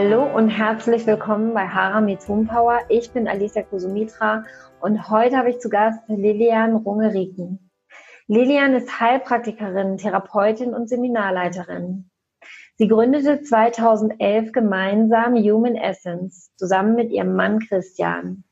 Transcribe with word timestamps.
Hallo 0.00 0.32
und 0.32 0.48
herzlich 0.48 1.08
willkommen 1.08 1.54
bei 1.54 1.66
Haramis 1.66 2.28
Home 2.28 2.46
Power. 2.46 2.78
Ich 2.88 3.10
bin 3.10 3.26
Alicia 3.26 3.64
Kusumitra 3.64 4.44
und 4.80 5.10
heute 5.10 5.36
habe 5.36 5.50
ich 5.50 5.58
zu 5.58 5.68
Gast 5.68 5.98
Lilian 6.06 6.76
Rungeriken. 6.76 7.72
Lilian 8.28 8.74
ist 8.74 9.00
Heilpraktikerin, 9.00 9.98
Therapeutin 9.98 10.72
und 10.72 10.88
Seminarleiterin. 10.88 12.10
Sie 12.76 12.86
gründete 12.86 13.42
2011 13.42 14.52
gemeinsam 14.52 15.34
Human 15.34 15.74
Essence 15.74 16.52
zusammen 16.54 16.94
mit 16.94 17.10
ihrem 17.10 17.34
Mann 17.34 17.58
Christian. 17.58 18.44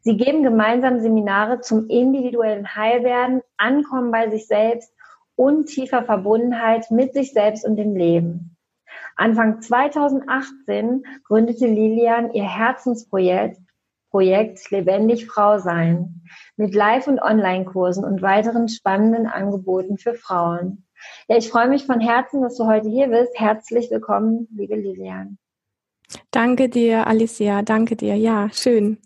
Sie 0.00 0.18
geben 0.18 0.42
gemeinsam 0.42 1.00
Seminare 1.00 1.60
zum 1.60 1.88
individuellen 1.88 2.76
Heilwerden, 2.76 3.40
Ankommen 3.56 4.10
bei 4.10 4.28
sich 4.28 4.46
selbst 4.46 4.92
und 5.34 5.64
tiefer 5.64 6.02
Verbundenheit 6.02 6.90
mit 6.90 7.14
sich 7.14 7.32
selbst 7.32 7.64
und 7.64 7.76
dem 7.76 7.96
Leben. 7.96 8.53
Anfang 9.16 9.60
2018 9.60 11.04
gründete 11.24 11.66
Lilian 11.66 12.32
ihr 12.32 12.44
Herzensprojekt 12.44 13.60
Projekt 14.10 14.70
Lebendig 14.70 15.26
Frau 15.26 15.58
sein 15.58 16.22
mit 16.56 16.72
Live- 16.72 17.08
und 17.08 17.20
Online-Kursen 17.20 18.04
und 18.04 18.22
weiteren 18.22 18.68
spannenden 18.68 19.26
Angeboten 19.26 19.98
für 19.98 20.14
Frauen. 20.14 20.86
Ja, 21.26 21.36
ich 21.36 21.50
freue 21.50 21.68
mich 21.68 21.84
von 21.84 21.98
Herzen, 21.98 22.40
dass 22.40 22.56
du 22.56 22.66
heute 22.66 22.88
hier 22.88 23.08
bist. 23.08 23.32
Herzlich 23.34 23.90
willkommen, 23.90 24.46
liebe 24.54 24.76
Lilian. 24.76 25.38
Danke 26.30 26.68
dir, 26.68 27.08
Alicia. 27.08 27.62
Danke 27.62 27.96
dir. 27.96 28.14
Ja, 28.14 28.48
schön. 28.52 28.98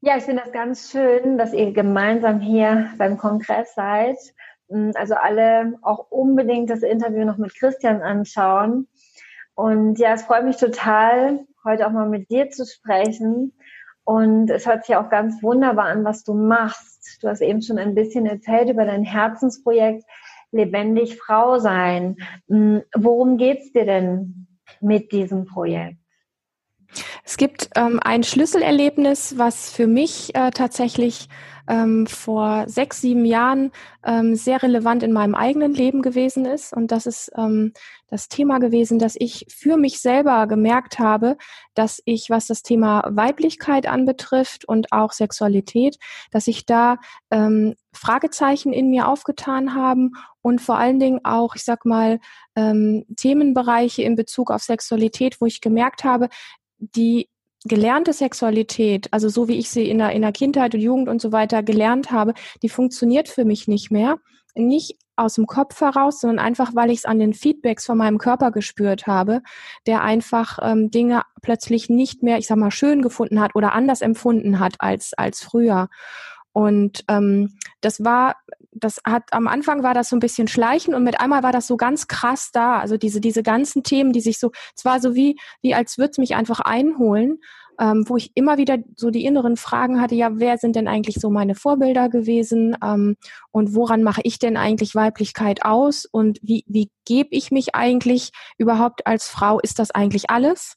Ja, 0.00 0.16
ich 0.16 0.24
finde 0.24 0.42
das 0.42 0.52
ganz 0.52 0.90
schön, 0.90 1.38
dass 1.38 1.52
ihr 1.52 1.72
gemeinsam 1.72 2.40
hier 2.40 2.90
beim 2.98 3.16
Kongress 3.16 3.74
seid. 3.74 4.18
Also 4.96 5.14
alle 5.14 5.78
auch 5.82 6.10
unbedingt 6.10 6.70
das 6.70 6.82
Interview 6.82 7.24
noch 7.24 7.38
mit 7.38 7.54
Christian 7.54 8.02
anschauen. 8.02 8.88
Und 9.54 9.98
ja, 9.98 10.14
es 10.14 10.24
freut 10.24 10.44
mich 10.44 10.56
total, 10.56 11.46
heute 11.64 11.86
auch 11.86 11.92
mal 11.92 12.08
mit 12.08 12.30
dir 12.30 12.50
zu 12.50 12.66
sprechen. 12.66 13.52
Und 14.04 14.50
es 14.50 14.66
hört 14.66 14.84
sich 14.84 14.96
auch 14.96 15.08
ganz 15.08 15.42
wunderbar 15.42 15.86
an, 15.86 16.04
was 16.04 16.24
du 16.24 16.34
machst. 16.34 17.22
Du 17.22 17.28
hast 17.28 17.40
eben 17.40 17.62
schon 17.62 17.78
ein 17.78 17.94
bisschen 17.94 18.26
erzählt 18.26 18.68
über 18.68 18.84
dein 18.84 19.04
Herzensprojekt 19.04 20.04
Lebendig 20.52 21.18
Frau 21.18 21.58
sein. 21.58 22.16
Hm, 22.48 22.82
worum 22.94 23.38
geht's 23.38 23.72
dir 23.72 23.86
denn 23.86 24.46
mit 24.80 25.10
diesem 25.10 25.46
Projekt? 25.46 25.96
Es 27.24 27.36
gibt 27.36 27.70
ähm, 27.74 27.98
ein 28.02 28.22
Schlüsselerlebnis, 28.22 29.36
was 29.36 29.72
für 29.72 29.88
mich 29.88 30.34
äh, 30.34 30.50
tatsächlich 30.50 31.28
ähm, 31.68 32.06
vor 32.06 32.64
sechs, 32.68 33.00
sieben 33.00 33.24
Jahren 33.24 33.70
ähm, 34.04 34.34
sehr 34.34 34.62
relevant 34.62 35.02
in 35.02 35.12
meinem 35.12 35.34
eigenen 35.34 35.72
Leben 35.72 36.02
gewesen 36.02 36.44
ist. 36.44 36.72
Und 36.72 36.92
das 36.92 37.06
ist 37.06 37.30
ähm, 37.36 37.72
das 38.08 38.28
Thema 38.28 38.58
gewesen, 38.58 38.98
dass 38.98 39.16
ich 39.18 39.46
für 39.48 39.76
mich 39.76 40.00
selber 40.00 40.46
gemerkt 40.46 40.98
habe, 40.98 41.36
dass 41.74 42.02
ich, 42.04 42.30
was 42.30 42.46
das 42.46 42.62
Thema 42.62 43.02
Weiblichkeit 43.10 43.86
anbetrifft 43.86 44.64
und 44.66 44.92
auch 44.92 45.12
Sexualität, 45.12 45.96
dass 46.30 46.46
ich 46.46 46.66
da 46.66 46.98
ähm, 47.30 47.74
Fragezeichen 47.92 48.72
in 48.72 48.90
mir 48.90 49.08
aufgetan 49.08 49.74
haben 49.74 50.12
und 50.42 50.60
vor 50.60 50.76
allen 50.76 51.00
Dingen 51.00 51.20
auch, 51.24 51.54
ich 51.54 51.64
sag 51.64 51.84
mal, 51.86 52.20
ähm, 52.56 53.04
Themenbereiche 53.16 54.02
in 54.02 54.16
Bezug 54.16 54.50
auf 54.50 54.62
Sexualität, 54.62 55.40
wo 55.40 55.46
ich 55.46 55.60
gemerkt 55.60 56.04
habe, 56.04 56.28
die 56.78 57.28
gelernte 57.64 58.12
Sexualität, 58.12 59.08
also 59.12 59.28
so 59.28 59.48
wie 59.48 59.58
ich 59.58 59.70
sie 59.70 59.88
in 59.88 59.98
der, 59.98 60.12
in 60.12 60.22
der 60.22 60.32
Kindheit 60.32 60.74
und 60.74 60.80
Jugend 60.80 61.08
und 61.08 61.20
so 61.20 61.32
weiter 61.32 61.62
gelernt 61.62 62.10
habe, 62.10 62.34
die 62.62 62.68
funktioniert 62.68 63.28
für 63.28 63.44
mich 63.44 63.68
nicht 63.68 63.90
mehr. 63.90 64.18
Nicht 64.54 64.98
aus 65.16 65.34
dem 65.34 65.46
Kopf 65.46 65.80
heraus, 65.80 66.20
sondern 66.20 66.44
einfach, 66.44 66.74
weil 66.74 66.90
ich 66.90 66.98
es 66.98 67.04
an 67.04 67.18
den 67.18 67.34
Feedbacks 67.34 67.86
von 67.86 67.98
meinem 67.98 68.18
Körper 68.18 68.50
gespürt 68.50 69.06
habe, 69.06 69.42
der 69.86 70.02
einfach 70.02 70.58
ähm, 70.62 70.90
Dinge 70.90 71.22
plötzlich 71.42 71.88
nicht 71.88 72.22
mehr, 72.22 72.38
ich 72.38 72.46
sag 72.46 72.56
mal, 72.56 72.70
schön 72.70 73.02
gefunden 73.02 73.40
hat 73.40 73.54
oder 73.54 73.72
anders 73.72 74.00
empfunden 74.00 74.58
hat 74.58 74.74
als, 74.78 75.12
als 75.14 75.42
früher. 75.42 75.88
Und 76.54 77.04
ähm, 77.08 77.58
das 77.80 78.04
war, 78.04 78.36
das 78.70 79.00
hat 79.04 79.24
am 79.32 79.48
Anfang 79.48 79.82
war 79.82 79.92
das 79.92 80.08
so 80.08 80.16
ein 80.16 80.20
bisschen 80.20 80.46
schleichen 80.46 80.94
und 80.94 81.02
mit 81.02 81.20
einmal 81.20 81.42
war 81.42 81.50
das 81.50 81.66
so 81.66 81.76
ganz 81.76 82.06
krass 82.06 82.50
da. 82.52 82.78
Also 82.78 82.96
diese, 82.96 83.20
diese 83.20 83.42
ganzen 83.42 83.82
Themen, 83.82 84.12
die 84.12 84.20
sich 84.20 84.38
so, 84.38 84.52
es 84.76 84.84
war 84.84 85.00
so 85.00 85.16
wie, 85.16 85.36
wie 85.62 85.74
als 85.74 85.98
würde 85.98 86.12
es 86.12 86.18
mich 86.18 86.36
einfach 86.36 86.60
einholen, 86.60 87.40
ähm, 87.80 88.04
wo 88.06 88.16
ich 88.16 88.30
immer 88.36 88.56
wieder 88.56 88.78
so 88.96 89.10
die 89.10 89.24
inneren 89.24 89.56
Fragen 89.56 90.00
hatte, 90.00 90.14
ja, 90.14 90.30
wer 90.34 90.56
sind 90.56 90.76
denn 90.76 90.86
eigentlich 90.86 91.16
so 91.16 91.28
meine 91.28 91.56
Vorbilder 91.56 92.08
gewesen 92.08 92.76
ähm, 92.84 93.16
und 93.50 93.74
woran 93.74 94.04
mache 94.04 94.20
ich 94.22 94.38
denn 94.38 94.56
eigentlich 94.56 94.94
Weiblichkeit 94.94 95.64
aus 95.64 96.04
und 96.04 96.38
wie, 96.40 96.62
wie 96.68 96.88
gebe 97.04 97.30
ich 97.32 97.50
mich 97.50 97.74
eigentlich 97.74 98.30
überhaupt 98.58 99.08
als 99.08 99.28
Frau? 99.28 99.58
Ist 99.58 99.80
das 99.80 99.90
eigentlich 99.90 100.30
alles? 100.30 100.76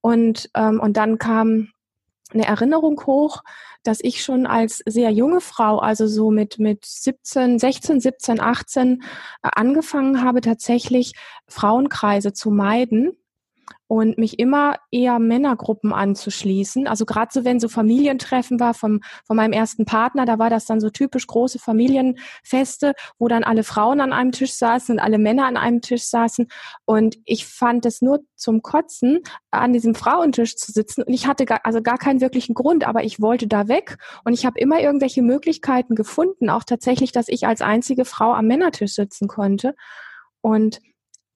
Und, 0.00 0.48
ähm, 0.54 0.78
und 0.78 0.96
dann 0.96 1.18
kam 1.18 1.70
eine 2.32 2.46
Erinnerung 2.46 3.00
hoch, 3.06 3.42
dass 3.82 4.00
ich 4.00 4.22
schon 4.22 4.46
als 4.46 4.82
sehr 4.86 5.10
junge 5.10 5.40
Frau, 5.40 5.78
also 5.78 6.06
so 6.06 6.30
mit, 6.30 6.58
mit 6.58 6.84
17, 6.84 7.58
16, 7.58 8.00
17, 8.00 8.40
18, 8.40 9.02
angefangen 9.42 10.22
habe, 10.22 10.40
tatsächlich 10.40 11.14
Frauenkreise 11.46 12.32
zu 12.32 12.50
meiden 12.50 13.16
und 13.88 14.18
mich 14.18 14.38
immer 14.38 14.76
eher 14.90 15.18
Männergruppen 15.18 15.94
anzuschließen. 15.94 16.86
Also 16.86 17.06
gerade 17.06 17.30
so, 17.32 17.44
wenn 17.44 17.58
so 17.58 17.68
Familientreffen 17.68 18.60
war 18.60 18.74
vom, 18.74 19.00
von 19.26 19.36
meinem 19.36 19.54
ersten 19.54 19.86
Partner, 19.86 20.26
da 20.26 20.38
war 20.38 20.50
das 20.50 20.66
dann 20.66 20.78
so 20.78 20.90
typisch 20.90 21.26
große 21.26 21.58
Familienfeste, 21.58 22.92
wo 23.18 23.28
dann 23.28 23.44
alle 23.44 23.64
Frauen 23.64 24.02
an 24.02 24.12
einem 24.12 24.32
Tisch 24.32 24.52
saßen 24.52 24.96
und 24.96 25.00
alle 25.00 25.16
Männer 25.16 25.46
an 25.46 25.56
einem 25.56 25.80
Tisch 25.80 26.04
saßen. 26.04 26.48
Und 26.84 27.16
ich 27.24 27.46
fand 27.46 27.86
es 27.86 28.02
nur 28.02 28.20
zum 28.36 28.60
Kotzen, 28.60 29.20
an 29.50 29.72
diesem 29.72 29.94
Frauentisch 29.94 30.56
zu 30.56 30.70
sitzen. 30.70 31.02
Und 31.02 31.14
ich 31.14 31.26
hatte 31.26 31.46
gar, 31.46 31.60
also 31.64 31.80
gar 31.80 31.96
keinen 31.96 32.20
wirklichen 32.20 32.54
Grund, 32.54 32.86
aber 32.86 33.04
ich 33.04 33.22
wollte 33.22 33.46
da 33.46 33.68
weg. 33.68 33.96
Und 34.22 34.34
ich 34.34 34.44
habe 34.44 34.60
immer 34.60 34.80
irgendwelche 34.80 35.22
Möglichkeiten 35.22 35.94
gefunden, 35.94 36.50
auch 36.50 36.64
tatsächlich, 36.64 37.12
dass 37.12 37.28
ich 37.28 37.46
als 37.46 37.62
einzige 37.62 38.04
Frau 38.04 38.34
am 38.34 38.46
Männertisch 38.46 38.92
sitzen 38.92 39.28
konnte. 39.28 39.74
Und 40.42 40.80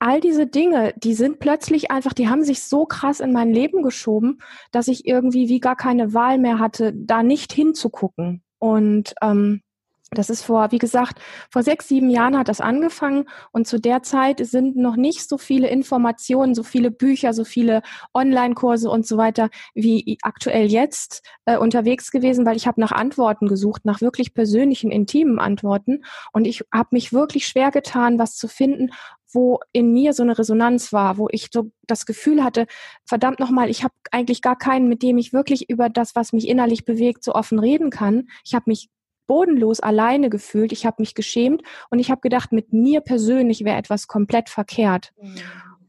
all 0.02 0.20
diese 0.20 0.48
Dinge, 0.48 0.94
die 0.96 1.14
sind 1.14 1.38
plötzlich 1.38 1.92
einfach, 1.92 2.12
die 2.12 2.28
haben 2.28 2.42
sich 2.42 2.64
so 2.64 2.86
krass 2.86 3.20
in 3.20 3.32
mein 3.32 3.52
Leben 3.52 3.82
geschoben, 3.82 4.42
dass 4.72 4.88
ich 4.88 5.06
irgendwie 5.06 5.48
wie 5.48 5.60
gar 5.60 5.76
keine 5.76 6.12
Wahl 6.12 6.38
mehr 6.38 6.58
hatte, 6.58 6.92
da 6.92 7.22
nicht 7.22 7.52
hinzugucken. 7.52 8.42
Und 8.58 9.14
ähm, 9.22 9.62
das 10.10 10.28
ist 10.28 10.42
vor, 10.42 10.72
wie 10.72 10.78
gesagt, 10.78 11.20
vor 11.50 11.62
sechs, 11.62 11.88
sieben 11.88 12.10
Jahren 12.10 12.36
hat 12.36 12.48
das 12.48 12.60
angefangen 12.60 13.24
und 13.50 13.66
zu 13.66 13.78
der 13.80 14.02
Zeit 14.02 14.44
sind 14.44 14.76
noch 14.76 14.96
nicht 14.96 15.26
so 15.26 15.38
viele 15.38 15.68
Informationen, 15.68 16.54
so 16.54 16.62
viele 16.62 16.90
Bücher, 16.90 17.32
so 17.32 17.44
viele 17.44 17.80
Online-Kurse 18.12 18.90
und 18.90 19.06
so 19.06 19.16
weiter 19.16 19.48
wie 19.74 20.18
aktuell 20.22 20.66
jetzt 20.66 21.22
äh, 21.46 21.56
unterwegs 21.56 22.10
gewesen, 22.10 22.44
weil 22.44 22.56
ich 22.56 22.66
habe 22.66 22.80
nach 22.80 22.92
Antworten 22.92 23.46
gesucht, 23.46 23.84
nach 23.84 24.00
wirklich 24.00 24.34
persönlichen, 24.34 24.90
intimen 24.90 25.38
Antworten 25.38 26.04
und 26.32 26.44
ich 26.44 26.62
habe 26.74 26.88
mich 26.92 27.12
wirklich 27.12 27.46
schwer 27.46 27.70
getan, 27.70 28.18
was 28.18 28.36
zu 28.36 28.48
finden, 28.48 28.90
wo 29.32 29.60
in 29.72 29.92
mir 29.92 30.12
so 30.12 30.22
eine 30.22 30.38
Resonanz 30.38 30.92
war, 30.92 31.18
wo 31.18 31.28
ich 31.30 31.48
so 31.52 31.70
das 31.86 32.06
Gefühl 32.06 32.44
hatte, 32.44 32.66
verdammt 33.04 33.40
nochmal, 33.40 33.70
ich 33.70 33.84
habe 33.84 33.94
eigentlich 34.10 34.42
gar 34.42 34.56
keinen, 34.56 34.88
mit 34.88 35.02
dem 35.02 35.18
ich 35.18 35.32
wirklich 35.32 35.68
über 35.68 35.88
das, 35.88 36.14
was 36.14 36.32
mich 36.32 36.48
innerlich 36.48 36.84
bewegt, 36.84 37.24
so 37.24 37.34
offen 37.34 37.58
reden 37.58 37.90
kann. 37.90 38.28
Ich 38.44 38.54
habe 38.54 38.64
mich 38.66 38.90
bodenlos 39.26 39.80
alleine 39.80 40.30
gefühlt, 40.30 40.72
ich 40.72 40.84
habe 40.84 40.96
mich 40.98 41.14
geschämt 41.14 41.62
und 41.90 41.98
ich 41.98 42.10
habe 42.10 42.20
gedacht, 42.20 42.52
mit 42.52 42.72
mir 42.72 43.00
persönlich 43.00 43.64
wäre 43.64 43.78
etwas 43.78 44.06
komplett 44.06 44.48
verkehrt. 44.48 45.12
Mhm. 45.20 45.34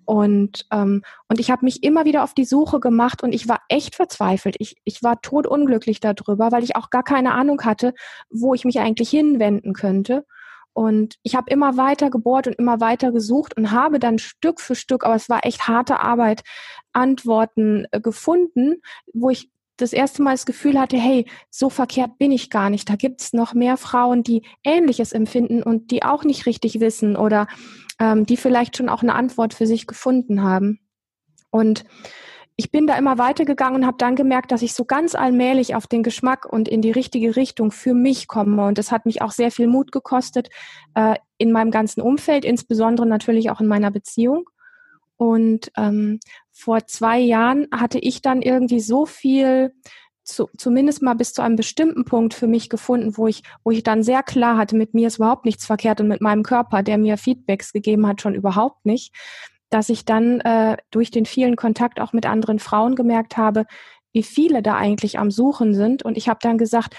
Und, 0.05 0.65
ähm, 0.71 1.01
und 1.29 1.39
ich 1.39 1.49
habe 1.49 1.65
mich 1.65 1.83
immer 1.83 2.05
wieder 2.05 2.23
auf 2.23 2.33
die 2.33 2.45
Suche 2.45 2.79
gemacht 2.79 3.23
und 3.23 3.33
ich 3.33 3.47
war 3.47 3.61
echt 3.69 3.95
verzweifelt. 3.95 4.55
Ich, 4.59 4.75
ich 4.83 5.01
war 5.01 5.21
totunglücklich 5.21 5.99
darüber, 5.99 6.51
weil 6.51 6.63
ich 6.63 6.75
auch 6.75 6.89
gar 6.89 7.03
keine 7.03 7.33
Ahnung 7.33 7.61
hatte, 7.63 7.93
wo 8.29 8.53
ich 8.53 8.65
mich 8.65 8.79
eigentlich 8.79 9.09
hinwenden 9.09 9.73
könnte. 9.73 10.25
Und 10.73 11.15
ich 11.21 11.35
habe 11.35 11.51
immer 11.51 11.77
weiter 11.77 12.09
gebohrt 12.09 12.47
und 12.47 12.53
immer 12.53 12.79
weiter 12.79 13.11
gesucht 13.11 13.55
und 13.55 13.71
habe 13.71 13.99
dann 13.99 14.17
Stück 14.17 14.59
für 14.59 14.75
Stück, 14.75 15.05
aber 15.05 15.15
es 15.15 15.29
war 15.29 15.45
echt 15.45 15.67
harte 15.67 15.99
Arbeit, 15.99 16.43
Antworten 16.93 17.85
äh, 17.91 18.01
gefunden, 18.01 18.81
wo 19.13 19.29
ich 19.29 19.49
das 19.77 19.93
erste 19.93 20.21
Mal 20.21 20.31
das 20.31 20.45
Gefühl 20.45 20.79
hatte, 20.79 20.97
hey, 20.97 21.25
so 21.49 21.69
verkehrt 21.69 22.17
bin 22.17 22.31
ich 22.31 22.49
gar 22.49 22.69
nicht. 22.69 22.89
Da 22.89 22.95
gibt's 22.95 23.33
noch 23.33 23.53
mehr 23.53 23.77
Frauen, 23.77 24.23
die 24.23 24.43
Ähnliches 24.63 25.13
empfinden 25.13 25.63
und 25.63 25.91
die 25.91 26.03
auch 26.03 26.23
nicht 26.23 26.45
richtig 26.45 26.79
wissen 26.79 27.15
oder 27.15 27.47
ähm, 27.99 28.25
die 28.25 28.37
vielleicht 28.37 28.77
schon 28.77 28.89
auch 28.89 29.01
eine 29.01 29.15
Antwort 29.15 29.53
für 29.53 29.67
sich 29.67 29.87
gefunden 29.87 30.43
haben. 30.43 30.79
Und 31.49 31.85
ich 32.55 32.71
bin 32.71 32.85
da 32.85 32.95
immer 32.97 33.17
weitergegangen 33.17 33.81
und 33.81 33.87
habe 33.87 33.97
dann 33.97 34.15
gemerkt, 34.15 34.51
dass 34.51 34.61
ich 34.61 34.73
so 34.73 34.85
ganz 34.85 35.15
allmählich 35.15 35.75
auf 35.75 35.87
den 35.87 36.03
Geschmack 36.03 36.45
und 36.45 36.67
in 36.67 36.81
die 36.81 36.91
richtige 36.91 37.35
Richtung 37.35 37.71
für 37.71 37.93
mich 37.93 38.27
komme. 38.27 38.65
Und 38.65 38.77
das 38.77 38.91
hat 38.91 39.05
mich 39.05 39.21
auch 39.21 39.31
sehr 39.31 39.51
viel 39.51 39.67
Mut 39.67 39.91
gekostet 39.91 40.49
äh, 40.93 41.15
in 41.37 41.51
meinem 41.51 41.71
ganzen 41.71 42.01
Umfeld, 42.01 42.45
insbesondere 42.45 43.07
natürlich 43.07 43.49
auch 43.49 43.59
in 43.59 43.67
meiner 43.67 43.89
Beziehung. 43.89 44.49
Und 45.17 45.71
ähm, 45.77 46.19
vor 46.51 46.85
zwei 46.85 47.19
Jahren 47.19 47.67
hatte 47.71 47.97
ich 47.97 48.21
dann 48.21 48.41
irgendwie 48.41 48.81
so 48.81 49.05
viel, 49.05 49.73
zu, 50.23 50.47
zumindest 50.57 51.01
mal 51.01 51.15
bis 51.15 51.33
zu 51.33 51.41
einem 51.41 51.55
bestimmten 51.55 52.05
Punkt 52.05 52.33
für 52.33 52.47
mich 52.47 52.69
gefunden, 52.69 53.17
wo 53.17 53.27
ich, 53.27 53.43
wo 53.63 53.71
ich 53.71 53.83
dann 53.83 54.03
sehr 54.03 54.23
klar 54.23 54.57
hatte, 54.57 54.75
mit 54.75 54.93
mir 54.93 55.07
ist 55.07 55.17
überhaupt 55.17 55.45
nichts 55.45 55.65
verkehrt 55.65 56.01
und 56.01 56.07
mit 56.07 56.21
meinem 56.21 56.43
Körper, 56.43 56.83
der 56.83 56.97
mir 56.97 57.17
Feedbacks 57.17 57.73
gegeben 57.73 58.07
hat, 58.07 58.21
schon 58.21 58.35
überhaupt 58.35 58.85
nicht 58.85 59.13
dass 59.73 59.89
ich 59.89 60.05
dann 60.05 60.39
äh, 60.41 60.77
durch 60.91 61.09
den 61.09 61.25
vielen 61.25 61.55
Kontakt 61.55 61.99
auch 61.99 62.13
mit 62.13 62.25
anderen 62.25 62.59
Frauen 62.59 62.95
gemerkt 62.95 63.37
habe, 63.37 63.65
wie 64.11 64.23
viele 64.23 64.61
da 64.61 64.75
eigentlich 64.75 65.17
am 65.17 65.31
Suchen 65.31 65.73
sind. 65.73 66.03
Und 66.03 66.15
ich 66.15 66.29
habe 66.29 66.39
dann 66.41 66.59
gesagt, 66.59 66.95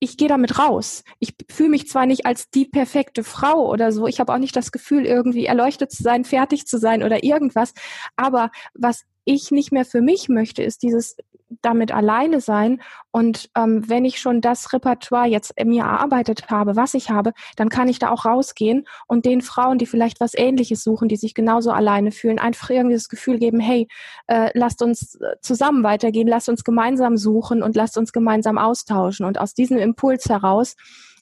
ich 0.00 0.16
gehe 0.16 0.28
damit 0.28 0.58
raus. 0.58 1.04
Ich 1.20 1.34
fühle 1.50 1.70
mich 1.70 1.88
zwar 1.88 2.06
nicht 2.06 2.26
als 2.26 2.50
die 2.50 2.64
perfekte 2.64 3.22
Frau 3.24 3.68
oder 3.68 3.92
so, 3.92 4.06
ich 4.06 4.20
habe 4.20 4.32
auch 4.32 4.38
nicht 4.38 4.56
das 4.56 4.72
Gefühl, 4.72 5.06
irgendwie 5.06 5.46
erleuchtet 5.46 5.92
zu 5.92 6.02
sein, 6.02 6.24
fertig 6.24 6.66
zu 6.66 6.78
sein 6.78 7.02
oder 7.02 7.24
irgendwas, 7.24 7.74
aber 8.16 8.50
was 8.74 9.04
ich 9.24 9.50
nicht 9.50 9.72
mehr 9.72 9.84
für 9.84 10.00
mich 10.00 10.28
möchte, 10.28 10.62
ist 10.62 10.82
dieses 10.82 11.16
damit 11.62 11.92
alleine 11.92 12.40
sein. 12.40 12.80
Und 13.10 13.50
ähm, 13.56 13.88
wenn 13.88 14.04
ich 14.04 14.20
schon 14.20 14.40
das 14.40 14.72
Repertoire 14.72 15.26
jetzt 15.26 15.54
mir 15.64 15.84
erarbeitet 15.84 16.50
habe, 16.50 16.76
was 16.76 16.94
ich 16.94 17.10
habe, 17.10 17.32
dann 17.56 17.68
kann 17.68 17.88
ich 17.88 17.98
da 17.98 18.10
auch 18.10 18.24
rausgehen 18.24 18.86
und 19.06 19.24
den 19.24 19.40
Frauen, 19.40 19.78
die 19.78 19.86
vielleicht 19.86 20.20
was 20.20 20.34
Ähnliches 20.34 20.82
suchen, 20.82 21.08
die 21.08 21.16
sich 21.16 21.34
genauso 21.34 21.70
alleine 21.70 22.12
fühlen, 22.12 22.38
einfach 22.38 22.70
irgendwie 22.70 22.96
das 22.96 23.08
Gefühl 23.08 23.38
geben, 23.38 23.60
hey, 23.60 23.88
äh, 24.26 24.50
lasst 24.54 24.82
uns 24.82 25.16
äh, 25.16 25.36
zusammen 25.40 25.82
weitergehen, 25.82 26.28
lasst 26.28 26.48
uns 26.48 26.64
gemeinsam 26.64 27.16
suchen 27.16 27.62
und 27.62 27.76
lasst 27.76 27.98
uns 27.98 28.12
gemeinsam 28.12 28.58
austauschen. 28.58 29.26
Und 29.26 29.38
aus 29.38 29.54
diesem 29.54 29.78
Impuls 29.78 30.28
heraus 30.28 30.76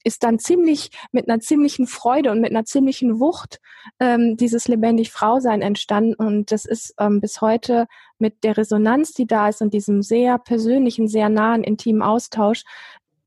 ist 0.06 0.22
dann 0.22 0.38
ziemlich 0.38 0.90
mit 1.12 1.28
einer 1.28 1.40
ziemlichen 1.40 1.86
Freude 1.86 2.30
und 2.30 2.40
mit 2.40 2.50
einer 2.50 2.64
ziemlichen 2.64 3.18
Wucht 3.18 3.60
ähm, 3.98 4.36
dieses 4.36 4.68
lebendig 4.68 5.10
Frausein 5.10 5.62
entstanden. 5.62 6.14
Und 6.14 6.52
das 6.52 6.64
ist 6.64 6.94
ähm, 6.98 7.20
bis 7.20 7.40
heute 7.40 7.86
mit 8.18 8.44
der 8.44 8.56
Resonanz, 8.56 9.12
die 9.12 9.26
da 9.26 9.48
ist 9.48 9.60
und 9.60 9.74
diesem 9.74 10.02
sehr 10.02 10.38
persönlichen, 10.38 11.08
sehr 11.08 11.28
nahen, 11.28 11.64
intimen 11.64 12.02
Austausch, 12.02 12.62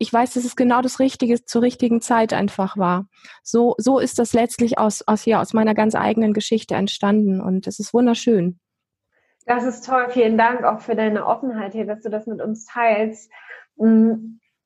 ich 0.01 0.13
weiß, 0.13 0.33
dass 0.33 0.45
es 0.45 0.55
genau 0.55 0.81
das 0.81 0.99
Richtige 0.99 1.43
zur 1.43 1.61
richtigen 1.61 1.99
Zeit 1.99 2.31
einfach 2.31 2.77
war. 2.77 3.07
So, 3.43 3.75
so 3.77 3.99
ist 3.99 4.17
das 4.17 4.31
letztlich 4.31 4.77
aus, 4.77 5.01
aus, 5.05 5.25
ja, 5.25 5.41
aus 5.41 5.53
meiner 5.53 5.73
ganz 5.73 5.93
eigenen 5.93 6.33
Geschichte 6.33 6.75
entstanden 6.75 7.41
und 7.41 7.67
es 7.67 7.79
ist 7.79 7.93
wunderschön. 7.93 8.59
Das 9.45 9.65
ist 9.65 9.85
toll. 9.85 10.07
Vielen 10.09 10.37
Dank 10.37 10.63
auch 10.63 10.79
für 10.79 10.95
deine 10.95 11.25
Offenheit 11.25 11.73
hier, 11.73 11.85
dass 11.85 12.01
du 12.01 12.09
das 12.09 12.27
mit 12.27 12.41
uns 12.41 12.65
teilst. 12.65 13.29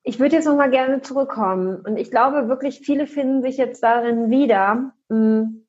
Ich 0.04 0.20
würde 0.20 0.36
jetzt 0.36 0.46
nochmal 0.46 0.70
gerne 0.70 1.02
zurückkommen 1.02 1.82
und 1.86 1.98
ich 1.98 2.12
glaube 2.12 2.50
wirklich, 2.50 2.82
viele 2.82 3.08
finden 3.08 3.42
sich 3.42 3.58
jetzt 3.58 3.82
darin 3.82 4.30
wieder. 4.30 4.94
Mm, 5.08 5.64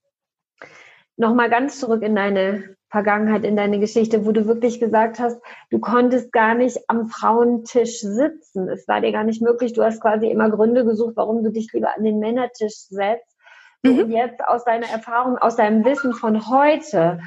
nochmal 1.16 1.48
ganz 1.48 1.78
zurück 1.78 2.02
in 2.02 2.16
deine 2.16 2.76
Vergangenheit, 2.88 3.44
in 3.44 3.56
deine 3.56 3.80
Geschichte, 3.80 4.24
wo 4.24 4.32
du 4.32 4.46
wirklich 4.46 4.78
gesagt 4.80 5.18
hast, 5.18 5.40
du 5.70 5.78
konntest 5.78 6.32
gar 6.32 6.54
nicht 6.54 6.78
am 6.88 7.08
Frauentisch 7.08 8.00
sitzen. 8.00 8.68
Es 8.68 8.86
war 8.86 9.00
dir 9.00 9.12
gar 9.12 9.24
nicht 9.24 9.42
möglich. 9.42 9.72
Du 9.72 9.82
hast 9.82 10.00
quasi 10.00 10.28
immer 10.28 10.50
Gründe 10.50 10.84
gesucht, 10.84 11.14
warum 11.16 11.42
du 11.42 11.50
dich 11.50 11.72
lieber 11.72 11.96
an 11.96 12.04
den 12.04 12.18
Männertisch 12.18 12.74
setzt. 12.88 13.36
Mhm. 13.82 13.98
Und 13.98 14.10
jetzt 14.10 14.44
aus 14.44 14.64
deiner 14.64 14.86
Erfahrung, 14.86 15.38
aus 15.38 15.56
deinem 15.56 15.84
Wissen 15.84 16.12
von 16.12 16.48
heute, 16.48 17.20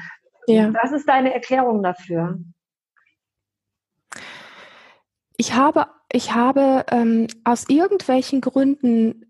ja. 0.46 0.72
was 0.74 0.92
ist 0.92 1.08
deine 1.08 1.34
Erklärung 1.34 1.82
dafür? 1.82 2.38
Ich 5.36 5.54
habe 5.54 5.86
ich 6.12 6.34
habe 6.34 6.84
ähm, 6.90 7.26
aus 7.44 7.68
irgendwelchen 7.68 8.40
Gründen 8.40 9.24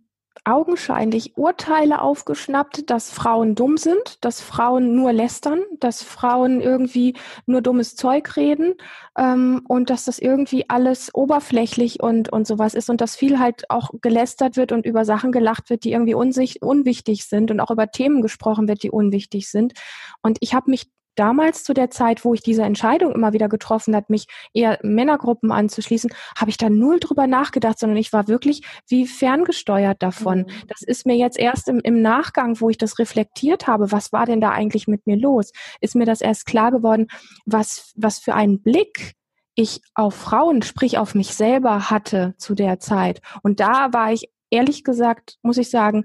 augenscheinlich 0.45 1.37
Urteile 1.37 2.01
aufgeschnappt, 2.01 2.91
dass 2.91 3.11
Frauen 3.11 3.55
dumm 3.55 3.77
sind, 3.77 4.25
dass 4.25 4.41
Frauen 4.41 4.95
nur 4.95 5.13
lästern, 5.13 5.61
dass 5.81 6.03
Frauen 6.03 6.61
irgendwie 6.61 7.15
nur 7.47 7.61
dummes 7.61 7.97
Zeug 7.97 8.37
reden 8.37 8.75
ähm, 9.17 9.63
und 9.69 9.91
dass 9.91 10.05
das 10.05 10.19
irgendwie 10.19 10.69
alles 10.69 11.15
oberflächlich 11.15 12.01
und, 12.01 12.33
und 12.33 12.47
sowas 12.47 12.75
ist 12.75 12.89
und 12.89 13.01
dass 13.01 13.17
viel 13.17 13.39
halt 13.39 13.71
auch 13.71 13.91
gelästert 14.01 14.57
wird 14.57 14.73
und 14.73 14.87
über 14.87 15.05
Sachen 15.05 15.33
gelacht 15.33 15.71
wird, 15.71 15.85
die 15.85 15.93
irgendwie 15.93 16.15
unsich, 16.15 16.63
unwichtig 16.63 17.27
sind 17.27 17.51
und 17.51 17.61
auch 17.61 17.71
über 17.71 17.91
Themen 17.91 18.23
gesprochen 18.23 18.69
wird, 18.69 18.83
die 18.83 18.91
unwichtig 18.91 19.51
sind. 19.51 19.75
Und 20.23 20.39
ich 20.41 20.55
habe 20.55 20.71
mich 20.71 20.91
damals 21.19 21.65
zu 21.65 21.75
der 21.75 21.91
Zeit, 21.91 22.25
wo 22.25 22.35
ich 22.35 22.43
diese 22.43 22.63
Entscheidung 22.63 23.13
immer 23.13 23.33
wieder 23.33 23.49
getroffen 23.49 23.95
hat, 23.97 24.11
mich 24.11 24.27
eher 24.53 24.79
Männergruppen 24.83 25.51
anzuschließen, 25.51 26.11
habe 26.37 26.51
ich 26.51 26.57
da 26.57 26.71
null 26.71 27.01
drüber 27.01 27.27
nachgedacht, 27.27 27.79
sondern 27.79 27.97
ich 27.99 28.13
war 28.13 28.29
wirklich 28.29 28.63
wie 28.89 29.07
ferngesteuert 29.07 30.03
davon. 30.03 30.41
Mhm. 30.41 30.67
Das 30.69 30.83
ist 30.83 31.07
mir 31.07 31.17
jetzt 31.17 31.39
erst 31.39 31.69
im, 31.69 31.81
im 31.81 32.01
Nachgang, 32.03 32.61
wo 32.61 32.71
ich 32.71 32.79
das 32.79 32.99
reflektiert 32.99 33.67
habe, 33.67 33.93
was 33.93 34.13
war 34.13 34.27
denn 34.27 34.41
da 34.41 34.51
eigentlich 34.51 34.89
mit 34.89 35.07
mir 35.07 35.17
los, 35.17 35.53
ist 35.81 35.95
mir 35.95 36.07
das 36.07 36.21
erst 36.21 36.47
klar 36.47 36.71
geworden, 36.71 37.09
was, 37.47 37.93
was 37.97 38.19
für 38.19 38.35
einen 38.35 38.63
Blick 38.63 39.15
ich 39.55 39.81
auf 39.95 40.15
Frauen, 40.15 40.63
sprich 40.63 40.99
auf 40.99 41.17
mich 41.17 41.35
selber 41.35 41.91
hatte 41.91 42.35
zu 42.39 42.55
der 42.55 42.79
Zeit. 42.79 43.21
Und 43.43 43.59
da 43.59 43.93
war 43.93 44.13
ich 44.13 44.31
ehrlich 44.51 44.85
gesagt, 44.85 45.37
muss 45.43 45.59
ich 45.59 45.69
sagen, 45.69 46.05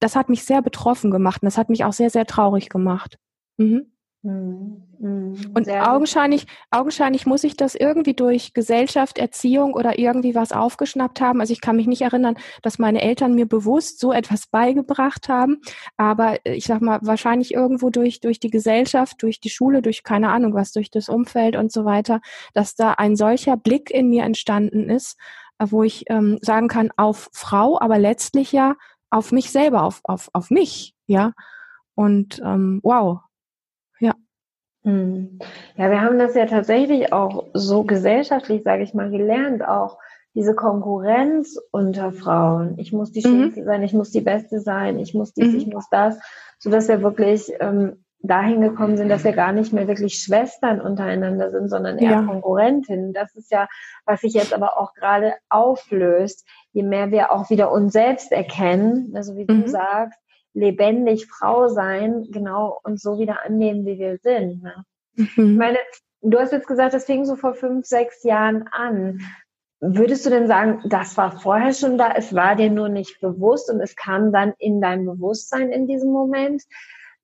das 0.00 0.16
hat 0.16 0.28
mich 0.28 0.44
sehr 0.44 0.60
betroffen 0.60 1.10
gemacht 1.10 1.42
und 1.42 1.46
das 1.46 1.58
hat 1.58 1.70
mich 1.70 1.84
auch 1.84 1.92
sehr, 1.94 2.10
sehr 2.10 2.26
traurig 2.26 2.68
gemacht. 2.68 3.18
Mhm. 3.56 3.89
Mhm. 4.22 4.82
Mhm. 4.98 5.34
Und 5.54 5.70
augenscheinlich, 5.70 6.46
augenscheinlich 6.70 7.24
muss 7.24 7.42
ich 7.42 7.56
das 7.56 7.74
irgendwie 7.74 8.12
durch 8.12 8.52
Gesellschaft, 8.52 9.16
Erziehung 9.16 9.72
oder 9.72 9.98
irgendwie 9.98 10.34
was 10.34 10.52
aufgeschnappt 10.52 11.22
haben. 11.22 11.40
Also 11.40 11.54
ich 11.54 11.62
kann 11.62 11.76
mich 11.76 11.86
nicht 11.86 12.02
erinnern, 12.02 12.36
dass 12.60 12.78
meine 12.78 13.00
Eltern 13.00 13.34
mir 13.34 13.46
bewusst 13.46 13.98
so 13.98 14.12
etwas 14.12 14.46
beigebracht 14.46 15.30
haben. 15.30 15.62
Aber 15.96 16.36
ich 16.44 16.66
sag 16.66 16.82
mal, 16.82 16.98
wahrscheinlich 17.02 17.54
irgendwo 17.54 17.88
durch, 17.88 18.20
durch 18.20 18.40
die 18.40 18.50
Gesellschaft, 18.50 19.22
durch 19.22 19.40
die 19.40 19.48
Schule, 19.48 19.80
durch 19.80 20.02
keine 20.02 20.30
Ahnung 20.30 20.52
was, 20.52 20.72
durch 20.72 20.90
das 20.90 21.08
Umfeld 21.08 21.56
und 21.56 21.72
so 21.72 21.86
weiter, 21.86 22.20
dass 22.52 22.74
da 22.74 22.92
ein 22.92 23.16
solcher 23.16 23.56
Blick 23.56 23.90
in 23.90 24.10
mir 24.10 24.24
entstanden 24.24 24.90
ist, 24.90 25.16
äh, 25.58 25.66
wo 25.70 25.82
ich 25.82 26.04
ähm, 26.10 26.38
sagen 26.42 26.68
kann, 26.68 26.90
auf 26.98 27.30
Frau, 27.32 27.80
aber 27.80 27.98
letztlich 27.98 28.52
ja 28.52 28.76
auf 29.08 29.32
mich 29.32 29.50
selber, 29.50 29.84
auf, 29.84 30.00
auf, 30.04 30.28
auf 30.34 30.50
mich, 30.50 30.94
ja. 31.06 31.32
Und 31.94 32.40
ähm, 32.44 32.80
wow. 32.82 33.20
Ja, 34.82 35.90
wir 35.90 36.00
haben 36.00 36.18
das 36.18 36.34
ja 36.34 36.46
tatsächlich 36.46 37.12
auch 37.12 37.46
so 37.52 37.84
gesellschaftlich, 37.84 38.62
sage 38.62 38.82
ich 38.82 38.94
mal, 38.94 39.10
gelernt, 39.10 39.66
auch 39.66 39.98
diese 40.34 40.54
Konkurrenz 40.54 41.58
unter 41.70 42.12
Frauen. 42.12 42.78
Ich 42.78 42.92
muss 42.92 43.12
die 43.12 43.26
mhm. 43.26 43.32
Schönste 43.32 43.64
sein, 43.64 43.82
ich 43.82 43.92
muss 43.92 44.10
die 44.10 44.20
Beste 44.20 44.60
sein, 44.60 44.98
ich 44.98 45.12
muss 45.12 45.34
dies, 45.34 45.52
mhm. 45.52 45.58
ich 45.58 45.66
muss 45.66 45.88
das, 45.90 46.18
so 46.58 46.70
dass 46.70 46.88
wir 46.88 47.02
wirklich 47.02 47.52
ähm, 47.60 48.04
dahin 48.22 48.60
gekommen 48.60 48.96
sind, 48.96 49.08
dass 49.08 49.24
wir 49.24 49.32
gar 49.32 49.52
nicht 49.52 49.72
mehr 49.72 49.88
wirklich 49.88 50.14
Schwestern 50.14 50.80
untereinander 50.80 51.50
sind, 51.50 51.68
sondern 51.68 51.98
eher 51.98 52.10
ja. 52.10 52.22
Konkurrentinnen. 52.22 53.12
Das 53.12 53.34
ist 53.34 53.50
ja, 53.50 53.66
was 54.04 54.20
sich 54.20 54.34
jetzt 54.34 54.52
aber 54.52 54.78
auch 54.78 54.94
gerade 54.94 55.34
auflöst, 55.48 56.46
je 56.72 56.82
mehr 56.82 57.10
wir 57.10 57.32
auch 57.32 57.50
wieder 57.50 57.72
uns 57.72 57.92
selbst 57.92 58.30
erkennen, 58.30 59.12
also 59.16 59.36
wie 59.36 59.50
mhm. 59.50 59.62
du 59.62 59.68
sagst, 59.68 60.18
lebendig 60.54 61.26
Frau 61.26 61.68
sein, 61.68 62.26
genau, 62.30 62.80
und 62.82 63.00
so 63.00 63.18
wieder 63.18 63.44
annehmen, 63.44 63.86
wie 63.86 63.98
wir 63.98 64.18
sind. 64.18 64.62
Ne? 64.62 64.84
Mhm. 65.14 65.28
Ich 65.36 65.58
meine, 65.58 65.78
du 66.22 66.38
hast 66.38 66.52
jetzt 66.52 66.66
gesagt, 66.66 66.94
das 66.94 67.04
fing 67.04 67.24
so 67.24 67.36
vor 67.36 67.54
fünf, 67.54 67.86
sechs 67.86 68.22
Jahren 68.24 68.68
an. 68.72 69.20
Würdest 69.80 70.26
du 70.26 70.30
denn 70.30 70.46
sagen, 70.46 70.82
das 70.86 71.16
war 71.16 71.40
vorher 71.40 71.72
schon 71.72 71.96
da, 71.96 72.12
es 72.12 72.34
war 72.34 72.54
dir 72.54 72.70
nur 72.70 72.88
nicht 72.90 73.20
bewusst 73.20 73.70
und 73.70 73.80
es 73.80 73.96
kam 73.96 74.30
dann 74.32 74.52
in 74.58 74.80
dein 74.80 75.06
Bewusstsein 75.06 75.70
in 75.70 75.86
diesem 75.86 76.10
Moment, 76.10 76.62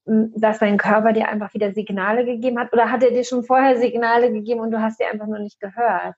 dass 0.07 0.61
dein 0.61 0.79
Körper 0.79 1.13
dir 1.13 1.29
einfach 1.29 1.53
wieder 1.53 1.73
Signale 1.73 2.25
gegeben 2.25 2.59
hat? 2.59 2.73
Oder 2.73 2.91
hat 2.91 3.03
er 3.03 3.11
dir 3.11 3.25
schon 3.25 3.45
vorher 3.45 3.77
Signale 3.77 4.33
gegeben 4.33 4.61
und 4.61 4.71
du 4.71 4.81
hast 4.81 4.99
sie 4.99 5.05
einfach 5.05 5.27
nur 5.27 5.41
nicht 5.41 5.61
gehört? 5.61 6.15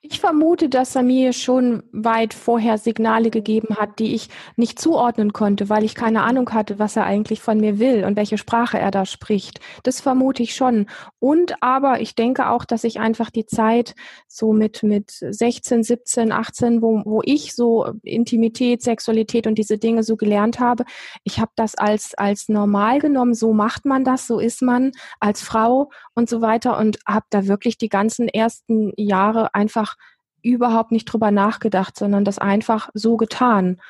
Ich 0.00 0.20
vermute, 0.20 0.68
dass 0.68 0.96
er 0.96 1.02
mir 1.02 1.32
schon 1.32 1.82
weit 1.92 2.34
vorher 2.34 2.78
Signale 2.78 3.30
gegeben 3.30 3.76
hat, 3.76 3.98
die 3.98 4.14
ich 4.14 4.28
nicht 4.56 4.78
zuordnen 4.78 5.32
konnte, 5.32 5.68
weil 5.68 5.84
ich 5.84 5.94
keine 5.94 6.22
Ahnung 6.22 6.50
hatte, 6.50 6.78
was 6.78 6.96
er 6.96 7.04
eigentlich 7.04 7.40
von 7.40 7.58
mir 7.58 7.78
will 7.78 8.04
und 8.04 8.16
welche 8.16 8.38
Sprache 8.38 8.78
er 8.78 8.90
da 8.90 9.06
spricht. 9.06 9.60
Das 9.82 10.00
vermute 10.00 10.42
ich 10.42 10.54
schon. 10.54 10.86
Und 11.18 11.62
aber 11.62 12.00
ich 12.00 12.14
denke 12.14 12.48
auch, 12.48 12.64
dass 12.64 12.84
ich 12.84 13.00
einfach 13.00 13.30
die 13.30 13.46
Zeit 13.46 13.94
so 14.26 14.52
mit, 14.52 14.82
mit 14.82 15.10
16, 15.10 15.82
17, 15.82 16.32
18, 16.32 16.82
wo, 16.82 17.02
wo 17.04 17.22
ich 17.24 17.54
so 17.54 17.92
Intimität, 18.02 18.82
Sexualität 18.82 19.46
und 19.46 19.56
diese 19.56 19.78
Dinge 19.78 20.02
so 20.02 20.16
gelernt 20.16 20.60
habe, 20.60 20.84
ich 21.24 21.40
habe 21.40 21.50
das 21.56 21.74
als, 21.74 22.14
als 22.14 22.48
normal 22.48 23.00
genommen. 23.00 23.34
So 23.34 23.52
macht 23.52 23.84
man 23.84 24.04
das, 24.04 24.26
so 24.26 24.38
ist 24.38 24.62
man 24.62 24.92
als 25.20 25.42
Frau 25.42 25.90
und 26.14 26.28
so 26.28 26.40
weiter 26.40 26.78
und 26.78 26.98
habe 27.06 27.26
da 27.30 27.46
wirklich 27.46 27.78
die 27.78 27.88
ganzen 27.88 28.28
ersten 28.28 28.92
Jahre 28.96 29.54
einfach 29.54 29.67
überhaupt 30.42 30.92
nicht 30.92 31.06
drüber 31.06 31.30
nachgedacht, 31.30 31.96
sondern 31.96 32.24
das 32.24 32.38
einfach 32.38 32.90
so 32.94 33.16
getan. 33.16 33.80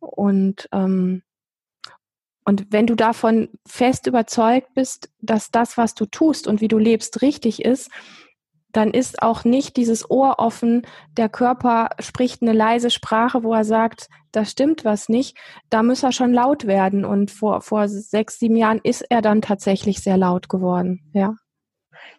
Und, 0.00 0.68
ähm, 0.72 1.22
und 2.44 2.66
wenn 2.70 2.86
du 2.86 2.94
davon 2.94 3.50
fest 3.66 4.06
überzeugt 4.06 4.72
bist, 4.74 5.10
dass 5.20 5.50
das, 5.50 5.76
was 5.76 5.94
du 5.94 6.06
tust 6.06 6.46
und 6.46 6.60
wie 6.60 6.68
du 6.68 6.78
lebst, 6.78 7.20
richtig 7.20 7.64
ist, 7.64 7.90
dann 8.72 8.90
ist 8.90 9.22
auch 9.22 9.44
nicht 9.44 9.76
dieses 9.76 10.10
Ohr 10.10 10.38
offen, 10.38 10.86
der 11.16 11.28
Körper 11.28 11.90
spricht 12.00 12.42
eine 12.42 12.52
leise 12.52 12.90
Sprache, 12.90 13.42
wo 13.42 13.54
er 13.54 13.64
sagt, 13.64 14.08
da 14.32 14.44
stimmt 14.44 14.84
was 14.84 15.08
nicht, 15.08 15.36
da 15.70 15.82
muss 15.82 16.02
er 16.02 16.12
schon 16.12 16.34
laut 16.34 16.66
werden. 16.66 17.04
Und 17.04 17.30
vor, 17.30 17.62
vor 17.62 17.88
sechs, 17.88 18.38
sieben 18.38 18.56
Jahren 18.56 18.80
ist 18.82 19.02
er 19.02 19.22
dann 19.22 19.40
tatsächlich 19.42 20.02
sehr 20.02 20.16
laut 20.16 20.48
geworden, 20.48 21.10
ja. 21.12 21.34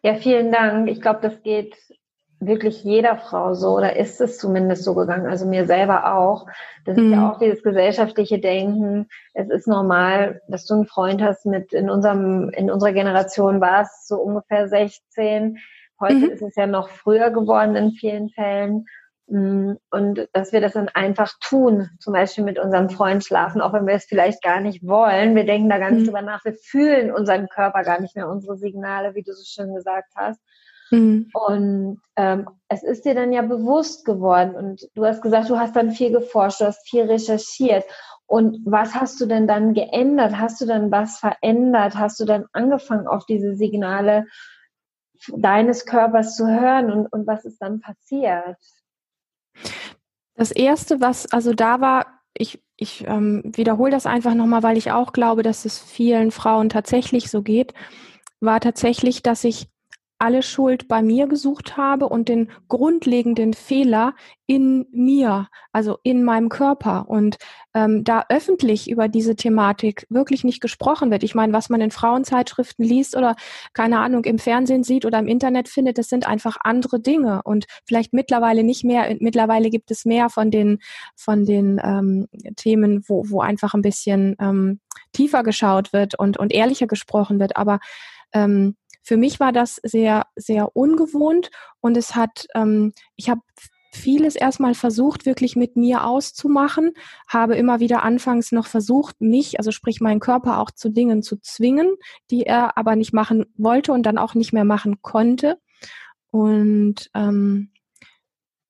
Ja, 0.02 0.16
vielen 0.16 0.52
Dank. 0.52 0.90
Ich 0.90 1.02
glaube, 1.02 1.20
das 1.22 1.42
geht 1.44 1.76
wirklich 2.40 2.84
jeder 2.84 3.18
Frau 3.18 3.54
so, 3.54 3.76
oder 3.76 3.98
ist 3.98 4.22
es 4.22 4.38
zumindest 4.38 4.84
so 4.84 4.96
gegangen, 4.96 5.28
also 5.28 5.46
mir 5.46 5.66
selber 5.66 6.16
auch. 6.16 6.48
Das 6.86 6.98
mhm. 6.98 7.06
ist 7.06 7.12
ja 7.12 7.18
mhm. 7.18 7.30
auch 7.30 7.40
dieses 7.40 7.64
gesellschaftliche 7.64 8.40
Denken. 8.40 9.08
Es 9.34 9.50
ist 9.50 9.68
normal, 9.68 10.42
dass 10.48 10.66
du 10.66 10.76
einen 10.76 10.86
Freund 10.86 11.22
hast 11.22 11.46
mit, 11.46 11.74
in 11.74 11.90
unserem, 11.90 12.50
in 12.50 12.72
unserer 12.72 12.94
Generation 12.94 13.60
war 13.60 13.82
es 13.82 14.08
so 14.08 14.16
ungefähr 14.18 14.68
16. 14.68 15.58
Heute 16.00 16.16
mhm. 16.16 16.30
ist 16.30 16.42
es 16.42 16.56
ja 16.56 16.66
noch 16.66 16.90
früher 16.90 17.30
geworden 17.30 17.76
in 17.76 17.92
vielen 17.92 18.30
Fällen. 18.30 18.86
Mm, 19.28 19.74
und 19.92 20.28
dass 20.32 20.54
wir 20.54 20.62
das 20.62 20.74
dann 20.74 20.88
einfach 20.90 21.34
tun, 21.42 21.90
zum 22.00 22.14
Beispiel 22.14 22.44
mit 22.44 22.58
unserem 22.58 22.90
Freund 22.90 23.24
schlafen, 23.24 23.62
auch 23.62 23.74
wenn 23.74 23.86
wir 23.86 23.94
es 23.94 24.06
vielleicht 24.06 24.42
gar 24.42 24.62
nicht 24.62 24.88
wollen. 24.88 25.36
Wir 25.36 25.46
denken 25.46 25.70
da 25.70 25.78
gar 25.78 25.92
nicht 25.92 26.02
mhm. 26.02 26.06
drüber 26.06 26.22
nach. 26.22 26.46
Wir 26.46 26.54
fühlen 26.54 27.12
unseren 27.12 27.50
Körper 27.50 27.84
gar 27.84 28.00
nicht 28.00 28.16
mehr, 28.16 28.30
unsere 28.30 28.58
Signale, 28.58 29.14
wie 29.14 29.24
du 29.24 29.34
so 29.34 29.44
schön 29.46 29.76
gesagt 29.76 30.14
hast. 30.16 30.40
Mhm. 30.92 31.30
Und 31.34 32.02
ähm, 32.16 32.50
es 32.68 32.84
ist 32.84 33.06
dir 33.06 33.16
dann 33.16 33.32
ja 33.32 33.42
bewusst 33.42 34.06
geworden. 34.06 34.56
Und 34.56 34.88
du 34.96 35.06
hast 35.06 35.22
gesagt, 35.22 35.50
du 35.50 35.58
hast 35.58 35.76
dann 35.76 35.92
viel 35.92 36.12
geforscht, 36.12 36.62
du 36.62 36.66
hast 36.66 36.88
viel 36.88 37.04
recherchiert. 37.04 37.86
Und 38.26 38.60
was 38.66 38.94
hast 38.94 39.20
du 39.22 39.26
denn 39.26 39.48
dann 39.48 39.74
geändert? 39.74 40.38
Hast 40.38 40.62
du 40.62 40.66
dann 40.66 40.92
was 40.92 41.18
verändert? 41.18 41.96
Hast 41.96 42.20
du 42.20 42.26
dann 42.26 42.46
angefangen, 42.54 43.08
auf 43.08 43.26
diese 43.26 43.56
Signale 43.56 44.28
deines 45.36 45.86
Körpers 45.86 46.36
zu 46.36 46.48
hören? 46.48 46.92
Und, 46.92 47.08
und 47.08 47.26
was 47.26 47.46
ist 47.46 47.60
dann 47.60 47.80
passiert? 47.80 48.58
Das 50.36 50.52
erste, 50.52 51.02
was 51.02 51.32
also 51.32 51.54
da 51.54 51.82
war, 51.82 52.06
ich, 52.34 52.64
ich 52.78 53.06
ähm, 53.08 53.42
wiederhole 53.46 53.92
das 53.92 54.06
einfach 54.06 54.36
nochmal, 54.36 54.64
weil 54.64 54.78
ich 54.78 54.92
auch 54.92 55.12
glaube, 55.12 55.44
dass 55.44 55.66
es 55.66 55.80
vielen 55.80 56.32
Frauen 56.32 56.70
tatsächlich 56.70 57.30
so 57.30 57.42
geht, 57.42 57.74
war 58.40 58.60
tatsächlich, 58.60 59.22
dass 59.22 59.44
ich 59.44 59.68
alle 60.20 60.44
Schuld 60.44 60.88
bei 60.90 61.02
mir 61.02 61.28
gesucht 61.28 61.78
habe 61.78 62.10
und 62.10 62.28
den 62.28 62.52
grundlegenden 62.68 63.54
Fehler 63.54 64.14
in 64.48 64.86
mir, 64.92 65.48
also 65.72 65.98
in 66.04 66.24
meinem 66.24 66.50
Körper. 66.50 67.08
Und 67.08 67.38
ähm, 67.74 68.04
da 68.04 68.26
öffentlich 68.28 68.90
über 68.90 69.08
diese 69.08 69.38
Thematik 69.38 70.06
wirklich 70.10 70.44
nicht 70.44 70.60
gesprochen 70.60 71.10
wird. 71.10 71.24
Ich 71.24 71.36
meine, 71.36 71.54
was 71.54 71.70
man 71.70 71.80
in 71.80 71.92
Frauenzeitschriften 71.92 72.84
liest 72.84 73.16
oder 73.16 73.36
keine 73.74 74.00
Ahnung 74.00 74.26
im 74.26 74.40
Fernsehen 74.40 74.84
sieht 74.84 75.06
oder 75.06 75.20
im 75.20 75.28
Internet 75.28 75.70
findet, 75.70 75.98
das 75.98 76.10
sind 76.10 76.28
einfach 76.28 76.58
andere 76.62 77.00
Dinge 77.00 77.42
und 77.44 77.66
vielleicht 77.86 78.12
mittlerweile 78.12 78.64
nicht 78.66 78.84
mehr. 78.84 79.16
Mittlerweile 79.20 79.70
gibt 79.70 79.90
es 79.90 80.04
mehr 80.04 80.30
von 80.30 80.52
den 80.52 80.80
von 81.16 81.46
den 81.46 81.80
ähm, 81.82 82.28
Themen, 82.58 83.04
wo 83.08 83.24
wo 83.30 83.40
einfach 83.40 83.74
ein 83.74 83.82
bisschen 83.82 84.36
ähm, 84.42 84.82
tiefer 85.14 85.44
geschaut 85.44 85.94
wird 85.94 86.20
und 86.20 86.38
und 86.38 86.52
ehrlicher 86.52 86.88
gesprochen 86.88 87.40
wird. 87.40 87.56
Aber 87.56 87.80
ähm, 88.34 88.76
für 89.10 89.18
mich 89.18 89.40
war 89.40 89.52
das 89.52 89.82
sehr, 89.82 90.28
sehr 90.36 90.76
ungewohnt 90.76 91.50
und 91.82 91.98
es 91.98 92.14
hat, 92.14 92.46
ähm, 92.54 92.94
ich 93.16 93.28
habe 93.28 93.42
vieles 93.92 94.36
erstmal 94.36 94.76
versucht, 94.76 95.26
wirklich 95.26 95.56
mit 95.56 95.76
mir 95.76 96.06
auszumachen, 96.06 96.92
habe 97.28 97.56
immer 97.56 97.80
wieder 97.80 98.04
anfangs 98.04 98.52
noch 98.52 98.68
versucht, 98.68 99.20
mich, 99.20 99.58
also 99.58 99.72
sprich 99.72 100.00
meinen 100.00 100.20
Körper 100.20 100.60
auch 100.60 100.70
zu 100.70 100.90
Dingen 100.90 101.24
zu 101.24 101.38
zwingen, 101.38 101.96
die 102.30 102.44
er 102.44 102.78
aber 102.78 102.96
nicht 102.96 103.12
machen 103.12 103.48
wollte 103.58 103.94
und 103.94 104.04
dann 104.04 104.20
auch 104.20 104.36
nicht 104.36 104.54
mehr 104.54 104.64
machen 104.64 105.02
konnte. 105.02 105.58
Und 106.30 107.10
ähm, 107.16 107.72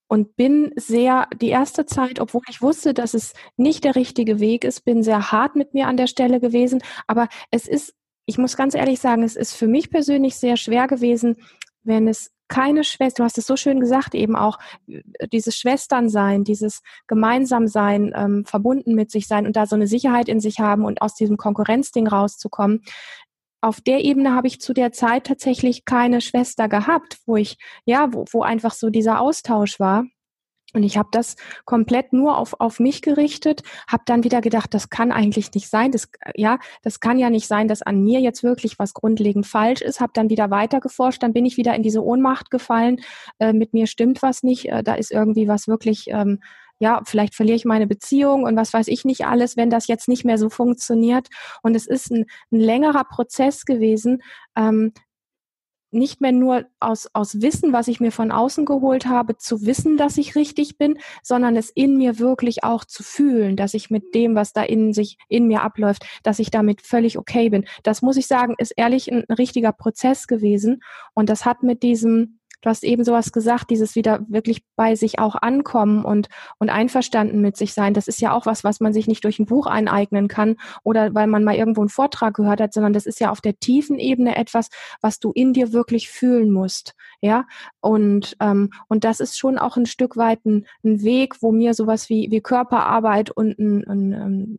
und 0.08 0.36
bin 0.36 0.72
sehr 0.74 1.28
die 1.40 1.50
erste 1.50 1.84
Zeit, 1.84 2.18
obwohl 2.18 2.42
ich 2.48 2.62
wusste, 2.62 2.94
dass 2.94 3.12
es 3.12 3.34
nicht 3.56 3.84
der 3.84 3.94
richtige 3.94 4.40
Weg 4.40 4.64
ist, 4.64 4.86
bin 4.86 5.02
sehr 5.02 5.30
hart 5.30 5.54
mit 5.54 5.74
mir 5.74 5.86
an 5.86 5.98
der 5.98 6.08
Stelle 6.08 6.40
gewesen. 6.40 6.82
Aber 7.06 7.28
es 7.52 7.68
ist 7.68 7.94
ich 8.30 8.38
muss 8.38 8.56
ganz 8.56 8.76
ehrlich 8.76 9.00
sagen, 9.00 9.24
es 9.24 9.34
ist 9.34 9.54
für 9.54 9.66
mich 9.66 9.90
persönlich 9.90 10.36
sehr 10.36 10.56
schwer 10.56 10.86
gewesen, 10.86 11.36
wenn 11.82 12.06
es 12.06 12.30
keine 12.46 12.84
Schwester, 12.84 13.22
du 13.22 13.24
hast 13.24 13.38
es 13.38 13.46
so 13.46 13.56
schön 13.56 13.80
gesagt, 13.80 14.14
eben 14.14 14.36
auch 14.36 14.58
dieses 15.32 15.56
Schwesternsein, 15.56 16.44
dieses 16.44 16.82
Gemeinsamsein, 17.08 18.12
ähm, 18.14 18.44
verbunden 18.44 18.94
mit 18.94 19.10
sich 19.10 19.26
sein 19.26 19.46
und 19.46 19.56
da 19.56 19.66
so 19.66 19.74
eine 19.74 19.88
Sicherheit 19.88 20.28
in 20.28 20.38
sich 20.38 20.60
haben 20.60 20.84
und 20.84 21.02
aus 21.02 21.14
diesem 21.16 21.36
Konkurrenzding 21.36 22.06
rauszukommen. 22.06 22.82
Auf 23.60 23.80
der 23.80 24.04
Ebene 24.04 24.34
habe 24.34 24.46
ich 24.46 24.60
zu 24.60 24.72
der 24.72 24.92
Zeit 24.92 25.26
tatsächlich 25.26 25.84
keine 25.84 26.20
Schwester 26.20 26.68
gehabt, 26.68 27.18
wo 27.26 27.36
ich, 27.36 27.58
ja, 27.84 28.12
wo, 28.12 28.24
wo 28.30 28.42
einfach 28.42 28.72
so 28.72 28.90
dieser 28.90 29.20
Austausch 29.20 29.80
war. 29.80 30.04
Und 30.72 30.82
ich 30.82 30.96
habe 30.96 31.08
das 31.12 31.36
komplett 31.64 32.12
nur 32.12 32.38
auf, 32.38 32.60
auf 32.60 32.78
mich 32.80 33.02
gerichtet, 33.02 33.62
habe 33.88 34.04
dann 34.06 34.24
wieder 34.24 34.40
gedacht, 34.40 34.72
das 34.72 34.88
kann 34.88 35.12
eigentlich 35.12 35.52
nicht 35.52 35.68
sein. 35.68 35.90
Das, 35.90 36.08
ja, 36.36 36.58
das 36.82 37.00
kann 37.00 37.18
ja 37.18 37.30
nicht 37.30 37.46
sein, 37.46 37.68
dass 37.68 37.82
an 37.82 38.02
mir 38.02 38.20
jetzt 38.20 38.42
wirklich 38.42 38.78
was 38.78 38.94
grundlegend 38.94 39.46
falsch 39.46 39.80
ist. 39.82 40.00
Habe 40.00 40.12
dann 40.14 40.30
wieder 40.30 40.50
weiter 40.50 40.80
geforscht, 40.80 41.22
dann 41.22 41.32
bin 41.32 41.44
ich 41.44 41.56
wieder 41.56 41.74
in 41.74 41.82
diese 41.82 42.04
Ohnmacht 42.04 42.50
gefallen. 42.50 43.00
Äh, 43.38 43.52
mit 43.52 43.72
mir 43.72 43.86
stimmt 43.86 44.22
was 44.22 44.42
nicht. 44.42 44.68
Äh, 44.68 44.82
da 44.82 44.94
ist 44.94 45.10
irgendwie 45.10 45.48
was 45.48 45.66
wirklich, 45.66 46.06
ähm, 46.08 46.40
ja, 46.78 47.02
vielleicht 47.04 47.34
verliere 47.34 47.56
ich 47.56 47.64
meine 47.64 47.86
Beziehung 47.86 48.44
und 48.44 48.56
was 48.56 48.72
weiß 48.72 48.88
ich 48.88 49.04
nicht 49.04 49.26
alles, 49.26 49.56
wenn 49.56 49.70
das 49.70 49.86
jetzt 49.86 50.08
nicht 50.08 50.24
mehr 50.24 50.38
so 50.38 50.48
funktioniert. 50.48 51.28
Und 51.62 51.74
es 51.74 51.86
ist 51.86 52.10
ein, 52.10 52.26
ein 52.52 52.60
längerer 52.60 53.04
Prozess 53.04 53.64
gewesen, 53.66 54.22
ähm, 54.56 54.92
nicht 55.92 56.20
mehr 56.20 56.32
nur 56.32 56.64
aus, 56.78 57.08
aus 57.12 57.40
Wissen, 57.40 57.72
was 57.72 57.88
ich 57.88 58.00
mir 58.00 58.12
von 58.12 58.30
außen 58.30 58.64
geholt 58.64 59.06
habe, 59.06 59.36
zu 59.36 59.66
wissen, 59.66 59.96
dass 59.96 60.18
ich 60.18 60.34
richtig 60.34 60.78
bin, 60.78 60.98
sondern 61.22 61.56
es 61.56 61.70
in 61.70 61.96
mir 61.96 62.18
wirklich 62.18 62.64
auch 62.64 62.84
zu 62.84 63.02
fühlen, 63.02 63.56
dass 63.56 63.74
ich 63.74 63.90
mit 63.90 64.14
dem, 64.14 64.34
was 64.34 64.52
da 64.52 64.62
in 64.62 64.92
sich, 64.92 65.18
in 65.28 65.46
mir 65.46 65.62
abläuft, 65.62 66.04
dass 66.22 66.38
ich 66.38 66.50
damit 66.50 66.80
völlig 66.82 67.18
okay 67.18 67.48
bin. 67.50 67.64
Das 67.82 68.02
muss 68.02 68.16
ich 68.16 68.26
sagen, 68.26 68.54
ist 68.58 68.72
ehrlich 68.76 69.10
ein, 69.10 69.24
ein 69.28 69.34
richtiger 69.34 69.72
Prozess 69.72 70.26
gewesen. 70.26 70.82
Und 71.14 71.28
das 71.28 71.44
hat 71.44 71.62
mit 71.62 71.82
diesem, 71.82 72.39
Du 72.60 72.68
hast 72.68 72.84
eben 72.84 73.04
sowas 73.04 73.32
gesagt, 73.32 73.70
dieses 73.70 73.94
wieder 73.94 74.20
wirklich 74.28 74.62
bei 74.76 74.94
sich 74.94 75.18
auch 75.18 75.34
ankommen 75.34 76.04
und, 76.04 76.28
und 76.58 76.70
einverstanden 76.70 77.40
mit 77.40 77.56
sich 77.56 77.72
sein. 77.72 77.94
Das 77.94 78.08
ist 78.08 78.20
ja 78.20 78.32
auch 78.32 78.46
was, 78.46 78.64
was 78.64 78.80
man 78.80 78.92
sich 78.92 79.06
nicht 79.06 79.24
durch 79.24 79.38
ein 79.38 79.46
Buch 79.46 79.66
eineignen 79.66 80.28
kann 80.28 80.56
oder 80.82 81.14
weil 81.14 81.26
man 81.26 81.44
mal 81.44 81.54
irgendwo 81.54 81.80
einen 81.80 81.88
Vortrag 81.88 82.34
gehört 82.34 82.60
hat, 82.60 82.74
sondern 82.74 82.92
das 82.92 83.06
ist 83.06 83.20
ja 83.20 83.30
auf 83.30 83.40
der 83.40 83.58
tiefen 83.58 83.98
Ebene 83.98 84.36
etwas, 84.36 84.68
was 85.00 85.18
du 85.18 85.32
in 85.32 85.52
dir 85.52 85.72
wirklich 85.72 86.10
fühlen 86.10 86.50
musst. 86.50 86.94
Ja, 87.22 87.46
und, 87.80 88.34
ähm, 88.40 88.70
und 88.88 89.04
das 89.04 89.20
ist 89.20 89.38
schon 89.38 89.58
auch 89.58 89.76
ein 89.76 89.84
Stück 89.84 90.16
weit 90.16 90.46
ein, 90.46 90.66
ein 90.82 91.02
Weg, 91.02 91.42
wo 91.42 91.52
mir 91.52 91.74
sowas 91.74 92.08
wie, 92.08 92.30
wie 92.30 92.40
Körperarbeit 92.40 93.30
und 93.30 93.58
ein, 93.58 93.84
ein, 93.86 94.12
ähm, 94.12 94.58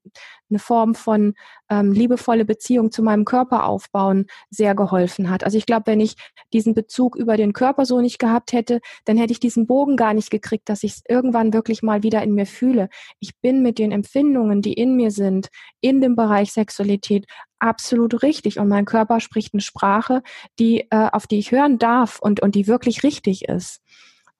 eine 0.52 0.60
Form 0.60 0.94
von 0.94 1.34
ähm, 1.70 1.92
liebevolle 1.92 2.46
Beziehung 2.46 2.92
zu 2.92 3.02
meinem 3.02 3.26
Körper 3.26 3.66
aufbauen 3.66 4.28
sehr 4.52 4.76
geholfen 4.76 5.32
hat. 5.32 5.44
Also 5.44 5.58
ich 5.58 5.66
glaube, 5.66 5.88
wenn 5.88 6.00
ich 6.00 6.16
diesen 6.54 6.76
Bezug 6.76 7.16
über 7.16 7.36
den 7.36 7.54
Körper 7.54 7.86
so 7.86 8.00
nicht 8.00 8.20
gehabt 8.20 8.54
hätte, 8.54 8.80
dann 9.06 9.18
hätte 9.18 9.32
ich 9.32 9.40
diesen 9.40 9.66
Bogen 9.66 9.98
gar 9.98 10.14
nicht 10.14 10.30
gekriegt, 10.30 10.70
dass 10.70 10.84
ich 10.84 10.94
es 10.94 11.04
irgendwann 11.10 11.54
wirklich 11.54 11.82
mal 11.82 12.04
wieder 12.04 12.22
in 12.22 12.34
mir 12.36 12.46
fühle. 12.46 12.90
Ich 13.20 13.40
bin 13.40 13.64
mit 13.64 13.80
den 13.80 13.92
Empfindungen, 13.92 14.62
die 14.62 14.74
in 14.74 14.96
mir 14.96 15.10
sind, 15.10 15.50
in 15.80 16.00
dem 16.00 16.16
Bereich 16.16 16.52
Sexualität 16.52 17.26
absolut 17.62 18.24
richtig 18.24 18.60
und 18.60 18.68
mein 18.68 18.86
Körper 18.86 19.20
spricht 19.20 19.54
eine 19.54 19.62
Sprache, 19.62 20.24
die 20.60 20.88
äh, 20.92 21.10
auf 21.12 21.28
die 21.28 21.40
ich 21.40 21.52
hören 21.52 21.78
darf 21.78 22.20
und 22.20 22.42
und 22.42 22.56
die 22.56 22.68
wirklich 22.68 23.04
richtig 23.04 23.48
ist. 23.48 23.82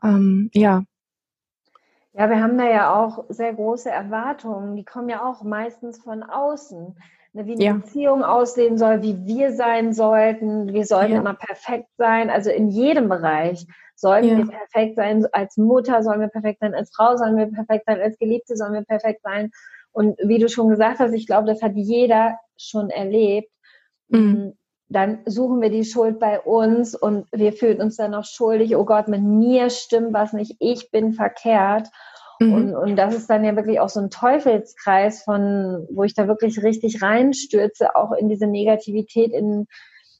Ähm, 0.04 0.50
ja. 0.54 0.84
Ja, 2.14 2.30
wir 2.30 2.42
haben 2.42 2.58
da 2.58 2.70
ja 2.70 2.94
auch 2.94 3.24
sehr 3.30 3.54
große 3.54 3.90
Erwartungen. 3.90 4.76
Die 4.76 4.84
kommen 4.84 5.08
ja 5.08 5.24
auch 5.26 5.44
meistens 5.44 6.00
von 6.00 6.24
außen. 6.24 6.96
Ne, 7.34 7.46
wie 7.46 7.54
eine 7.54 7.64
ja. 7.64 7.74
Beziehung 7.74 8.24
aussehen 8.26 8.78
soll, 8.78 9.02
wie 9.02 9.26
wir 9.26 9.54
sein 9.54 9.94
sollten. 9.94 10.74
Wir 10.74 10.86
sollten 10.86 11.14
ja. 11.14 11.20
immer 11.20 11.34
perfekt 11.34 11.88
sein. 11.98 12.30
Also 12.30 12.50
in 12.50 12.68
jedem 12.68 13.08
Bereich 13.08 13.66
sollten 13.96 14.28
ja. 14.28 14.38
wir 14.40 14.48
perfekt 14.48 14.98
sein. 14.98 15.26
Als 15.32 15.56
Mutter 15.56 16.04
sollen 16.04 16.20
wir 16.20 16.28
perfekt 16.28 16.60
sein, 16.60 16.76
als 16.76 16.92
Frau 16.94 17.16
sollen 17.16 17.38
wir 17.38 17.46
perfekt 17.46 17.86
sein, 17.86 18.02
als 18.02 18.18
Geliebte 18.18 18.58
sollen 18.58 18.74
wir 18.74 18.84
perfekt 18.84 19.22
sein. 19.24 19.52
Und 19.92 20.18
wie 20.24 20.40
du 20.40 20.48
schon 20.48 20.70
gesagt 20.70 21.00
hast, 21.00 21.14
ich 21.14 21.28
glaube, 21.28 21.48
das 21.48 21.62
hat 21.62 21.74
jeder 21.76 22.40
schon 22.58 22.90
erlebt. 22.90 23.52
Mhm. 24.10 24.54
Dann 24.88 25.20
suchen 25.26 25.62
wir 25.62 25.70
die 25.70 25.86
Schuld 25.86 26.20
bei 26.20 26.40
uns 26.40 26.96
und 26.96 27.26
wir 27.32 27.54
fühlen 27.54 27.82
uns 27.82 27.96
dann 27.96 28.12
noch 28.12 28.26
schuldig. 28.26 28.76
Oh 28.76 28.86
Gott, 28.86 29.08
mit 29.08 29.22
mir 29.22 29.70
stimmt 29.70 30.14
was 30.14 30.34
nicht. 30.34 30.56
Ich 30.60 30.92
bin 30.92 31.14
verkehrt. 31.14 31.88
Mhm. 32.40 32.54
Und, 32.54 32.76
und 32.76 32.96
das 32.96 33.16
ist 33.16 33.30
dann 33.30 33.46
ja 33.46 33.56
wirklich 33.56 33.80
auch 33.80 33.90
so 33.90 34.00
ein 34.00 34.10
Teufelskreis 34.10 35.24
von, 35.24 35.88
wo 35.92 36.04
ich 36.04 36.14
da 36.14 36.28
wirklich 36.28 36.62
richtig 36.64 37.02
reinstürze, 37.02 37.96
auch 37.96 38.12
in 38.14 38.28
diese 38.28 38.48
Negativität, 38.48 39.32
in, 39.32 39.68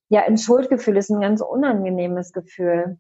ja, 0.10 0.22
in 0.22 0.38
Schuldgefühl 0.38 0.98
ist 0.98 1.10
ein 1.10 1.22
ganz 1.22 1.42
unangenehmes 1.42 2.32
Gefühl. 2.32 2.98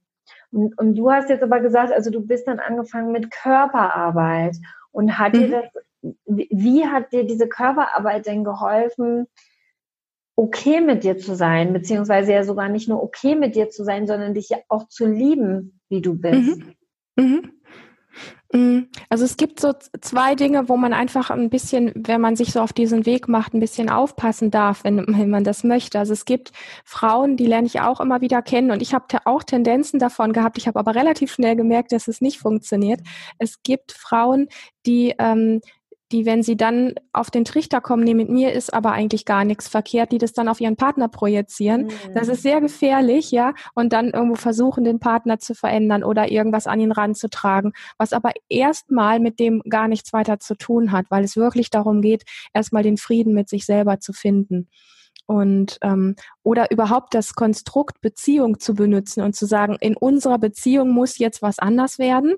Und, 0.52 0.78
und 0.78 0.96
du 0.96 1.12
hast 1.12 1.30
jetzt 1.30 1.44
aber 1.44 1.60
gesagt, 1.60 1.94
also 1.94 2.10
du 2.10 2.26
bist 2.26 2.48
dann 2.48 2.60
angefangen 2.60 3.12
mit 3.12 3.32
Körperarbeit. 3.32 4.56
Und 4.94 5.18
hat 5.18 5.34
mhm. 5.34 5.40
dir 5.40 5.50
das, 5.50 5.84
wie 6.38 6.86
hat 6.86 7.12
dir 7.12 7.26
diese 7.26 7.48
Körperarbeit 7.48 8.28
denn 8.28 8.44
geholfen, 8.44 9.28
okay 10.36 10.82
mit 10.82 11.04
dir 11.04 11.18
zu 11.18 11.36
sein, 11.36 11.74
beziehungsweise 11.74 12.34
ja 12.34 12.44
sogar 12.44 12.70
nicht 12.70 12.90
nur 12.90 13.04
okay 13.04 13.36
mit 13.36 13.56
dir 13.56 13.70
zu 13.70 13.84
sein, 13.84 14.08
sondern 14.08 14.34
dich 14.34 14.50
ja 14.50 14.58
auch 14.70 14.88
zu 14.88 15.06
lieben, 15.06 15.80
wie 15.90 16.02
du 16.02 16.16
bist? 16.16 16.58
Mhm. 16.58 16.76
Mhm. 17.16 17.52
Mm, 18.54 18.80
also 19.10 19.24
es 19.24 19.38
gibt 19.38 19.60
so 19.62 19.74
zwei 20.02 20.36
Dinge, 20.36 20.68
wo 20.68 20.76
man 20.76 20.94
einfach 20.94 21.30
ein 21.30 21.50
bisschen, 21.50 21.92
wenn 21.96 22.20
man 22.20 22.36
sich 22.36 22.52
so 22.52 22.60
auf 22.60 22.74
diesen 22.74 23.06
Weg 23.06 23.30
macht, 23.30 23.54
ein 23.54 23.62
bisschen 23.62 23.90
aufpassen 23.90 24.52
darf, 24.52 24.84
wenn, 24.84 24.98
wenn 25.08 25.30
man 25.30 25.44
das 25.44 25.64
möchte. 25.64 26.00
Also 26.00 26.12
es 26.12 26.26
gibt 26.26 26.52
Frauen, 26.84 27.38
die 27.38 27.46
lerne 27.46 27.68
ich 27.68 27.80
auch 27.80 28.02
immer 28.02 28.20
wieder 28.20 28.42
kennen 28.42 28.72
und 28.72 28.82
ich 28.82 28.94
habe 28.94 29.06
auch 29.26 29.44
Tendenzen 29.44 30.00
davon 30.00 30.34
gehabt. 30.34 30.58
Ich 30.58 30.68
habe 30.68 30.80
aber 30.80 30.96
relativ 30.96 31.32
schnell 31.32 31.56
gemerkt, 31.56 31.94
dass 31.94 32.08
es 32.08 32.20
nicht 32.20 32.40
funktioniert. 32.40 33.02
Es 33.38 33.64
gibt 33.64 33.94
Frauen, 33.94 34.50
die 34.86 35.16
ähm, 35.18 35.62
die, 36.12 36.26
wenn 36.26 36.44
sie 36.44 36.58
dann 36.58 36.96
auf 37.14 37.32
den 37.32 37.46
Trichter 37.46 37.82
kommen, 37.82 38.04
nee, 38.04 38.14
mit 38.14 38.30
mir 38.30 38.52
ist 38.54 38.74
aber 38.74 38.92
eigentlich 38.92 39.26
gar 39.26 39.46
nichts 39.46 39.68
verkehrt, 39.68 40.12
die 40.12 40.18
das 40.18 40.34
dann 40.34 40.48
auf 40.48 40.62
ihren 40.62 40.76
Partner 40.76 41.08
projizieren. 41.08 41.86
Mhm. 41.86 42.14
Das 42.14 42.28
ist 42.28 42.44
sehr 42.44 42.62
gefährlich, 42.62 43.32
ja, 43.32 43.54
und 43.74 43.94
dann 43.94 44.10
irgendwo 44.10 44.36
versuchen, 44.36 44.84
den 44.84 45.00
Partner 45.00 45.40
zu 45.40 45.56
verändern 45.56 46.04
oder 46.04 46.32
irgendwas 46.32 46.68
an 46.68 46.80
ihn 46.80 46.92
ranzutragen, 46.92 47.74
was 47.98 48.14
aber 48.14 48.32
erstmal 48.50 49.20
mit 49.20 49.40
dem 49.40 49.62
gar 49.70 49.88
nichts 49.88 50.14
weiter 50.14 50.40
zu 50.40 50.56
tun 50.56 50.92
hat, 50.92 51.06
weil 51.10 51.24
es 51.24 51.36
wirklich 51.36 51.70
darum 51.70 52.02
geht, 52.02 52.24
erstmal 52.54 52.84
den 52.84 52.98
Frieden 52.98 53.34
mit 53.34 53.50
sich 53.50 53.66
selber 53.66 54.00
zu 54.00 54.14
finden 54.14 54.68
und 55.26 55.78
ähm, 55.82 56.16
oder 56.44 56.72
überhaupt 56.72 57.14
das 57.14 57.34
Konstrukt 57.34 58.02
Beziehung 58.02 58.60
zu 58.60 58.74
benutzen 58.74 59.22
und 59.24 59.36
zu 59.36 59.46
sagen, 59.46 59.78
in 59.80 59.96
unserer 59.96 60.40
Beziehung 60.40 60.92
muss 60.92 61.18
jetzt 61.18 61.42
was 61.42 61.60
anders 61.60 62.00
werden, 62.00 62.36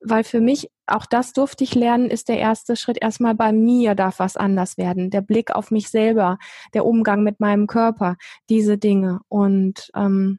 weil 0.00 0.24
für 0.24 0.40
mich 0.40 0.70
auch 0.86 1.06
das 1.06 1.32
durfte 1.32 1.64
ich 1.64 1.74
lernen, 1.74 2.10
ist 2.10 2.28
der 2.28 2.38
erste 2.38 2.76
Schritt 2.76 2.98
erstmal 3.00 3.34
bei 3.34 3.52
mir 3.52 3.94
darf 3.94 4.18
was 4.18 4.36
anders 4.36 4.76
werden, 4.76 5.10
der 5.10 5.20
Blick 5.20 5.54
auf 5.54 5.70
mich 5.70 5.88
selber, 5.88 6.38
der 6.74 6.84
Umgang 6.84 7.22
mit 7.22 7.40
meinem 7.40 7.66
Körper, 7.66 8.16
diese 8.48 8.78
Dinge. 8.78 9.20
Und 9.28 9.90
ähm, 9.94 10.38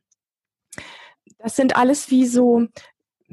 das 1.39 1.55
sind 1.55 1.75
alles 1.75 2.09
wie 2.11 2.25
so 2.25 2.67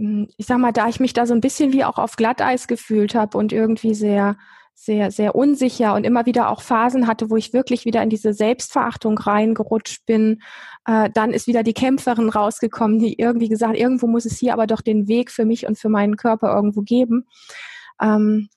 hm, 0.01 0.29
ich 0.37 0.47
sag 0.47 0.59
mal, 0.59 0.73
da 0.73 0.89
ich 0.89 0.99
mich 0.99 1.13
da 1.13 1.27
so 1.27 1.35
ein 1.35 1.41
bisschen 1.43 1.73
wie 1.73 1.85
auch 1.85 1.99
auf 1.99 2.17
Glatteis 2.17 2.67
gefühlt 2.69 3.15
habe 3.15 3.37
und 3.37 3.53
irgendwie 3.53 3.95
sehr 3.95 4.37
sehr, 4.83 5.11
sehr 5.11 5.35
unsicher 5.35 5.95
und 5.95 6.05
immer 6.05 6.25
wieder 6.25 6.49
auch 6.49 6.63
Phasen 6.63 7.07
hatte, 7.07 7.29
wo 7.29 7.37
ich 7.37 7.53
wirklich 7.53 7.85
wieder 7.85 8.03
in 8.03 8.09
diese 8.09 8.33
Selbstverachtung 8.33 9.19
reingerutscht 9.19 10.07
bin. 10.07 10.41
Äh, 10.87 11.11
dann 11.13 11.35
ist 11.35 11.47
wieder 11.47 11.63
die 11.63 11.75
Kämpferin 11.75 12.31
rausgekommen, 12.31 12.99
die 12.99 13.19
irgendwie 13.19 13.51
gesagt, 13.51 13.77
irgendwo 13.77 14.07
muss 14.07 14.25
es 14.25 14.39
hier 14.39 14.55
aber 14.55 14.67
doch 14.67 14.81
den 14.81 15.07
Weg 15.07 15.31
für 15.31 15.45
mich 15.45 15.67
und 15.67 15.79
für 15.79 15.91
meinen 15.91 16.17
Körper 16.17 16.55
irgendwo 16.55 16.81
geben. 16.81 17.27
Ähm, 18.01 18.49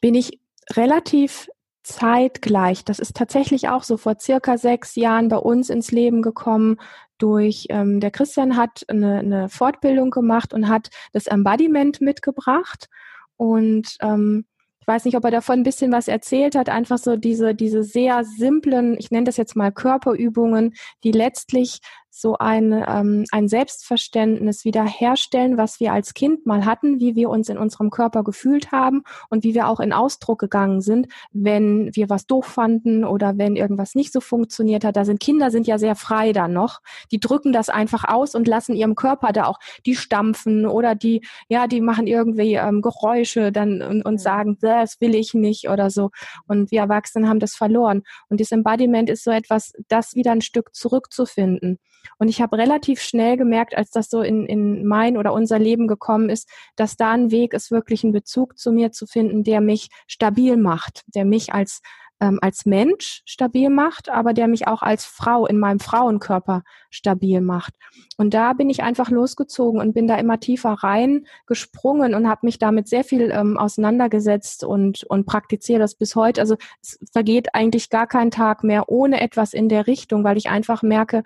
bin 0.00 0.14
ich 0.14 0.40
relativ 0.70 1.50
zeitgleich, 1.82 2.86
das 2.86 2.98
ist 2.98 3.14
tatsächlich 3.14 3.68
auch 3.68 3.82
so 3.82 3.98
vor 3.98 4.16
circa 4.18 4.56
sechs 4.56 4.96
Jahren 4.96 5.28
bei 5.28 5.36
uns 5.36 5.68
ins 5.68 5.90
Leben 5.90 6.22
gekommen 6.22 6.78
durch, 7.18 7.66
ähm, 7.68 8.00
der 8.00 8.10
Christian 8.10 8.56
hat 8.56 8.84
eine, 8.88 9.18
eine 9.18 9.48
Fortbildung 9.50 10.10
gemacht 10.10 10.54
und 10.54 10.68
hat 10.68 10.88
das 11.12 11.26
Embodiment 11.26 12.00
mitgebracht 12.00 12.88
und 13.36 13.98
ähm, 14.00 14.46
ich 14.82 14.88
weiß 14.88 15.04
nicht, 15.04 15.16
ob 15.16 15.24
er 15.24 15.30
davon 15.30 15.60
ein 15.60 15.62
bisschen 15.62 15.92
was 15.92 16.08
erzählt 16.08 16.56
hat, 16.56 16.68
einfach 16.68 16.98
so 16.98 17.14
diese, 17.14 17.54
diese 17.54 17.84
sehr 17.84 18.24
simplen, 18.24 18.96
ich 18.98 19.12
nenne 19.12 19.24
das 19.24 19.36
jetzt 19.36 19.54
mal 19.54 19.70
Körperübungen, 19.70 20.74
die 21.04 21.12
letztlich 21.12 21.78
so 22.14 22.36
ein, 22.38 22.72
ähm, 22.86 23.24
ein 23.32 23.48
Selbstverständnis 23.48 24.66
wiederherstellen, 24.66 25.56
was 25.56 25.80
wir 25.80 25.94
als 25.94 26.12
Kind 26.12 26.44
mal 26.44 26.66
hatten, 26.66 27.00
wie 27.00 27.16
wir 27.16 27.30
uns 27.30 27.48
in 27.48 27.56
unserem 27.56 27.88
Körper 27.88 28.22
gefühlt 28.22 28.70
haben 28.70 29.02
und 29.30 29.44
wie 29.44 29.54
wir 29.54 29.66
auch 29.66 29.80
in 29.80 29.94
Ausdruck 29.94 30.38
gegangen 30.38 30.82
sind, 30.82 31.08
wenn 31.32 31.90
wir 31.94 32.10
was 32.10 32.26
doof 32.26 32.44
fanden 32.44 33.04
oder 33.04 33.38
wenn 33.38 33.56
irgendwas 33.56 33.94
nicht 33.94 34.12
so 34.12 34.20
funktioniert 34.20 34.84
hat. 34.84 34.96
Da 34.96 35.06
sind 35.06 35.20
Kinder 35.20 35.50
sind 35.50 35.66
ja 35.66 35.78
sehr 35.78 35.96
frei 35.96 36.32
dann 36.32 36.52
noch. 36.52 36.80
Die 37.10 37.18
drücken 37.18 37.52
das 37.52 37.70
einfach 37.70 38.04
aus 38.04 38.34
und 38.34 38.46
lassen 38.46 38.74
ihrem 38.74 38.94
Körper 38.94 39.32
da 39.32 39.46
auch 39.46 39.58
die 39.86 39.96
stampfen 39.96 40.66
oder 40.66 40.94
die, 40.94 41.24
ja, 41.48 41.66
die 41.66 41.80
machen 41.80 42.06
irgendwie 42.06 42.54
ähm, 42.56 42.82
Geräusche 42.82 43.52
dann 43.52 43.80
und, 43.80 44.04
und 44.04 44.20
sagen, 44.20 44.58
das 44.60 45.00
will 45.00 45.14
ich 45.14 45.32
nicht 45.32 45.70
oder 45.70 45.88
so. 45.88 46.10
Und 46.46 46.70
wir 46.70 46.80
Erwachsenen 46.80 47.26
haben 47.26 47.40
das 47.40 47.54
verloren. 47.54 48.02
Und 48.28 48.40
das 48.40 48.52
Embodiment 48.52 49.08
ist 49.08 49.24
so 49.24 49.30
etwas, 49.30 49.72
das 49.88 50.14
wieder 50.14 50.32
ein 50.32 50.42
Stück 50.42 50.74
zurückzufinden. 50.74 51.78
Und 52.18 52.28
ich 52.28 52.40
habe 52.40 52.58
relativ 52.58 53.00
schnell 53.00 53.36
gemerkt, 53.36 53.76
als 53.76 53.90
das 53.90 54.08
so 54.10 54.22
in, 54.22 54.46
in 54.46 54.86
mein 54.86 55.16
oder 55.16 55.32
unser 55.32 55.58
Leben 55.58 55.88
gekommen 55.88 56.28
ist, 56.30 56.48
dass 56.76 56.96
da 56.96 57.12
ein 57.12 57.30
Weg 57.30 57.54
ist, 57.54 57.70
wirklich 57.70 58.04
einen 58.04 58.12
Bezug 58.12 58.58
zu 58.58 58.72
mir 58.72 58.92
zu 58.92 59.06
finden, 59.06 59.44
der 59.44 59.60
mich 59.60 59.88
stabil 60.06 60.56
macht, 60.56 61.02
der 61.14 61.24
mich 61.24 61.52
als 61.52 61.80
ähm, 62.22 62.38
als 62.40 62.64
Mensch 62.66 63.22
stabil 63.26 63.68
macht, 63.68 64.08
aber 64.08 64.32
der 64.32 64.46
mich 64.46 64.68
auch 64.68 64.82
als 64.82 65.04
Frau 65.04 65.44
in 65.44 65.58
meinem 65.58 65.80
Frauenkörper 65.80 66.62
stabil 66.88 67.40
macht. 67.40 67.74
Und 68.16 68.32
da 68.32 68.52
bin 68.52 68.70
ich 68.70 68.84
einfach 68.84 69.10
losgezogen 69.10 69.80
und 69.80 69.92
bin 69.92 70.06
da 70.06 70.16
immer 70.16 70.38
tiefer 70.38 70.70
rein 70.70 71.26
gesprungen 71.46 72.14
und 72.14 72.28
habe 72.28 72.46
mich 72.46 72.60
damit 72.60 72.86
sehr 72.86 73.02
viel 73.02 73.32
ähm, 73.32 73.58
auseinandergesetzt 73.58 74.62
und, 74.62 75.02
und 75.04 75.26
praktiziere 75.26 75.80
das 75.80 75.96
bis 75.96 76.14
heute. 76.14 76.40
Also 76.40 76.56
es 76.80 77.00
vergeht 77.10 77.56
eigentlich 77.56 77.90
gar 77.90 78.06
kein 78.06 78.30
Tag 78.30 78.62
mehr 78.62 78.88
ohne 78.88 79.20
etwas 79.20 79.52
in 79.52 79.68
der 79.68 79.88
Richtung, 79.88 80.22
weil 80.22 80.36
ich 80.36 80.48
einfach 80.48 80.82
merke, 80.82 81.24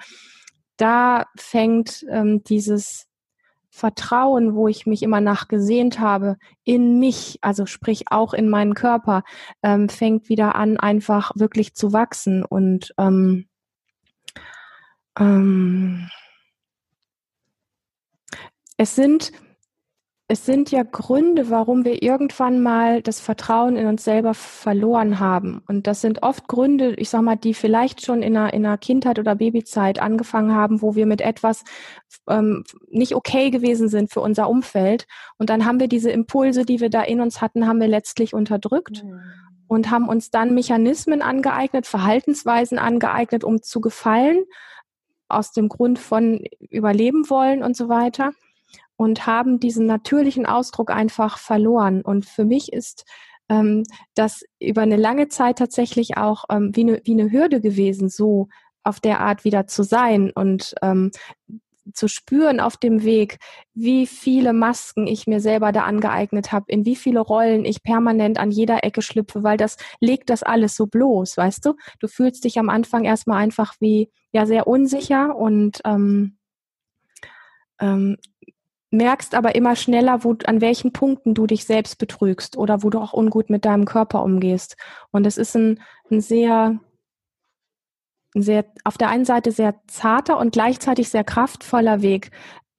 da 0.76 1.26
fängt 1.36 2.04
ähm, 2.10 2.42
dieses 2.44 3.06
Vertrauen, 3.70 4.54
wo 4.54 4.68
ich 4.68 4.86
mich 4.86 5.02
immer 5.02 5.20
nachgesehnt 5.20 6.00
habe, 6.00 6.38
in 6.64 6.98
mich, 6.98 7.38
also 7.42 7.66
sprich 7.66 8.10
auch 8.10 8.32
in 8.32 8.48
meinen 8.48 8.74
Körper, 8.74 9.22
ähm, 9.62 9.90
fängt 9.90 10.30
wieder 10.30 10.54
an, 10.54 10.78
einfach 10.78 11.32
wirklich 11.34 11.74
zu 11.74 11.92
wachsen. 11.92 12.42
Und 12.42 12.94
ähm, 12.96 13.48
ähm, 15.18 16.08
es 18.78 18.94
sind 18.94 19.32
es 20.28 20.44
sind 20.44 20.72
ja 20.72 20.82
Gründe, 20.82 21.50
warum 21.50 21.84
wir 21.84 22.02
irgendwann 22.02 22.60
mal 22.60 23.00
das 23.00 23.20
Vertrauen 23.20 23.76
in 23.76 23.86
uns 23.86 24.02
selber 24.02 24.34
verloren 24.34 25.20
haben. 25.20 25.62
Und 25.68 25.86
das 25.86 26.00
sind 26.00 26.24
oft 26.24 26.48
Gründe, 26.48 26.94
ich 26.94 27.10
sag 27.10 27.22
mal, 27.22 27.36
die 27.36 27.54
vielleicht 27.54 28.04
schon 28.04 28.22
in 28.22 28.36
einer, 28.36 28.52
in 28.52 28.66
einer 28.66 28.76
Kindheit 28.76 29.20
oder 29.20 29.36
Babyzeit 29.36 30.00
angefangen 30.00 30.52
haben, 30.52 30.82
wo 30.82 30.96
wir 30.96 31.06
mit 31.06 31.20
etwas 31.20 31.62
ähm, 32.28 32.64
nicht 32.88 33.14
okay 33.14 33.50
gewesen 33.50 33.88
sind 33.88 34.12
für 34.12 34.20
unser 34.20 34.48
Umfeld. 34.48 35.06
Und 35.38 35.48
dann 35.48 35.64
haben 35.64 35.78
wir 35.78 35.86
diese 35.86 36.10
Impulse, 36.10 36.64
die 36.64 36.80
wir 36.80 36.90
da 36.90 37.02
in 37.02 37.20
uns 37.20 37.40
hatten, 37.40 37.68
haben 37.68 37.80
wir 37.80 37.88
letztlich 37.88 38.34
unterdrückt. 38.34 39.04
Mhm. 39.04 39.20
Und 39.68 39.90
haben 39.90 40.08
uns 40.08 40.30
dann 40.30 40.54
Mechanismen 40.54 41.22
angeeignet, 41.22 41.86
Verhaltensweisen 41.86 42.78
angeeignet, 42.78 43.42
um 43.42 43.62
zu 43.62 43.80
gefallen, 43.80 44.44
aus 45.28 45.52
dem 45.52 45.68
Grund 45.68 45.98
von 45.98 46.44
Überleben 46.70 47.28
wollen 47.30 47.64
und 47.64 47.76
so 47.76 47.88
weiter 47.88 48.32
und 48.96 49.26
haben 49.26 49.60
diesen 49.60 49.86
natürlichen 49.86 50.46
Ausdruck 50.46 50.90
einfach 50.90 51.38
verloren. 51.38 52.02
Und 52.02 52.26
für 52.26 52.44
mich 52.44 52.72
ist 52.72 53.04
ähm, 53.48 53.84
das 54.14 54.42
über 54.60 54.82
eine 54.82 54.96
lange 54.96 55.28
Zeit 55.28 55.58
tatsächlich 55.58 56.16
auch 56.16 56.44
ähm, 56.50 56.74
wie, 56.74 56.82
eine, 56.82 57.00
wie 57.04 57.12
eine 57.12 57.30
Hürde 57.30 57.60
gewesen, 57.60 58.08
so 58.08 58.48
auf 58.82 59.00
der 59.00 59.20
Art 59.20 59.44
wieder 59.44 59.66
zu 59.66 59.82
sein 59.82 60.30
und 60.30 60.74
ähm, 60.82 61.10
zu 61.92 62.08
spüren 62.08 62.60
auf 62.60 62.76
dem 62.76 63.04
Weg, 63.04 63.38
wie 63.74 64.06
viele 64.06 64.52
Masken 64.52 65.06
ich 65.06 65.26
mir 65.26 65.40
selber 65.40 65.72
da 65.72 65.82
angeeignet 65.82 66.52
habe, 66.52 66.66
in 66.68 66.84
wie 66.84 66.96
viele 66.96 67.20
Rollen 67.20 67.64
ich 67.64 67.82
permanent 67.82 68.38
an 68.38 68.50
jeder 68.50 68.82
Ecke 68.84 69.02
schlüpfe, 69.02 69.42
weil 69.42 69.56
das 69.56 69.76
legt 70.00 70.30
das 70.30 70.42
alles 70.42 70.76
so 70.76 70.86
bloß, 70.86 71.36
weißt 71.36 71.64
du? 71.64 71.74
Du 72.00 72.08
fühlst 72.08 72.44
dich 72.44 72.58
am 72.58 72.70
Anfang 72.70 73.04
erstmal 73.04 73.38
einfach 73.38 73.74
wie 73.78 74.10
ja 74.32 74.46
sehr 74.46 74.66
unsicher 74.66 75.36
und 75.36 75.80
ähm, 75.84 76.38
ähm, 77.80 78.16
merkst 78.90 79.34
aber 79.34 79.54
immer 79.54 79.76
schneller, 79.76 80.24
wo, 80.24 80.36
an 80.46 80.60
welchen 80.60 80.92
Punkten 80.92 81.34
du 81.34 81.46
dich 81.46 81.64
selbst 81.64 81.98
betrügst 81.98 82.56
oder 82.56 82.82
wo 82.82 82.90
du 82.90 82.98
auch 83.00 83.12
ungut 83.12 83.50
mit 83.50 83.64
deinem 83.64 83.84
Körper 83.84 84.22
umgehst. 84.22 84.76
Und 85.10 85.26
es 85.26 85.38
ist 85.38 85.56
ein, 85.56 85.80
ein 86.10 86.20
sehr, 86.20 86.78
ein 88.34 88.42
sehr, 88.42 88.64
auf 88.84 88.96
der 88.98 89.08
einen 89.08 89.24
Seite 89.24 89.52
sehr 89.52 89.74
zarter 89.86 90.38
und 90.38 90.52
gleichzeitig 90.52 91.08
sehr 91.08 91.24
kraftvoller 91.24 92.02
Weg, 92.02 92.30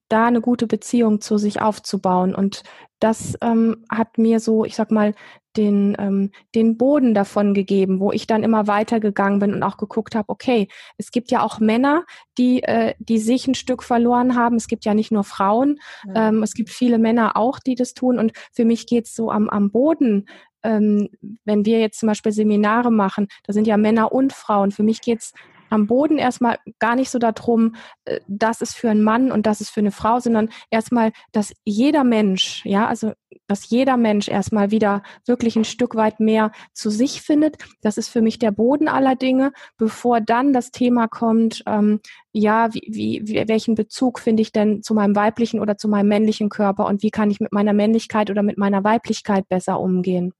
da 0.09 0.27
eine 0.27 0.41
gute 0.41 0.67
Beziehung 0.67 1.19
zu 1.19 1.37
sich 1.37 1.61
aufzubauen. 1.61 2.33
Und 2.33 2.63
das 2.99 3.37
ähm, 3.41 3.85
hat 3.91 4.17
mir 4.17 4.39
so, 4.39 4.65
ich 4.65 4.75
sag 4.75 4.91
mal, 4.91 5.13
den, 5.57 5.95
ähm, 5.99 6.31
den 6.55 6.77
Boden 6.77 7.13
davon 7.13 7.53
gegeben, 7.53 7.99
wo 7.99 8.11
ich 8.11 8.27
dann 8.27 8.43
immer 8.43 8.67
weitergegangen 8.67 9.39
bin 9.39 9.53
und 9.53 9.63
auch 9.63 9.77
geguckt 9.77 10.15
habe, 10.15 10.29
okay, 10.29 10.67
es 10.97 11.11
gibt 11.11 11.31
ja 11.31 11.41
auch 11.41 11.59
Männer, 11.59 12.05
die, 12.37 12.63
äh, 12.63 12.93
die 12.99 13.19
sich 13.19 13.47
ein 13.47 13.55
Stück 13.55 13.83
verloren 13.83 14.35
haben. 14.35 14.55
Es 14.55 14.67
gibt 14.67 14.85
ja 14.85 14.93
nicht 14.93 15.11
nur 15.11 15.23
Frauen, 15.23 15.79
ja. 16.05 16.29
ähm, 16.29 16.43
es 16.43 16.53
gibt 16.53 16.69
viele 16.69 16.99
Männer 16.99 17.35
auch, 17.35 17.59
die 17.59 17.75
das 17.75 17.93
tun. 17.93 18.19
Und 18.19 18.33
für 18.53 18.65
mich 18.65 18.85
geht's 18.85 19.15
so 19.15 19.31
am, 19.31 19.49
am 19.49 19.71
Boden, 19.71 20.27
ähm, 20.63 21.09
wenn 21.45 21.65
wir 21.65 21.79
jetzt 21.79 21.99
zum 21.99 22.07
Beispiel 22.07 22.31
Seminare 22.31 22.91
machen, 22.91 23.27
da 23.43 23.53
sind 23.53 23.67
ja 23.67 23.77
Männer 23.77 24.11
und 24.11 24.33
Frauen. 24.33 24.71
Für 24.71 24.83
mich 24.83 25.01
geht's 25.01 25.33
am 25.69 25.87
Boden 25.87 26.17
erstmal 26.17 26.57
gar 26.79 26.95
nicht 26.95 27.09
so 27.09 27.19
darum, 27.19 27.75
äh, 28.05 28.19
das 28.27 28.61
ist 28.61 28.75
für 28.75 28.89
einen 28.89 29.03
Mann 29.03 29.31
und 29.31 29.45
das 29.45 29.61
ist 29.61 29.69
für 29.69 29.79
eine 29.79 29.91
Frau, 29.91 30.19
sondern 30.19 30.49
erstmal, 30.69 31.11
dass 31.31 31.53
jeder 31.63 32.03
Mensch, 32.03 32.65
ja, 32.65 32.87
also 32.87 33.13
dass 33.47 33.69
jeder 33.69 33.97
Mensch 33.97 34.27
erstmal 34.27 34.71
wieder 34.71 35.03
wirklich 35.25 35.55
ein 35.55 35.63
Stück 35.63 35.95
weit 35.95 36.19
mehr 36.19 36.51
zu 36.73 36.89
sich 36.89 37.21
findet. 37.21 37.57
Das 37.81 37.97
ist 37.97 38.09
für 38.09 38.21
mich 38.21 38.39
der 38.39 38.51
Boden 38.51 38.87
aller 38.87 39.15
Dinge, 39.15 39.51
bevor 39.77 40.21
dann 40.21 40.53
das 40.53 40.71
Thema 40.71 41.07
kommt, 41.07 41.63
ähm, 41.65 41.99
ja, 42.33 42.73
wie, 42.73 43.21
wie, 43.25 43.47
welchen 43.47 43.75
Bezug 43.75 44.19
finde 44.19 44.41
ich 44.41 44.51
denn 44.51 44.83
zu 44.83 44.93
meinem 44.93 45.15
weiblichen 45.15 45.59
oder 45.59 45.77
zu 45.77 45.87
meinem 45.87 46.09
männlichen 46.09 46.49
Körper 46.49 46.85
und 46.85 47.03
wie 47.03 47.09
kann 47.11 47.31
ich 47.31 47.39
mit 47.39 47.51
meiner 47.51 47.73
Männlichkeit 47.73 48.29
oder 48.29 48.43
mit 48.43 48.57
meiner 48.57 48.83
Weiblichkeit 48.83 49.47
besser 49.49 49.79
umgehen. 49.79 50.33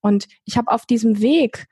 Und 0.00 0.26
ich 0.44 0.58
habe 0.58 0.70
auf 0.70 0.84
diesem 0.84 1.20
Weg 1.20 1.66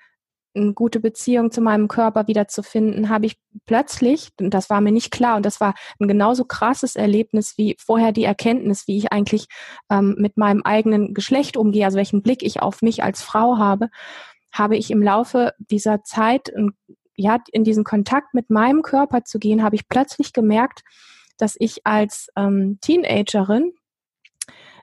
eine 0.55 0.75
gute 0.75 1.01
Beziehung 1.01 1.51
zu 1.51 1.61
meinem 1.61 1.89
Körper 1.89 2.27
wieder 2.27 2.49
zu 2.49 2.63
finden, 2.63 3.09
habe 3.09 3.27
ich 3.27 3.39
plötzlich, 3.67 4.31
und 4.41 4.53
das 4.53 4.71
war 4.71 4.81
mir 4.81 4.93
nicht 4.93 5.11
klar, 5.11 5.37
und 5.37 5.47
das 5.47 5.61
war 5.61 5.75
ein 5.99 6.09
genauso 6.09 6.45
krasses 6.45 6.97
Erlebnis 6.97 7.57
wie 7.57 7.77
vorher 7.79 8.13
die 8.13 8.25
Erkenntnis, 8.25 8.87
wie 8.87 8.99
ich 8.99 9.13
eigentlich 9.13 9.47
ähm, 9.91 10.17
mit 10.19 10.37
meinem 10.37 10.63
eigenen 10.63 11.15
Geschlecht 11.15 11.57
umgehe, 11.57 11.85
also 11.85 11.97
welchen 11.97 12.23
Blick 12.23 12.43
ich 12.43 12.61
auf 12.61 12.83
mich 12.83 13.03
als 13.03 13.23
Frau 13.23 13.59
habe, 13.59 13.89
habe 14.53 14.77
ich 14.77 14.91
im 14.91 15.03
Laufe 15.03 15.53
dieser 15.59 16.03
Zeit, 16.05 16.53
ja, 17.17 17.39
in 17.53 17.65
diesen 17.65 17.85
Kontakt 17.85 18.35
mit 18.35 18.51
meinem 18.51 18.83
Körper 18.83 19.25
zu 19.25 19.39
gehen, 19.39 19.63
habe 19.63 19.77
ich 19.77 19.89
plötzlich 19.89 20.33
gemerkt, 20.33 20.83
dass 21.39 21.57
ich 21.59 21.87
als 21.87 22.29
ähm, 22.37 22.79
Teenagerin 22.81 23.73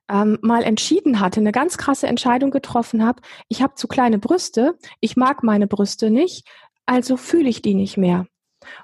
ähm, 0.10 0.38
mal 0.42 0.64
entschieden 0.64 1.20
hatte, 1.20 1.40
eine 1.40 1.52
ganz 1.52 1.78
krasse 1.78 2.08
Entscheidung 2.08 2.52
getroffen 2.52 3.06
habe, 3.06 3.22
ich 3.48 3.62
habe 3.62 3.76
zu 3.76 3.88
kleine 3.88 4.20
Brüste, 4.20 4.78
ich 5.00 5.16
mag 5.16 5.44
meine 5.44 5.68
Brüste 5.68 6.10
nicht, 6.10 6.48
also 6.86 7.18
fühle 7.18 7.50
ich 7.50 7.62
die 7.62 7.76
nicht 7.76 7.98
mehr. 7.98 8.26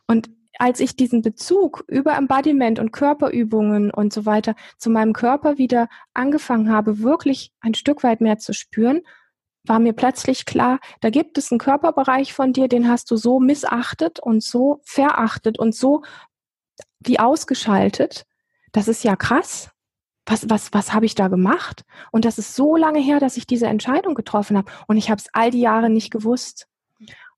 Und 0.07 0.29
als 0.57 0.79
ich 0.79 0.95
diesen 0.95 1.21
Bezug 1.21 1.83
über 1.87 2.15
Embodiment 2.15 2.79
und 2.79 2.91
Körperübungen 2.91 3.91
und 3.91 4.13
so 4.13 4.25
weiter 4.25 4.55
zu 4.77 4.89
meinem 4.89 5.11
Körper 5.11 5.57
wieder 5.57 5.89
angefangen 6.13 6.71
habe, 6.71 6.99
wirklich 6.99 7.51
ein 7.59 7.73
Stück 7.73 8.03
weit 8.03 8.21
mehr 8.21 8.37
zu 8.37 8.53
spüren, 8.53 9.01
war 9.65 9.79
mir 9.79 9.93
plötzlich 9.93 10.45
klar, 10.45 10.79
da 11.01 11.09
gibt 11.09 11.37
es 11.37 11.51
einen 11.51 11.59
Körperbereich 11.59 12.33
von 12.33 12.53
dir, 12.53 12.67
den 12.67 12.87
hast 12.87 13.09
du 13.11 13.17
so 13.17 13.39
missachtet 13.39 14.19
und 14.19 14.43
so 14.43 14.79
verachtet 14.85 15.59
und 15.59 15.75
so 15.75 16.03
wie 16.99 17.19
ausgeschaltet. 17.19 18.25
Das 18.71 18.87
ist 18.87 19.03
ja 19.03 19.15
krass 19.15 19.74
was, 20.25 20.49
was, 20.49 20.73
was 20.73 20.93
habe 20.93 21.05
ich 21.05 21.15
da 21.15 21.27
gemacht? 21.27 21.83
Und 22.11 22.25
das 22.25 22.37
ist 22.37 22.55
so 22.55 22.75
lange 22.75 22.99
her, 22.99 23.19
dass 23.19 23.37
ich 23.37 23.45
diese 23.45 23.67
Entscheidung 23.67 24.15
getroffen 24.15 24.57
habe. 24.57 24.71
Und 24.87 24.97
ich 24.97 25.09
habe 25.09 25.19
es 25.19 25.29
all 25.33 25.51
die 25.51 25.61
Jahre 25.61 25.89
nicht 25.89 26.11
gewusst. 26.11 26.67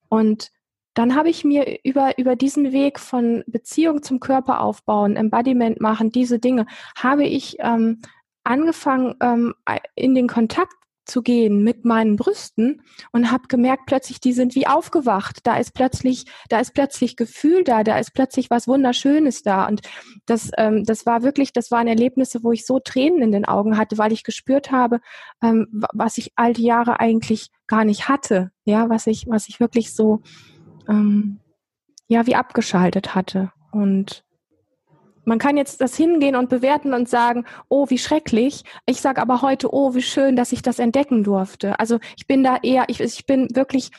Und 0.10 0.52
dann 0.94 1.16
habe 1.16 1.30
ich 1.30 1.44
mir 1.44 1.80
über, 1.84 2.18
über 2.18 2.36
diesen 2.36 2.72
Weg 2.72 3.00
von 3.00 3.44
Beziehung 3.46 4.02
zum 4.02 4.20
Körper 4.20 4.62
aufbauen, 4.62 5.16
Embodiment 5.16 5.80
machen, 5.80 6.12
diese 6.12 6.40
Dinge, 6.40 6.66
habe 6.98 7.26
ich 7.26 7.58
ähm, 7.60 8.02
angefangen, 8.44 9.16
ähm, 9.22 9.54
in 9.94 10.16
den 10.16 10.28
Kontakt 10.28 10.74
zu 11.08 11.22
gehen 11.22 11.64
mit 11.64 11.86
meinen 11.86 12.16
Brüsten 12.16 12.82
und 13.12 13.32
habe 13.32 13.48
gemerkt, 13.48 13.86
plötzlich, 13.88 14.20
die 14.20 14.34
sind 14.34 14.56
wie 14.56 14.68
aufgewacht. 14.68 15.40
Da 15.44 15.58
ist 15.58 15.74
plötzlich, 15.74 16.26
da 16.50 16.60
ist 16.60 16.74
plötzlich 16.74 17.16
Gefühl 17.16 17.64
da, 17.64 17.84
da 17.84 17.98
ist 17.98 18.14
plötzlich 18.14 18.50
was 18.50 18.68
Wunderschönes 18.68 19.42
da. 19.42 19.68
Und 19.68 19.82
das, 20.26 20.52
ähm, 20.58 20.84
das 20.84 21.06
war 21.06 21.24
wirklich, 21.24 21.54
das 21.54 21.72
waren 21.72 21.88
Erlebnisse, 21.88 22.44
wo 22.44 22.52
ich 22.52 22.66
so 22.66 22.80
Tränen 22.80 23.22
in 23.22 23.32
den 23.32 23.46
Augen 23.46 23.78
hatte, 23.78 23.98
weil 23.98 24.12
ich 24.12 24.24
gespürt 24.24 24.72
habe, 24.72 25.00
ähm, 25.42 25.68
was 25.94 26.18
ich 26.18 26.34
all 26.36 26.54
die 26.54 26.66
Jahre 26.66 27.00
eigentlich 27.00 27.50
gar 27.68 27.86
nicht 27.86 28.10
hatte. 28.10 28.52
Ja, 28.66 28.90
was 28.90 29.08
ich, 29.08 29.26
was 29.28 29.48
ich 29.50 29.60
wirklich 29.60 29.94
so, 29.94 30.22
ähm, 30.88 31.40
ja, 32.08 32.28
wie 32.28 32.36
abgeschaltet 32.36 33.16
hatte. 33.16 33.52
Und 33.72 34.27
man 35.28 35.40
kann 35.40 35.58
jetzt 35.58 35.82
das 35.82 35.98
hingehen 35.98 36.38
und 36.38 36.48
bewerten 36.48 36.94
und 36.94 37.10
sagen, 37.10 37.46
oh, 37.68 37.90
wie 37.90 37.98
schrecklich. 37.98 38.64
Ich 38.86 39.02
sage 39.02 39.22
aber 39.22 39.42
heute, 39.42 39.74
oh, 39.74 39.94
wie 39.94 40.02
schön, 40.02 40.38
dass 40.38 40.54
ich 40.54 40.62
das 40.62 40.80
entdecken 40.80 41.26
durfte. 41.26 41.80
Also 41.82 42.00
ich 42.16 42.28
bin 42.28 42.44
da 42.44 42.58
eher, 42.64 42.86
ich, 42.88 43.02
ich 43.02 43.26
bin 43.26 43.50
wirklich, 43.54 43.92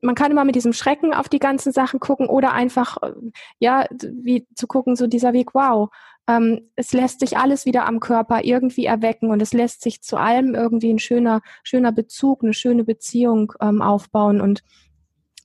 man 0.00 0.14
kann 0.14 0.30
immer 0.30 0.46
mit 0.46 0.54
diesem 0.54 0.72
Schrecken 0.72 1.12
auf 1.12 1.28
die 1.28 1.40
ganzen 1.40 1.72
Sachen 1.72 2.00
gucken 2.00 2.26
oder 2.26 2.52
einfach, 2.52 2.96
äh, 3.02 3.12
ja, 3.58 3.84
wie 3.90 4.46
zu 4.54 4.66
gucken, 4.66 4.96
so 4.96 5.06
dieser 5.06 5.34
Weg, 5.34 5.52
wow, 5.52 5.90
ähm, 6.26 6.70
es 6.74 6.94
lässt 6.94 7.20
sich 7.20 7.36
alles 7.36 7.66
wieder 7.66 7.84
am 7.84 8.00
Körper 8.00 8.42
irgendwie 8.42 8.86
erwecken 8.86 9.30
und 9.30 9.42
es 9.42 9.52
lässt 9.52 9.82
sich 9.82 10.00
zu 10.00 10.16
allem 10.16 10.54
irgendwie 10.54 10.90
ein 10.90 10.98
schöner, 10.98 11.42
schöner 11.62 11.92
Bezug, 11.92 12.42
eine 12.42 12.54
schöne 12.54 12.84
Beziehung 12.84 13.52
ähm, 13.60 13.82
aufbauen. 13.82 14.40
Und 14.40 14.62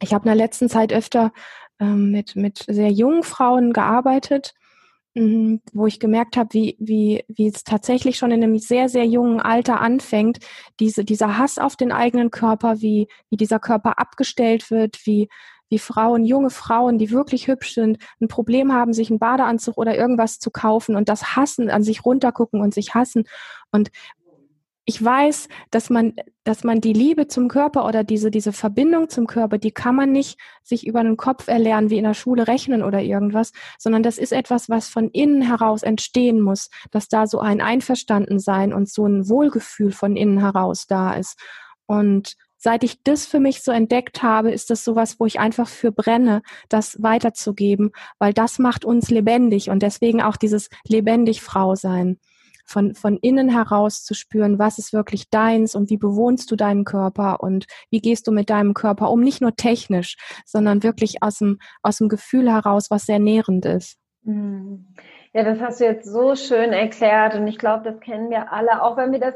ich 0.02 0.14
habe 0.14 0.24
in 0.24 0.38
der 0.38 0.46
letzten 0.46 0.70
Zeit 0.70 0.94
öfter 0.94 1.34
ähm, 1.82 2.12
mit, 2.12 2.38
mit 2.38 2.64
sehr 2.66 2.92
jungen 2.92 3.24
Frauen 3.24 3.74
gearbeitet 3.74 4.54
wo 5.16 5.88
ich 5.88 6.02
gemerkt 6.02 6.36
habe, 6.36 6.50
wie, 6.52 6.76
wie, 6.78 7.24
wie 7.30 7.48
es 7.48 7.64
tatsächlich 7.64 8.18
schon 8.18 8.32
in 8.32 8.44
einem 8.44 8.60
sehr, 8.60 8.90
sehr 8.90 9.06
jungen 9.06 9.40
Alter 9.40 9.80
anfängt, 9.80 10.40
diese, 10.82 11.06
dieser 11.06 11.38
Hass 11.38 11.58
auf 11.58 11.78
den 11.78 11.94
eigenen 11.94 12.32
Körper, 12.32 12.82
wie, 12.82 13.08
wie 13.30 13.38
dieser 13.38 13.60
Körper 13.60 13.98
abgestellt 13.98 14.70
wird, 14.72 15.00
wie, 15.06 15.30
wie 15.70 15.80
Frauen, 15.80 16.26
junge 16.26 16.50
Frauen, 16.50 16.98
die 16.98 17.12
wirklich 17.12 17.48
hübsch 17.48 17.74
sind, 17.74 17.98
ein 18.20 18.28
Problem 18.28 18.74
haben, 18.74 18.92
sich 18.92 19.10
einen 19.10 19.20
Badeanzug 19.20 19.78
oder 19.78 19.96
irgendwas 19.96 20.40
zu 20.40 20.52
kaufen 20.52 20.98
und 20.98 21.08
das 21.08 21.38
hassen, 21.38 21.70
an 21.70 21.82
sich 21.82 22.04
runtergucken 22.04 22.60
und 22.60 22.74
sich 22.74 22.94
hassen. 22.94 23.24
Und 23.72 23.92
ich 24.88 25.04
weiß, 25.04 25.50
dass 25.72 25.90
man, 25.90 26.14
dass 26.44 26.64
man 26.64 26.80
die 26.80 26.94
Liebe 26.94 27.28
zum 27.28 27.48
Körper 27.48 27.88
oder 27.88 28.04
diese, 28.04 28.30
diese 28.30 28.54
Verbindung 28.54 29.10
zum 29.10 29.26
Körper, 29.26 29.58
die 29.58 29.72
kann 29.72 29.96
man 29.96 30.12
nicht 30.12 30.40
sich 30.62 30.86
über 30.86 31.04
den 31.04 31.18
Kopf 31.18 31.48
erlernen, 31.48 31.90
wie 31.90 31.98
in 31.98 32.04
der 32.04 32.14
Schule 32.14 32.48
rechnen 32.48 32.84
oder 32.84 33.02
irgendwas, 33.02 33.52
sondern 33.80 34.04
das 34.04 34.20
ist 34.20 34.32
etwas, 34.32 34.70
was 34.70 34.88
von 34.88 35.10
innen 35.10 35.42
heraus 35.42 35.82
entstehen 35.82 36.40
muss, 36.40 36.70
dass 36.92 37.08
da 37.08 37.26
so 37.26 37.40
ein 37.40 37.62
Einverstandensein 37.62 38.74
und 38.74 38.88
so 38.88 39.08
ein 39.08 39.28
Wohlgefühl 39.28 39.92
von 39.92 40.16
innen 40.16 40.40
heraus 40.40 40.86
da 40.86 41.14
ist. 41.14 41.40
Und 41.88 42.36
seit 42.56 42.84
ich 42.84 43.02
das 43.04 43.26
für 43.26 43.40
mich 43.40 43.64
so 43.64 43.72
entdeckt 43.72 44.22
habe, 44.22 44.52
ist 44.52 44.70
das 44.70 44.84
sowas, 44.84 45.20
wo 45.20 45.26
ich 45.26 45.40
einfach 45.40 45.68
für 45.68 45.92
brenne, 45.92 46.44
das 46.70 47.02
weiterzugeben, 47.02 47.90
weil 48.20 48.34
das 48.34 48.60
macht 48.60 48.86
uns 48.86 49.10
lebendig 49.10 49.72
und 49.72 49.82
deswegen 49.82 50.22
auch 50.22 50.38
dieses 50.38 50.70
lebendig 50.88 51.42
Frau 51.42 51.74
sein 51.74 52.20
von, 52.66 52.96
von 52.96 53.18
innen 53.18 53.50
heraus 53.50 54.04
zu 54.04 54.14
spüren, 54.14 54.60
was 54.60 54.78
ist 54.78 54.94
wirklich 54.94 55.30
deins 55.30 55.76
und 55.76 55.90
wie 55.90 55.98
bewohnst 55.98 56.52
du 56.52 56.56
deinen 56.56 56.84
Körper 56.84 57.42
und 57.42 57.68
wie 57.90 58.02
gehst 58.02 58.28
du 58.28 58.32
mit 58.32 58.50
deinem 58.50 58.74
Körper 58.74 59.10
um, 59.12 59.22
nicht 59.22 59.42
nur 59.42 59.56
technisch, 59.56 60.18
sondern 60.46 60.84
wirklich 60.84 61.22
aus 61.22 61.38
dem, 61.38 61.60
aus 61.82 61.98
dem 61.98 62.10
Gefühl 62.10 62.52
heraus, 62.52 62.90
was 62.90 63.06
sehr 63.06 63.20
nährend 63.20 63.66
ist. 63.66 63.98
Hm. 64.26 64.88
Ja, 65.34 65.44
das 65.44 65.60
hast 65.60 65.80
du 65.80 65.86
jetzt 65.86 66.12
so 66.12 66.36
schön 66.36 66.74
erklärt 66.74 67.36
und 67.36 67.48
ich 67.48 67.58
glaube, 67.58 67.84
das 67.84 68.00
kennen 68.00 68.30
wir 68.30 68.52
alle, 68.52 68.82
auch 68.82 68.98
wenn 68.98 69.12
wir 69.12 69.20
das 69.20 69.36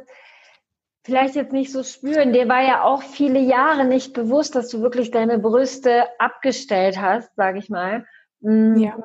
vielleicht 1.04 1.36
jetzt 1.36 1.54
nicht 1.54 1.72
so 1.72 1.84
spüren. 1.84 2.34
Dir 2.34 2.48
war 2.48 2.62
ja 2.62 2.84
auch 2.84 3.04
viele 3.04 3.40
Jahre 3.40 3.86
nicht 3.86 4.14
bewusst, 4.14 4.56
dass 4.56 4.70
du 4.70 4.82
wirklich 4.82 5.12
deine 5.12 5.40
Brüste 5.40 6.06
abgestellt 6.18 7.00
hast, 7.02 7.36
sage 7.36 7.60
ich 7.60 7.70
mal. 7.70 8.06
Hm. 8.42 8.78
Ja. 8.78 8.98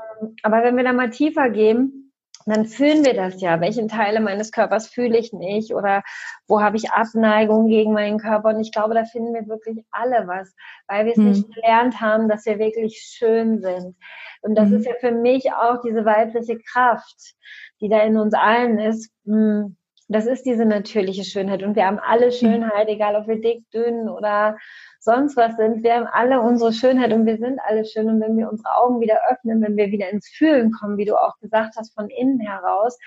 Aber 0.42 0.62
wenn 0.62 0.76
wir 0.76 0.84
da 0.84 0.92
mal 0.92 1.10
tiefer 1.10 1.50
gehen, 1.50 2.03
dann 2.46 2.66
fühlen 2.66 3.04
wir 3.04 3.14
das 3.14 3.40
ja. 3.40 3.60
Welchen 3.60 3.88
Teile 3.88 4.20
meines 4.20 4.52
Körpers 4.52 4.88
fühle 4.88 5.18
ich 5.18 5.32
nicht 5.32 5.74
oder 5.74 6.02
wo 6.46 6.60
habe 6.60 6.76
ich 6.76 6.90
Abneigung 6.90 7.68
gegen 7.68 7.92
meinen 7.92 8.18
Körper? 8.18 8.50
Und 8.50 8.60
ich 8.60 8.72
glaube, 8.72 8.94
da 8.94 9.04
finden 9.04 9.32
wir 9.32 9.46
wirklich 9.46 9.78
alle 9.90 10.26
was, 10.26 10.54
weil 10.86 11.06
wir 11.06 11.12
es 11.12 11.18
hm. 11.18 11.28
nicht 11.30 11.54
gelernt 11.54 12.00
haben, 12.00 12.28
dass 12.28 12.44
wir 12.44 12.58
wirklich 12.58 12.98
schön 12.98 13.60
sind. 13.62 13.96
Und 14.42 14.56
das 14.56 14.68
hm. 14.68 14.76
ist 14.76 14.86
ja 14.86 14.92
für 15.00 15.12
mich 15.12 15.52
auch 15.52 15.80
diese 15.82 16.04
weibliche 16.04 16.58
Kraft, 16.58 17.34
die 17.80 17.88
da 17.88 18.00
in 18.00 18.18
uns 18.18 18.34
allen 18.34 18.78
ist. 18.78 19.10
Hm, 19.24 19.76
das 20.08 20.26
ist 20.26 20.44
diese 20.44 20.64
natürliche 20.64 21.24
Schönheit. 21.24 21.62
Und 21.62 21.76
wir 21.76 21.86
haben 21.86 21.98
alle. 21.98 22.30
Schönheit, 22.30 22.88
egal 22.88 23.16
ob 23.16 23.26
wir 23.26 23.40
dick, 23.40 23.70
dünn 23.70 24.08
oder 24.08 24.56
sonst 25.00 25.36
was 25.36 25.56
sind. 25.56 25.82
Wir 25.82 25.94
haben 25.94 26.06
alle 26.06 26.40
unsere 26.40 26.72
Schönheit 26.72 27.12
und 27.12 27.26
wir 27.26 27.38
sind 27.38 27.58
alle 27.66 27.84
schön. 27.84 28.08
Und 28.08 28.20
wenn 28.20 28.36
wir 28.36 28.50
unsere 28.50 28.76
Augen 28.76 29.00
wieder 29.00 29.18
öffnen, 29.30 29.62
wenn 29.62 29.76
wir 29.76 29.90
wieder 29.90 30.10
ins 30.10 30.28
Fühlen 30.28 30.72
kommen, 30.72 30.96
wie 30.98 31.04
du 31.04 31.16
auch 31.16 31.38
gesagt 31.40 31.76
hast, 31.76 31.94
von 31.94 32.08
innen 32.08 32.40
heraus, 32.40 32.98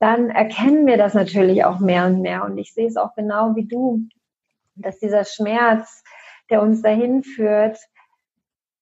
dann 0.00 0.30
erkennen 0.30 0.86
wir 0.86 0.96
das 0.96 1.14
natürlich 1.14 1.64
auch 1.64 1.78
mehr 1.78 2.06
und 2.06 2.20
mehr. 2.20 2.44
Und 2.44 2.58
ich 2.58 2.74
sehe 2.74 2.86
es 2.86 2.96
auch 2.96 3.14
genau 3.14 3.54
wie 3.54 3.66
du, 3.66 4.00
dass 4.76 4.98
dieser 4.98 5.24
Schmerz, 5.24 6.02
der 6.50 6.62
uns 6.62 6.82
dahin 6.82 7.22
führt, 7.22 7.78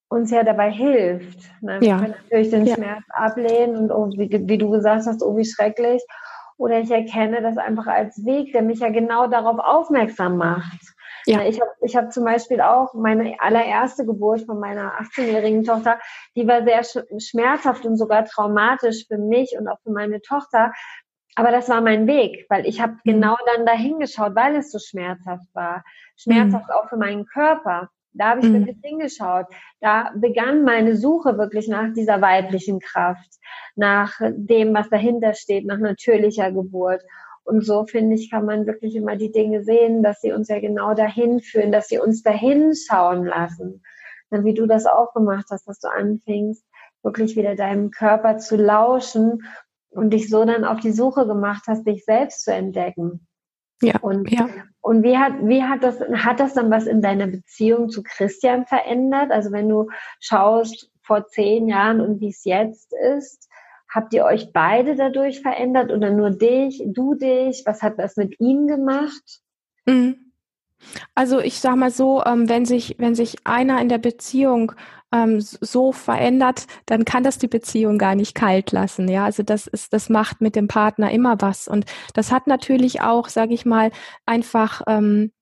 uns 0.09 0.31
ja 0.31 0.43
dabei 0.45 0.71
hilft. 0.71 1.39
Ne? 1.63 1.81
Wir 1.81 1.97
können 1.97 2.15
natürlich 2.23 2.51
den 2.51 2.67
ja. 2.67 2.75
Schmerz 2.75 3.03
ablehnen 3.09 3.77
und 3.77 3.91
oh, 3.91 4.11
wie, 4.19 4.31
wie, 4.47 4.59
du 4.59 4.71
gesagt 4.71 5.07
hast, 5.07 5.23
oh, 5.23 5.37
wie 5.37 5.45
schrecklich. 5.45 6.03
Oder 6.63 6.79
ich 6.79 6.93
erkenne 6.93 7.43
das 7.43 7.57
einfach 7.57 7.89
als 7.89 8.25
Weg, 8.25 8.53
der 8.53 8.63
mich 8.63 8.79
ja 8.79 8.89
genau 8.89 9.27
darauf 9.27 9.59
aufmerksam 9.59 10.37
macht. 10.37 10.81
Ja. 11.27 11.43
Ich 11.43 11.61
habe 11.61 11.71
ich 11.81 11.97
hab 11.97 12.13
zum 12.13 12.25
Beispiel 12.25 12.61
auch 12.61 12.95
meine 12.95 13.35
allererste 13.41 14.07
Geburt 14.07 14.43
von 14.43 14.61
meiner 14.61 14.93
18-jährigen 15.01 15.65
Tochter, 15.65 15.99
die 16.37 16.47
war 16.47 16.63
sehr 16.63 16.85
schmerzhaft 17.19 17.85
und 17.85 17.97
sogar 17.97 18.27
traumatisch 18.27 19.09
für 19.09 19.19
mich 19.19 19.57
und 19.59 19.67
auch 19.67 19.81
für 19.83 19.91
meine 19.91 20.21
Tochter. 20.23 20.73
Aber 21.35 21.51
das 21.51 21.69
war 21.69 21.81
mein 21.81 22.07
Weg, 22.07 22.47
weil 22.49 22.65
ich 22.65 22.81
habe 22.81 22.93
mhm. 22.93 23.01
genau 23.03 23.37
dann 23.45 23.67
dahin 23.67 23.99
geschaut, 23.99 24.37
weil 24.37 24.55
es 24.55 24.71
so 24.71 24.79
schmerzhaft 24.79 25.53
war. 25.55 25.83
Schmerzhaft 26.17 26.69
mhm. 26.69 26.75
auch 26.75 26.89
für 26.89 26.97
meinen 26.97 27.27
Körper. 27.27 27.91
Da 28.15 28.31
habe 28.31 28.41
ich 28.41 28.47
mhm. 28.47 28.55
wirklich 28.55 28.79
hingeschaut. 28.83 29.47
Da 29.81 30.13
begann 30.15 30.65
meine 30.65 30.97
Suche 30.97 31.39
wirklich 31.39 31.69
nach 31.69 31.93
dieser 31.95 32.21
weiblichen 32.21 32.79
Kraft, 32.81 33.31
nach 33.75 34.21
dem, 34.21 34.75
was 34.75 34.89
dahinter 34.91 35.35
steht, 35.35 35.67
nach 35.67 35.79
natürlicher 35.79 36.53
Geburt. 36.53 37.03
Und 37.45 37.65
so 37.65 37.87
finde 37.87 38.15
ich, 38.15 38.31
kann 38.31 38.45
man 38.45 38.67
wirklich 38.67 38.95
immer 38.95 39.17
die 39.17 39.33
Dinge 39.33 39.65
sehen, 39.65 40.03
dass 40.03 40.21
sie 40.21 40.33
uns 40.33 40.49
ja 40.49 40.61
genau 40.61 40.95
dahin 40.95 41.41
führen, 41.41 41.73
dass 41.73 41.89
sie 41.89 41.99
uns 41.99 42.23
dahin 42.23 42.73
schauen 42.75 43.25
lassen. 43.25 43.83
Dann 44.31 44.45
wie 44.45 44.55
du 44.55 44.67
das 44.67 44.87
auch 44.87 45.13
gemacht 45.13 45.47
hast, 45.51 45.67
dass 45.67 45.81
du 45.81 45.89
anfingst, 45.89 46.65
wirklich 47.03 47.37
wieder 47.37 47.57
deinem 47.57 47.91
Körper 47.91 48.39
zu 48.39 48.57
lauschen 48.57 49.43
und 49.91 50.11
dich 50.11 50.29
so 50.29 50.45
dann 50.45 50.65
auf 50.65 50.81
die 50.81 50.93
Suche 50.93 51.27
gemacht 51.27 51.65
hast, 51.67 51.87
dich 51.87 52.05
selbst 52.05 52.45
zu 52.45 52.53
entdecken. 52.53 53.27
Ja. 53.83 53.99
Und, 54.01 54.31
ja. 54.31 54.49
Und 54.83 55.03
wie 55.03 55.17
hat, 55.17 55.35
wie 55.43 55.63
hat 55.63 55.83
das, 55.83 56.01
hat 56.01 56.41
das 56.41 56.55
dann 56.55 56.71
was 56.71 56.87
in 56.87 57.01
deiner 57.01 57.27
Beziehung 57.27 57.89
zu 57.89 58.03
Christian 58.03 58.67
verändert? 58.67 59.31
Also 59.31 59.53
wenn 59.53 59.69
du 59.69 59.89
schaust 60.21 60.91
vor 61.03 61.27
zehn 61.29 61.69
Jahren 61.69 62.01
und 62.01 62.21
wie 62.21 62.29
es 62.29 62.45
jetzt 62.45 62.93
ist, 62.93 63.49
Habt 63.93 64.15
ihr 64.15 64.25
euch 64.25 64.55
beide 64.55 64.97
dadurch 64.97 65.43
verändert 65.43 65.93
oder 65.93 66.09
nur 66.11 66.31
dich, 66.31 66.83
du 66.87 67.15
dich? 67.15 67.63
Was 67.67 67.83
hat 67.83 67.99
das 67.99 68.17
mit 68.17 68.41
ihm 68.41 68.67
gemacht? 68.67 69.43
Mhm. 69.85 70.32
Also 71.15 71.41
ich 71.41 71.61
sag 71.61 71.77
mal 71.77 71.91
so, 71.91 72.23
ähm, 72.25 72.49
wenn 72.49 72.65
sich, 72.65 72.97
wenn 72.99 73.15
sich 73.15 73.37
einer 73.45 73.81
in 73.81 73.89
der 73.89 73.99
Beziehung 73.99 74.73
ähm, 75.13 75.41
so 75.41 75.93
verändert, 75.93 76.67
dann 76.87 77.05
kann 77.05 77.23
das 77.23 77.39
die 77.39 77.49
Beziehung 77.49 77.99
gar 77.99 78.15
nicht 78.15 78.35
kalt 78.35 78.73
lassen. 78.73 79.09
Ja, 79.09 79.25
also 79.25 79.43
das 79.43 79.67
ist, 79.67 79.93
das 79.93 80.09
macht 80.09 80.41
mit 80.41 80.57
dem 80.57 80.69
Partner 80.69 81.11
immer 81.11 81.41
was. 81.41 81.69
Und 81.69 81.87
das 82.15 82.33
hat 82.33 82.47
natürlich 82.47 83.03
auch, 83.03 83.29
sage 83.29 83.55
ich 83.55 83.65
mal, 83.65 83.91
einfach 84.27 84.83
ähm, 84.87 85.33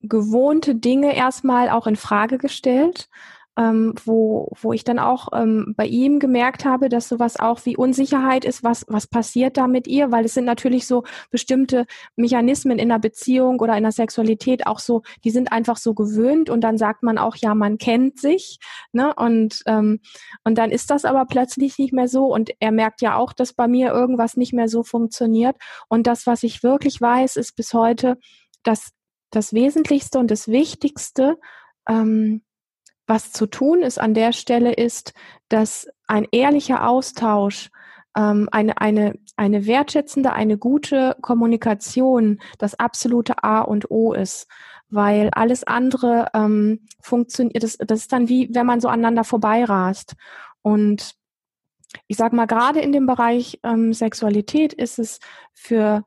gewohnte 0.00 0.74
Dinge 0.74 1.16
erstmal 1.16 1.68
auch 1.68 1.86
in 1.86 1.96
Frage 1.96 2.38
gestellt 2.38 3.08
ähm, 3.56 3.94
wo, 4.04 4.52
wo 4.60 4.72
ich 4.72 4.84
dann 4.84 4.98
auch 4.98 5.28
ähm, 5.32 5.74
bei 5.76 5.86
ihm 5.86 6.18
gemerkt 6.18 6.64
habe, 6.64 6.88
dass 6.88 7.08
sowas 7.08 7.38
auch 7.38 7.64
wie 7.64 7.76
Unsicherheit 7.76 8.44
ist, 8.44 8.62
was, 8.62 8.84
was 8.88 9.06
passiert 9.06 9.56
da 9.56 9.66
mit 9.66 9.86
ihr, 9.86 10.12
weil 10.12 10.26
es 10.26 10.34
sind 10.34 10.44
natürlich 10.44 10.86
so 10.86 11.04
bestimmte 11.30 11.86
Mechanismen 12.16 12.78
in 12.78 12.90
der 12.90 12.98
Beziehung 12.98 13.60
oder 13.60 13.76
in 13.76 13.82
der 13.82 13.92
Sexualität 13.92 14.66
auch 14.66 14.78
so, 14.78 15.02
die 15.24 15.30
sind 15.30 15.52
einfach 15.52 15.78
so 15.78 15.94
gewöhnt 15.94 16.50
und 16.50 16.60
dann 16.60 16.76
sagt 16.76 17.02
man 17.02 17.16
auch, 17.16 17.36
ja, 17.36 17.54
man 17.54 17.78
kennt 17.78 18.20
sich, 18.20 18.58
ne? 18.92 19.14
Und, 19.14 19.62
ähm, 19.66 20.00
und 20.44 20.58
dann 20.58 20.70
ist 20.70 20.90
das 20.90 21.04
aber 21.04 21.24
plötzlich 21.24 21.78
nicht 21.78 21.92
mehr 21.92 22.08
so 22.08 22.26
und 22.26 22.50
er 22.60 22.72
merkt 22.72 23.00
ja 23.00 23.16
auch, 23.16 23.32
dass 23.32 23.54
bei 23.54 23.68
mir 23.68 23.92
irgendwas 23.92 24.36
nicht 24.36 24.52
mehr 24.52 24.68
so 24.68 24.82
funktioniert. 24.82 25.56
Und 25.88 26.06
das, 26.06 26.26
was 26.26 26.42
ich 26.42 26.62
wirklich 26.62 27.00
weiß, 27.00 27.36
ist 27.36 27.56
bis 27.56 27.72
heute, 27.72 28.18
dass 28.62 28.90
das 29.30 29.52
Wesentlichste 29.52 30.18
und 30.18 30.30
das 30.30 30.48
Wichtigste 30.48 31.38
ähm, 31.88 32.42
was 33.06 33.32
zu 33.32 33.46
tun 33.46 33.82
ist 33.82 34.00
an 34.00 34.14
der 34.14 34.32
Stelle 34.32 34.72
ist, 34.72 35.14
dass 35.48 35.88
ein 36.06 36.26
ehrlicher 36.32 36.88
Austausch, 36.88 37.70
ähm, 38.16 38.48
eine, 38.50 38.80
eine, 38.80 39.18
eine 39.36 39.66
wertschätzende, 39.66 40.32
eine 40.32 40.58
gute 40.58 41.16
Kommunikation 41.20 42.40
das 42.58 42.74
absolute 42.74 43.44
A 43.44 43.60
und 43.60 43.90
O 43.90 44.12
ist. 44.12 44.48
Weil 44.88 45.30
alles 45.32 45.64
andere 45.64 46.28
ähm, 46.32 46.86
funktioniert, 47.00 47.62
das, 47.62 47.76
das 47.76 48.00
ist 48.00 48.12
dann 48.12 48.28
wie, 48.28 48.48
wenn 48.54 48.66
man 48.66 48.80
so 48.80 48.88
aneinander 48.88 49.24
vorbeirast. 49.24 50.14
Und 50.62 51.14
ich 52.06 52.16
sag 52.16 52.32
mal, 52.32 52.46
gerade 52.46 52.80
in 52.80 52.92
dem 52.92 53.06
Bereich 53.06 53.58
ähm, 53.64 53.92
Sexualität 53.92 54.72
ist 54.72 54.98
es 54.98 55.18
für 55.52 56.04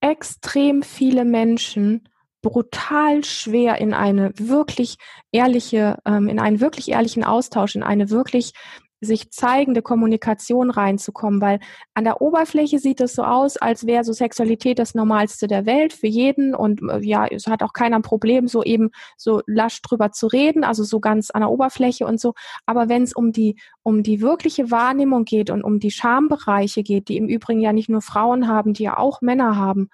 extrem 0.00 0.82
viele 0.82 1.24
Menschen 1.24 2.08
brutal 2.42 3.24
schwer 3.24 3.78
in 3.78 3.94
eine 3.94 4.32
wirklich 4.36 4.96
ehrliche, 5.32 5.98
ähm, 6.06 6.28
in 6.28 6.38
einen 6.38 6.60
wirklich 6.60 6.90
ehrlichen 6.90 7.24
Austausch, 7.24 7.74
in 7.74 7.82
eine 7.82 8.10
wirklich 8.10 8.52
sich 9.00 9.30
zeigende 9.30 9.80
Kommunikation 9.80 10.70
reinzukommen, 10.70 11.40
weil 11.40 11.60
an 11.94 12.04
der 12.04 12.20
Oberfläche 12.20 12.78
sieht 12.78 13.00
es 13.00 13.14
so 13.14 13.22
aus, 13.24 13.56
als 13.56 13.86
wäre 13.86 14.04
so 14.04 14.12
Sexualität 14.12 14.78
das 14.78 14.94
Normalste 14.94 15.46
der 15.46 15.64
Welt 15.64 15.92
für 15.92 16.06
jeden 16.06 16.54
und 16.54 16.82
äh, 16.82 17.00
ja, 17.00 17.26
es 17.26 17.46
hat 17.46 17.62
auch 17.62 17.72
keiner 17.72 17.96
ein 17.96 18.02
Problem, 18.02 18.46
so 18.46 18.62
eben 18.62 18.90
so 19.16 19.40
lasch 19.46 19.80
drüber 19.80 20.12
zu 20.12 20.26
reden, 20.26 20.64
also 20.64 20.84
so 20.84 21.00
ganz 21.00 21.30
an 21.30 21.40
der 21.40 21.50
Oberfläche 21.50 22.06
und 22.06 22.20
so. 22.20 22.34
Aber 22.66 22.88
wenn 22.88 23.02
es 23.02 23.14
um 23.14 23.32
die 23.32 23.56
um 23.82 24.02
die 24.02 24.20
wirkliche 24.20 24.70
Wahrnehmung 24.70 25.24
geht 25.24 25.48
und 25.50 25.64
um 25.64 25.80
die 25.80 25.90
Schambereiche 25.90 26.82
geht, 26.82 27.08
die 27.08 27.16
im 27.16 27.28
Übrigen 27.28 27.60
ja 27.60 27.72
nicht 27.72 27.88
nur 27.88 28.02
Frauen 28.02 28.48
haben, 28.48 28.74
die 28.74 28.82
ja 28.82 28.98
auch 28.98 29.22
Männer 29.22 29.56
haben 29.56 29.88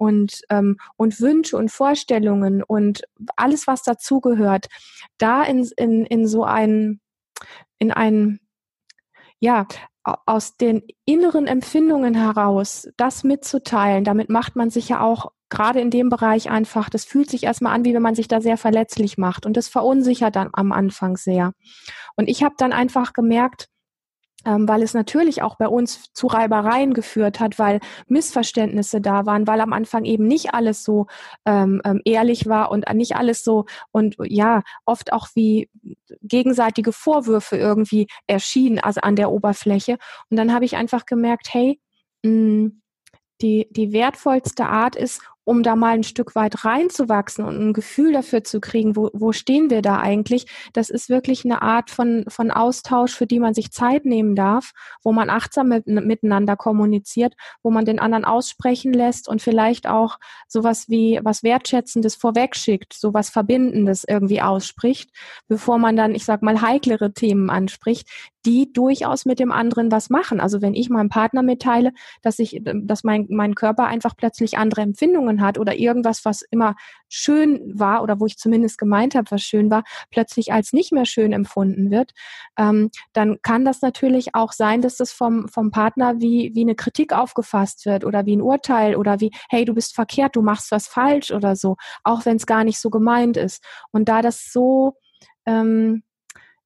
und, 0.00 0.40
ähm, 0.48 0.78
und 0.96 1.20
Wünsche 1.20 1.58
und 1.58 1.70
Vorstellungen 1.70 2.62
und 2.62 3.02
alles, 3.36 3.66
was 3.66 3.82
dazugehört, 3.82 4.68
da 5.18 5.42
in, 5.42 5.68
in, 5.76 6.06
in 6.06 6.26
so 6.26 6.42
ein, 6.42 7.00
in 7.78 7.92
ein, 7.92 8.40
ja, 9.40 9.66
aus 10.02 10.56
den 10.56 10.82
inneren 11.04 11.46
Empfindungen 11.46 12.14
heraus 12.14 12.88
das 12.96 13.24
mitzuteilen, 13.24 14.04
damit 14.04 14.30
macht 14.30 14.56
man 14.56 14.70
sich 14.70 14.88
ja 14.88 15.02
auch 15.02 15.32
gerade 15.50 15.80
in 15.80 15.90
dem 15.90 16.08
Bereich 16.08 16.50
einfach, 16.50 16.88
das 16.88 17.04
fühlt 17.04 17.28
sich 17.28 17.44
erstmal 17.44 17.74
an, 17.74 17.84
wie 17.84 17.92
wenn 17.92 18.00
man 18.00 18.14
sich 18.14 18.26
da 18.26 18.40
sehr 18.40 18.56
verletzlich 18.56 19.18
macht 19.18 19.44
und 19.44 19.58
das 19.58 19.68
verunsichert 19.68 20.34
dann 20.34 20.48
am 20.54 20.72
Anfang 20.72 21.18
sehr. 21.18 21.52
Und 22.16 22.30
ich 22.30 22.42
habe 22.42 22.54
dann 22.56 22.72
einfach 22.72 23.12
gemerkt, 23.12 23.68
weil 24.68 24.82
es 24.82 24.94
natürlich 24.94 25.42
auch 25.42 25.56
bei 25.56 25.68
uns 25.68 26.12
zu 26.12 26.26
Reibereien 26.26 26.94
geführt 26.94 27.40
hat, 27.40 27.58
weil 27.58 27.80
Missverständnisse 28.06 29.00
da 29.00 29.26
waren, 29.26 29.46
weil 29.46 29.60
am 29.60 29.72
Anfang 29.72 30.04
eben 30.04 30.26
nicht 30.26 30.54
alles 30.54 30.84
so 30.84 31.06
ähm, 31.46 31.80
ähm, 31.84 32.00
ehrlich 32.04 32.48
war 32.48 32.70
und 32.70 32.84
nicht 32.94 33.16
alles 33.16 33.44
so 33.44 33.66
und 33.92 34.16
ja, 34.24 34.62
oft 34.84 35.12
auch 35.12 35.28
wie 35.34 35.68
gegenseitige 36.22 36.92
Vorwürfe 36.92 37.56
irgendwie 37.56 38.06
erschienen, 38.26 38.78
also 38.78 39.00
an 39.00 39.16
der 39.16 39.30
Oberfläche. 39.30 39.98
Und 40.30 40.36
dann 40.36 40.52
habe 40.52 40.64
ich 40.64 40.76
einfach 40.76 41.06
gemerkt, 41.06 41.52
hey, 41.52 41.80
mh, 42.22 42.30
mm, 42.30 42.80
die, 43.42 43.68
die 43.70 43.92
wertvollste 43.92 44.66
Art 44.66 44.96
ist, 44.96 45.22
um 45.50 45.64
da 45.64 45.74
mal 45.74 45.94
ein 45.94 46.04
Stück 46.04 46.36
weit 46.36 46.64
reinzuwachsen 46.64 47.44
und 47.44 47.60
ein 47.60 47.72
Gefühl 47.72 48.12
dafür 48.12 48.44
zu 48.44 48.60
kriegen, 48.60 48.94
wo, 48.94 49.10
wo 49.12 49.32
stehen 49.32 49.68
wir 49.68 49.82
da 49.82 49.98
eigentlich. 49.98 50.46
Das 50.74 50.90
ist 50.90 51.08
wirklich 51.08 51.44
eine 51.44 51.60
Art 51.60 51.90
von, 51.90 52.24
von 52.28 52.52
Austausch, 52.52 53.16
für 53.16 53.26
die 53.26 53.40
man 53.40 53.52
sich 53.52 53.72
Zeit 53.72 54.04
nehmen 54.04 54.36
darf, 54.36 54.70
wo 55.02 55.10
man 55.10 55.28
achtsam 55.28 55.66
mit, 55.66 55.88
miteinander 55.88 56.54
kommuniziert, 56.54 57.34
wo 57.64 57.72
man 57.72 57.84
den 57.84 57.98
anderen 57.98 58.24
aussprechen 58.24 58.92
lässt 58.92 59.28
und 59.28 59.42
vielleicht 59.42 59.88
auch 59.88 60.18
sowas 60.46 60.88
wie 60.88 61.18
was 61.24 61.42
Wertschätzendes 61.42 62.14
vorwegschickt, 62.14 62.92
sowas 62.92 63.28
Verbindendes 63.28 64.04
irgendwie 64.06 64.42
ausspricht, 64.42 65.10
bevor 65.48 65.78
man 65.78 65.96
dann, 65.96 66.14
ich 66.14 66.24
sag 66.24 66.42
mal, 66.42 66.62
heiklere 66.62 67.12
Themen 67.12 67.50
anspricht, 67.50 68.08
die 68.46 68.72
durchaus 68.72 69.26
mit 69.26 69.38
dem 69.38 69.52
anderen 69.52 69.92
was 69.92 70.10
machen. 70.10 70.40
Also 70.40 70.62
wenn 70.62 70.74
ich 70.74 70.88
meinem 70.88 71.08
Partner 71.08 71.42
mitteile, 71.42 71.92
dass 72.22 72.38
ich, 72.38 72.62
dass 72.64 73.04
mein, 73.04 73.26
mein 73.28 73.54
Körper 73.54 73.86
einfach 73.86 74.16
plötzlich 74.16 74.56
andere 74.56 74.80
Empfindungen 74.80 75.40
hat 75.40 75.58
oder 75.58 75.76
irgendwas, 75.76 76.24
was 76.24 76.42
immer 76.42 76.74
schön 77.08 77.60
war 77.78 78.02
oder 78.02 78.20
wo 78.20 78.26
ich 78.26 78.38
zumindest 78.38 78.78
gemeint 78.78 79.14
habe, 79.14 79.30
was 79.30 79.42
schön 79.42 79.70
war, 79.70 79.84
plötzlich 80.10 80.52
als 80.52 80.72
nicht 80.72 80.92
mehr 80.92 81.04
schön 81.04 81.32
empfunden 81.32 81.90
wird, 81.90 82.12
ähm, 82.56 82.90
dann 83.12 83.38
kann 83.42 83.64
das 83.64 83.82
natürlich 83.82 84.34
auch 84.34 84.52
sein, 84.52 84.80
dass 84.80 84.96
das 84.96 85.12
vom, 85.12 85.48
vom 85.48 85.70
Partner 85.70 86.20
wie, 86.20 86.52
wie 86.54 86.62
eine 86.62 86.74
Kritik 86.74 87.12
aufgefasst 87.12 87.84
wird 87.84 88.04
oder 88.04 88.26
wie 88.26 88.36
ein 88.36 88.42
Urteil 88.42 88.96
oder 88.96 89.20
wie, 89.20 89.32
hey, 89.48 89.64
du 89.64 89.74
bist 89.74 89.94
verkehrt, 89.94 90.36
du 90.36 90.42
machst 90.42 90.70
was 90.70 90.88
falsch 90.88 91.30
oder 91.30 91.56
so, 91.56 91.76
auch 92.04 92.24
wenn 92.24 92.36
es 92.36 92.46
gar 92.46 92.64
nicht 92.64 92.78
so 92.78 92.90
gemeint 92.90 93.36
ist. 93.36 93.62
Und 93.90 94.08
da 94.08 94.22
das 94.22 94.50
so, 94.52 94.94
ähm, 95.46 96.02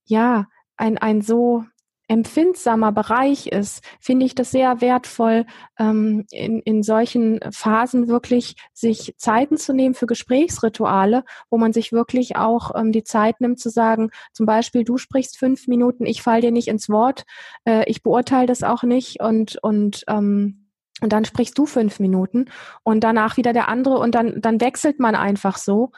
ja, 0.06 0.46
ein, 0.76 0.98
ein 0.98 1.22
so 1.22 1.64
empfindsamer 2.08 2.92
Bereich 2.92 3.46
ist, 3.46 3.82
finde 3.98 4.26
ich 4.26 4.34
das 4.34 4.50
sehr 4.50 4.80
wertvoll, 4.80 5.46
ähm, 5.78 6.26
in, 6.30 6.60
in 6.60 6.82
solchen 6.82 7.40
Phasen 7.50 8.08
wirklich 8.08 8.56
sich 8.74 9.14
Zeiten 9.16 9.56
zu 9.56 9.72
nehmen 9.72 9.94
für 9.94 10.06
Gesprächsrituale, 10.06 11.24
wo 11.48 11.56
man 11.56 11.72
sich 11.72 11.92
wirklich 11.92 12.36
auch 12.36 12.72
ähm, 12.74 12.92
die 12.92 13.04
Zeit 13.04 13.40
nimmt 13.40 13.58
zu 13.58 13.70
sagen, 13.70 14.10
zum 14.32 14.44
Beispiel, 14.44 14.84
du 14.84 14.98
sprichst 14.98 15.38
fünf 15.38 15.66
Minuten, 15.66 16.04
ich 16.04 16.22
fall 16.22 16.42
dir 16.42 16.52
nicht 16.52 16.68
ins 16.68 16.90
Wort, 16.90 17.24
äh, 17.64 17.88
ich 17.88 18.02
beurteile 18.02 18.46
das 18.46 18.62
auch 18.62 18.82
nicht 18.82 19.20
und, 19.20 19.56
und 19.62 20.04
ähm, 20.08 20.60
und 21.00 21.12
dann 21.12 21.24
sprichst 21.24 21.58
du 21.58 21.66
fünf 21.66 21.98
Minuten 21.98 22.46
und 22.84 23.02
danach 23.02 23.36
wieder 23.36 23.52
der 23.52 23.68
andere 23.68 23.98
und 23.98 24.14
dann, 24.14 24.40
dann 24.40 24.60
wechselt 24.60 25.00
man 25.00 25.16
einfach 25.16 25.58
so. 25.58 25.90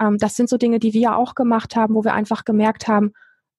Ähm, 0.00 0.18
das 0.18 0.36
sind 0.36 0.48
so 0.48 0.56
Dinge, 0.58 0.78
die 0.78 0.92
wir 0.92 1.16
auch 1.16 1.34
gemacht 1.34 1.74
haben, 1.74 1.94
wo 1.94 2.04
wir 2.04 2.14
einfach 2.14 2.44
gemerkt 2.44 2.86
haben, 2.86 3.12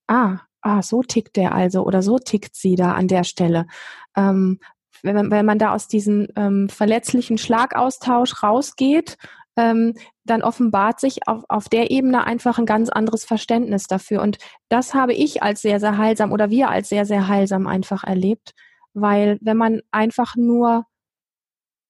ah, 0.08 0.39
ah, 0.62 0.82
so 0.82 1.02
tickt 1.04 1.36
der 1.36 1.54
also 1.54 1.84
oder 1.86 2.02
so 2.02 2.17
tickt 2.20 2.56
sie 2.56 2.76
da 2.76 2.93
an 2.93 3.08
der 3.08 3.24
Stelle. 3.24 3.67
Ähm, 4.15 4.60
wenn, 5.04 5.15
man, 5.15 5.32
wenn 5.32 5.46
man 5.46 5.60
da 5.60 5.74
aus 5.74 5.88
diesem 5.88 6.28
ähm, 6.36 6.70
verletzlichen 6.70 7.38
Schlagaustausch 7.38 8.43
rausgeht, 8.43 9.17
ähm, 9.58 9.93
dann 10.24 10.43
offenbart 10.43 11.00
sich 11.00 11.28
auf, 11.28 11.43
auf 11.50 11.70
der 11.70 11.91
Ebene 11.91 12.26
einfach 12.26 12.60
ein 12.60 12.65
ganz 12.65 12.89
anderes 12.89 13.26
Verständnis 13.26 13.88
dafür. 13.88 14.22
Und 14.22 14.38
das 14.70 14.93
habe 14.93 15.13
ich 15.13 15.43
als 15.43 15.62
sehr, 15.62 15.80
sehr 15.80 15.98
heilsam 15.98 16.32
oder 16.32 16.50
wir 16.50 16.70
als 16.70 16.89
sehr, 16.89 17.06
sehr 17.06 17.28
heilsam 17.28 17.67
einfach 17.67 18.04
erlebt, 18.04 18.54
weil 18.93 19.38
wenn 19.41 19.58
man 19.58 19.82
einfach 19.91 20.36
nur, 20.36 20.86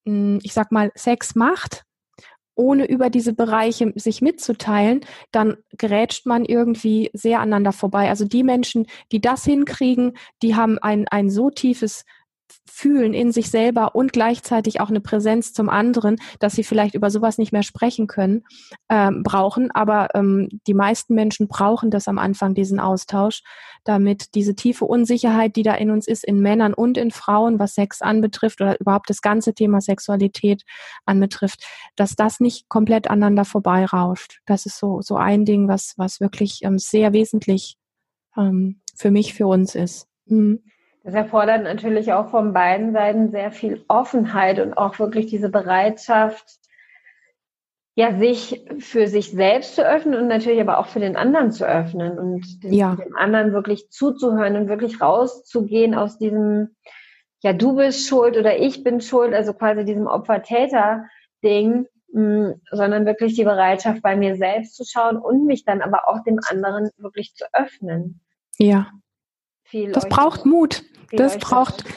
hm, 0.06 0.40
ich 0.44 0.54
sag 0.54 0.72
mal, 0.72 0.92
Sex 0.96 1.36
macht, 1.36 1.87
ohne 2.58 2.86
über 2.86 3.10
diese 3.10 3.34
Bereiche 3.34 3.94
sich 3.96 4.22
mitzuteilen, 4.22 5.02
dann 5.32 5.58
gerätscht 5.78 6.26
man 6.26 6.44
irgendwie 6.44 7.10
sehr 7.14 7.40
aneinander 7.40 7.72
vorbei. 7.72 8.10
Also 8.10 8.26
die 8.26 8.44
Menschen, 8.44 8.88
die 9.12 9.22
das 9.22 9.46
hinkriegen, 9.46 10.18
die 10.42 10.56
haben 10.56 10.78
ein, 10.80 11.08
ein 11.08 11.30
so 11.30 11.50
tiefes 11.50 12.06
fühlen 12.78 13.16
in 13.16 13.32
sich 13.32 13.50
selber 13.50 13.96
und 13.96 14.14
gleichzeitig 14.14 14.80
auch 14.82 14.90
eine 14.90 15.02
Präsenz 15.02 15.52
zum 15.52 15.68
anderen, 15.68 16.18
dass 16.40 16.54
sie 16.54 16.64
vielleicht 16.64 16.94
über 16.94 17.10
sowas 17.10 17.40
nicht 17.40 17.52
mehr 17.52 17.64
sprechen 17.64 18.06
können, 18.06 18.44
ähm, 18.88 19.24
brauchen. 19.24 19.72
Aber 19.72 20.10
ähm, 20.14 20.48
die 20.68 20.76
meisten 20.76 21.16
Menschen 21.16 21.48
brauchen 21.48 21.90
das 21.90 22.08
am 22.08 22.20
Anfang, 22.20 22.54
diesen 22.54 22.80
Austausch, 22.80 23.42
damit 23.84 24.36
diese 24.36 24.54
tiefe 24.54 24.86
Unsicherheit, 24.86 25.56
die 25.56 25.64
da 25.64 25.74
in 25.74 25.90
uns 25.90 26.08
ist, 26.08 26.24
in 26.24 26.40
Männern 26.40 26.76
und 26.76 27.00
in 27.00 27.10
Frauen, 27.10 27.58
was 27.58 27.74
Sex 27.74 28.04
anbetrifft 28.04 28.62
oder 28.62 28.80
überhaupt 28.80 29.10
das 29.10 29.24
ganze 29.24 29.56
Thema 29.56 29.82
Sexualität 29.82 30.62
anbetrifft, 31.06 31.66
dass 31.96 32.16
das 32.16 32.40
nicht 32.40 32.70
komplett 32.70 33.10
aneinander 33.10 33.46
vorbeirauscht. 33.46 34.42
Das 34.46 34.68
ist 34.68 34.78
so, 34.78 35.02
so 35.02 35.16
ein 35.16 35.46
Ding, 35.46 35.68
was, 35.68 35.96
was 35.98 36.20
wirklich 36.20 36.60
ähm, 36.62 36.78
sehr 36.78 37.12
wesentlich 37.12 37.78
ähm, 38.38 38.82
für 38.96 39.10
mich, 39.10 39.34
für 39.34 39.48
uns 39.48 39.74
ist. 39.74 40.08
Mhm. 40.28 40.62
Das 41.08 41.16
erfordert 41.16 41.64
natürlich 41.64 42.12
auch 42.12 42.32
von 42.32 42.52
beiden 42.52 42.92
Seiten 42.92 43.32
sehr 43.32 43.54
viel 43.54 43.86
Offenheit 43.88 44.60
und 44.60 44.74
auch 44.74 45.00
wirklich 45.00 45.28
diese 45.28 45.48
Bereitschaft, 45.48 46.44
ja, 47.96 48.18
sich 48.18 48.66
für 48.80 49.08
sich 49.08 49.32
selbst 49.32 49.76
zu 49.76 49.88
öffnen 49.88 50.20
und 50.20 50.28
natürlich 50.28 50.60
aber 50.60 50.80
auch 50.80 50.88
für 50.88 51.00
den 51.00 51.16
anderen 51.16 51.54
zu 51.54 51.66
öffnen 51.66 52.20
und 52.20 52.62
dem, 52.62 52.74
ja. 52.74 52.98
dem 52.98 53.16
anderen 53.16 53.54
wirklich 53.54 53.90
zuzuhören 53.90 54.58
und 54.58 54.68
wirklich 54.68 55.00
rauszugehen 55.00 55.96
aus 55.96 56.18
diesem, 56.18 56.76
ja, 57.42 57.54
du 57.54 57.78
bist 57.78 58.06
schuld 58.06 58.36
oder 58.36 58.60
ich 58.60 58.84
bin 58.84 59.00
schuld, 59.00 59.34
also 59.34 59.54
quasi 59.54 59.86
diesem 59.86 60.08
Opfer-Täter-Ding, 60.08 61.88
mm, 62.12 62.50
sondern 62.70 63.06
wirklich 63.06 63.34
die 63.36 63.46
Bereitschaft 63.46 64.02
bei 64.02 64.18
mir 64.18 64.36
selbst 64.36 64.76
zu 64.76 64.84
schauen 64.84 65.16
und 65.16 65.46
mich 65.46 65.64
dann 65.64 65.82
aber 65.82 66.10
auch 66.10 66.22
dem 66.26 66.42
anderen 66.50 66.90
wirklich 66.98 67.34
zu 67.34 67.46
öffnen. 67.54 68.20
Ja. 68.58 68.88
Viel 69.64 69.94
das 69.94 70.10
braucht 70.10 70.46
Mut. 70.46 70.84
Das 71.12 71.38
braucht. 71.38 71.86
Das, 71.86 71.94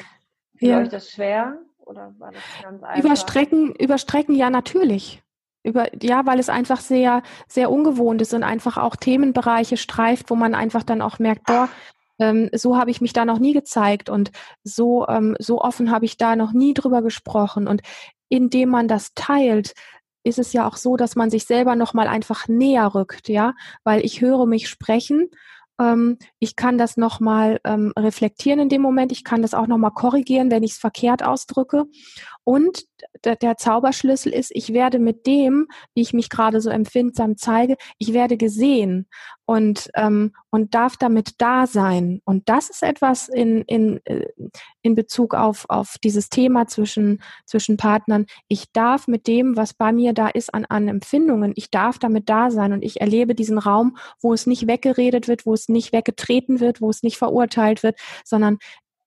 ja. 0.60 0.78
euch 0.78 0.88
das 0.88 1.10
schwer 1.10 1.58
oder 1.78 2.14
war 2.18 2.30
das 2.32 2.42
ganz 2.62 2.82
einfach? 2.82 3.04
Überstrecken, 3.04 3.74
überstrecken 3.74 4.34
ja 4.34 4.50
natürlich. 4.50 5.22
Über, 5.62 5.88
ja, 6.02 6.24
weil 6.24 6.38
es 6.38 6.48
einfach 6.48 6.80
sehr, 6.80 7.22
sehr 7.46 7.70
ungewohnt 7.70 8.22
ist 8.22 8.32
und 8.32 8.44
einfach 8.44 8.78
auch 8.78 8.96
Themenbereiche 8.96 9.76
streift, 9.76 10.30
wo 10.30 10.34
man 10.34 10.54
einfach 10.54 10.82
dann 10.82 11.02
auch 11.02 11.18
merkt, 11.18 11.44
boah, 11.44 11.68
ähm, 12.18 12.48
so 12.54 12.78
habe 12.78 12.90
ich 12.90 13.02
mich 13.02 13.12
da 13.12 13.24
noch 13.24 13.38
nie 13.38 13.52
gezeigt 13.52 14.08
und 14.08 14.30
so, 14.62 15.06
ähm, 15.08 15.36
so 15.38 15.60
offen 15.60 15.90
habe 15.90 16.06
ich 16.06 16.16
da 16.16 16.34
noch 16.34 16.52
nie 16.52 16.72
drüber 16.72 17.02
gesprochen. 17.02 17.68
Und 17.68 17.82
indem 18.28 18.70
man 18.70 18.88
das 18.88 19.12
teilt, 19.14 19.74
ist 20.22 20.38
es 20.38 20.52
ja 20.52 20.66
auch 20.66 20.76
so, 20.76 20.96
dass 20.96 21.16
man 21.16 21.30
sich 21.30 21.44
selber 21.44 21.76
nochmal 21.76 22.06
einfach 22.06 22.48
näher 22.48 22.94
rückt, 22.94 23.28
ja, 23.28 23.54
weil 23.84 24.04
ich 24.04 24.20
höre 24.20 24.46
mich 24.46 24.68
sprechen 24.68 25.30
ähm, 25.80 26.18
ich 26.38 26.54
kann 26.54 26.78
das 26.78 26.96
nochmal 26.96 27.60
ähm, 27.64 27.92
reflektieren 27.98 28.60
in 28.60 28.68
dem 28.68 28.82
Moment. 28.82 29.10
Ich 29.10 29.24
kann 29.24 29.42
das 29.42 29.54
auch 29.54 29.66
nochmal 29.66 29.92
korrigieren, 29.92 30.50
wenn 30.50 30.62
ich 30.62 30.72
es 30.72 30.78
verkehrt 30.78 31.24
ausdrücke. 31.24 31.86
Und 32.44 32.84
der, 33.24 33.56
Zauberschlüssel 33.56 34.32
ist, 34.32 34.50
ich 34.54 34.72
werde 34.72 34.98
mit 34.98 35.26
dem, 35.26 35.66
wie 35.94 36.02
ich 36.02 36.12
mich 36.12 36.30
gerade 36.30 36.60
so 36.60 36.70
empfindsam 36.70 37.36
zeige, 37.36 37.76
ich 37.98 38.12
werde 38.12 38.36
gesehen 38.36 39.06
und, 39.46 39.90
ähm, 39.94 40.32
und 40.50 40.74
darf 40.74 40.96
damit 40.96 41.34
da 41.38 41.66
sein. 41.66 42.20
Und 42.24 42.48
das 42.48 42.70
ist 42.70 42.82
etwas 42.82 43.28
in, 43.28 43.62
in, 43.62 44.00
äh, 44.04 44.26
in 44.82 44.94
Bezug 44.94 45.34
auf, 45.34 45.66
auf 45.68 45.96
dieses 46.04 46.28
Thema 46.28 46.66
zwischen, 46.66 47.20
zwischen 47.46 47.76
Partnern. 47.76 48.26
Ich 48.48 48.72
darf 48.72 49.08
mit 49.08 49.26
dem, 49.26 49.56
was 49.56 49.74
bei 49.74 49.92
mir 49.92 50.12
da 50.12 50.28
ist 50.28 50.54
an, 50.54 50.66
an 50.68 50.88
Empfindungen, 50.88 51.52
ich 51.56 51.70
darf 51.70 51.98
damit 51.98 52.28
da 52.28 52.50
sein 52.50 52.72
und 52.72 52.82
ich 52.82 53.00
erlebe 53.00 53.34
diesen 53.34 53.58
Raum, 53.58 53.96
wo 54.20 54.32
es 54.32 54.46
nicht 54.46 54.66
weggeredet 54.66 55.26
wird, 55.26 55.46
wo 55.46 55.54
es 55.54 55.68
nicht 55.68 55.92
weggetreten 55.92 56.60
wird, 56.60 56.80
wo 56.80 56.90
es 56.90 57.02
nicht 57.02 57.18
verurteilt 57.18 57.82
wird, 57.82 57.98
sondern 58.24 58.58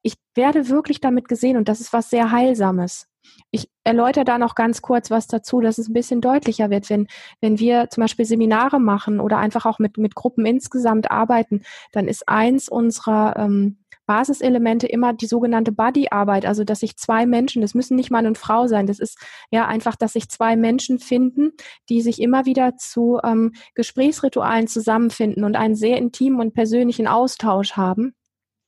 ich 0.02 0.16
werde 0.36 0.68
wirklich 0.70 1.00
damit 1.00 1.28
gesehen 1.28 1.58
und 1.58 1.70
das 1.70 1.80
ist 1.80 1.94
was 1.94 2.10
sehr 2.10 2.32
Heilsames. 2.32 3.08
Ich 3.52 3.70
erläutere 3.84 4.26
da 4.26 4.38
noch 4.38 4.56
ganz 4.56 4.82
kurz 4.82 5.12
was 5.12 5.28
dazu, 5.28 5.62
dass 5.62 5.78
es 5.78 5.90
ein 5.90 5.94
bisschen 5.94 6.22
deutlicher 6.22 6.70
wird, 6.70 6.90
wenn, 6.90 7.08
wenn 7.42 7.60
wir 7.60 7.90
zum 7.90 8.02
Beispiel 8.02 8.26
Seminare 8.26 8.80
machen 8.80 9.20
oder 9.20 9.38
einfach 9.38 9.66
auch 9.66 9.80
mit, 9.80 9.98
mit 9.98 10.16
Gruppen 10.16 10.46
insgesamt 10.46 11.12
arbeiten, 11.12 11.62
dann 11.92 12.08
ist 12.08 12.28
eins 12.28 12.70
unserer 12.70 13.36
ähm, 13.38 13.84
Basiselemente 14.06 14.86
immer 14.86 15.14
die 15.14 15.28
sogenannte 15.28 15.72
Buddy-Arbeit, 15.72 16.46
also 16.46 16.66
dass 16.66 16.82
sich 16.82 16.98
zwei 16.98 17.26
Menschen, 17.26 17.62
das 17.62 17.74
müssen 17.74 17.96
nicht 17.96 18.12
Mann 18.12 18.28
und 18.28 18.38
Frau 18.38 18.68
sein, 18.68 18.86
das 18.86 19.00
ist 19.00 19.18
ja 19.50 19.66
einfach, 19.66 19.96
dass 19.96 20.14
sich 20.14 20.30
zwei 20.30 20.58
Menschen 20.58 21.00
finden, 21.00 21.52
die 21.88 22.02
sich 22.02 22.22
immer 22.22 22.46
wieder 22.46 22.76
zu 22.76 23.20
ähm, 23.24 23.54
Gesprächsritualen 23.76 24.68
zusammenfinden 24.68 25.46
und 25.46 25.56
einen 25.56 25.76
sehr 25.76 25.98
intimen 25.98 26.42
und 26.42 26.54
persönlichen 26.54 27.08
Austausch 27.08 27.74
haben, 27.74 28.14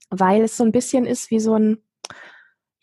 weil 0.10 0.42
es 0.42 0.56
so 0.56 0.64
ein 0.64 0.72
bisschen 0.72 1.06
ist 1.06 1.32
wie 1.32 1.42
so 1.42 1.56
ein 1.56 1.85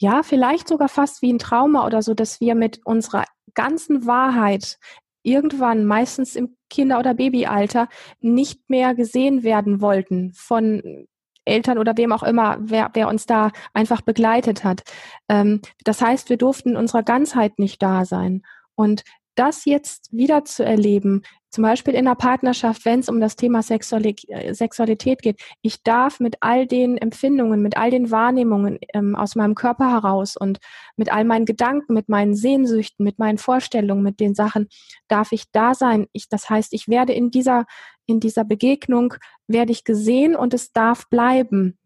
ja, 0.02 0.24
vielleicht 0.24 0.66
sogar 0.66 0.88
fast 0.88 1.22
wie 1.22 1.32
ein 1.32 1.38
Trauma 1.38 1.86
oder 1.86 2.02
so, 2.02 2.12
dass 2.12 2.40
wir 2.40 2.56
mit 2.56 2.80
unserer 2.84 3.24
ganzen 3.54 4.04
Wahrheit 4.04 4.78
irgendwann, 5.22 5.84
meistens 5.84 6.34
im 6.34 6.56
Kinder- 6.68 6.98
oder 6.98 7.14
Babyalter, 7.14 7.88
nicht 8.20 8.68
mehr 8.68 8.96
gesehen 8.96 9.44
werden 9.44 9.80
wollten 9.80 10.32
von 10.34 11.06
Eltern 11.44 11.78
oder 11.78 11.96
wem 11.96 12.10
auch 12.12 12.24
immer, 12.24 12.56
wer, 12.60 12.90
wer 12.94 13.06
uns 13.06 13.26
da 13.26 13.52
einfach 13.74 14.00
begleitet 14.00 14.64
hat. 14.64 14.82
Ähm, 15.28 15.60
das 15.84 16.02
heißt, 16.02 16.30
wir 16.30 16.36
durften 16.36 16.76
unserer 16.76 17.04
Ganzheit 17.04 17.60
nicht 17.60 17.80
da 17.80 18.04
sein. 18.04 18.42
Und 18.74 19.04
das 19.36 19.64
jetzt 19.66 20.12
wieder 20.12 20.44
zu 20.44 20.64
erleben, 20.64 21.22
zum 21.52 21.62
Beispiel 21.62 21.94
in 21.94 22.06
einer 22.06 22.16
Partnerschaft, 22.16 22.84
wenn 22.86 23.00
es 23.00 23.10
um 23.10 23.20
das 23.20 23.36
Thema 23.36 23.60
äh, 23.60 24.54
Sexualität 24.54 25.22
geht, 25.22 25.40
ich 25.60 25.82
darf 25.82 26.18
mit 26.18 26.36
all 26.40 26.66
den 26.66 26.96
Empfindungen, 26.96 27.60
mit 27.60 27.76
all 27.76 27.90
den 27.90 28.10
Wahrnehmungen 28.10 28.78
ähm, 28.94 29.14
aus 29.14 29.36
meinem 29.36 29.54
Körper 29.54 29.90
heraus 29.90 30.36
und 30.36 30.60
mit 30.96 31.12
all 31.12 31.24
meinen 31.24 31.44
Gedanken, 31.44 31.92
mit 31.92 32.08
meinen 32.08 32.34
Sehnsüchten, 32.34 33.04
mit 33.04 33.18
meinen 33.18 33.36
Vorstellungen, 33.36 34.02
mit 34.02 34.18
den 34.18 34.34
Sachen, 34.34 34.68
darf 35.08 35.32
ich 35.32 35.44
da 35.52 35.74
sein. 35.74 36.06
Ich, 36.12 36.30
das 36.30 36.48
heißt, 36.48 36.72
ich 36.72 36.88
werde 36.88 37.12
in 37.12 37.30
dieser, 37.30 37.66
in 38.06 38.18
dieser 38.18 38.44
Begegnung, 38.44 39.14
werde 39.46 39.72
ich 39.72 39.84
gesehen 39.84 40.34
und 40.34 40.54
es 40.54 40.72
darf 40.72 41.08
bleiben. 41.10 41.78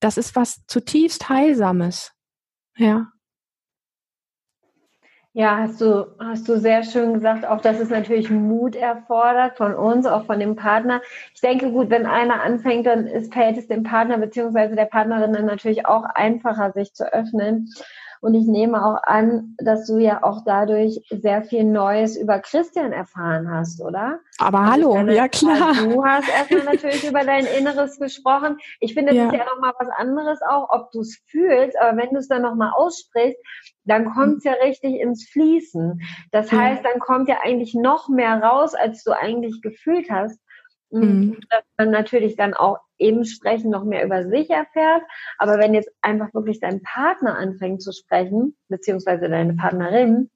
Das 0.00 0.16
ist 0.16 0.34
was 0.34 0.66
zutiefst 0.66 1.28
Heilsames. 1.28 2.12
Ja. 2.76 3.12
Ja, 5.34 5.56
hast 5.56 5.80
du, 5.80 6.06
hast 6.18 6.46
du 6.46 6.58
sehr 6.58 6.82
schön 6.84 7.14
gesagt, 7.14 7.46
auch 7.46 7.62
dass 7.62 7.80
es 7.80 7.88
natürlich 7.88 8.28
Mut 8.30 8.76
erfordert 8.76 9.56
von 9.56 9.74
uns, 9.74 10.04
auch 10.04 10.26
von 10.26 10.38
dem 10.38 10.56
Partner. 10.56 11.00
Ich 11.34 11.40
denke, 11.40 11.70
gut, 11.70 11.88
wenn 11.88 12.04
einer 12.04 12.42
anfängt, 12.42 12.86
dann 12.86 13.06
ist, 13.06 13.32
fällt 13.32 13.56
es 13.56 13.66
dem 13.66 13.82
Partner 13.82 14.18
beziehungsweise 14.18 14.76
der 14.76 14.84
Partnerin 14.84 15.32
dann 15.32 15.46
natürlich 15.46 15.86
auch 15.86 16.04
einfacher, 16.04 16.72
sich 16.72 16.92
zu 16.92 17.10
öffnen. 17.10 17.70
Und 18.22 18.34
ich 18.36 18.46
nehme 18.46 18.84
auch 18.86 19.02
an, 19.02 19.56
dass 19.58 19.88
du 19.88 19.98
ja 19.98 20.22
auch 20.22 20.44
dadurch 20.46 21.04
sehr 21.10 21.42
viel 21.42 21.64
Neues 21.64 22.16
über 22.16 22.38
Christian 22.38 22.92
erfahren 22.92 23.50
hast, 23.50 23.80
oder? 23.82 24.20
Aber 24.38 24.60
also 24.60 24.72
hallo, 24.72 24.94
meine, 24.94 25.16
ja 25.16 25.26
klar. 25.26 25.74
Du 25.74 26.04
hast 26.04 26.28
erstmal 26.28 26.76
natürlich 26.76 27.02
über 27.02 27.24
dein 27.24 27.46
Inneres 27.46 27.98
gesprochen. 27.98 28.58
Ich 28.78 28.94
finde, 28.94 29.12
das 29.12 29.16
ja. 29.16 29.26
ist 29.26 29.34
ja 29.34 29.44
nochmal 29.44 29.72
was 29.76 29.88
anderes 29.88 30.38
auch, 30.48 30.68
ob 30.70 30.92
du 30.92 31.00
es 31.00 31.20
fühlst, 31.26 31.76
aber 31.80 31.96
wenn 31.96 32.10
du 32.10 32.18
es 32.18 32.28
dann 32.28 32.42
nochmal 32.42 32.70
aussprichst, 32.76 33.40
dann 33.84 34.14
kommt 34.14 34.38
es 34.38 34.44
ja 34.44 34.52
richtig 34.52 35.00
ins 35.00 35.28
Fließen. 35.28 36.00
Das 36.30 36.52
heißt, 36.52 36.84
dann 36.84 37.00
kommt 37.00 37.28
ja 37.28 37.38
eigentlich 37.42 37.74
noch 37.74 38.08
mehr 38.08 38.40
raus, 38.40 38.74
als 38.74 39.02
du 39.02 39.10
eigentlich 39.10 39.60
gefühlt 39.62 40.08
hast. 40.10 40.38
Mhm. 40.92 41.38
Dass 41.48 41.64
man 41.78 41.90
natürlich 41.90 42.36
dann 42.36 42.54
auch 42.54 42.78
eben 42.98 43.24
sprechen 43.24 43.70
noch 43.70 43.84
mehr 43.84 44.04
über 44.04 44.28
sich 44.28 44.50
erfährt. 44.50 45.02
Aber 45.38 45.58
wenn 45.58 45.74
jetzt 45.74 45.90
einfach 46.00 46.32
wirklich 46.34 46.60
dein 46.60 46.82
Partner 46.82 47.36
anfängt 47.36 47.82
zu 47.82 47.92
sprechen, 47.92 48.56
beziehungsweise 48.68 49.28
deine 49.28 49.54
Partnerin, 49.54 50.30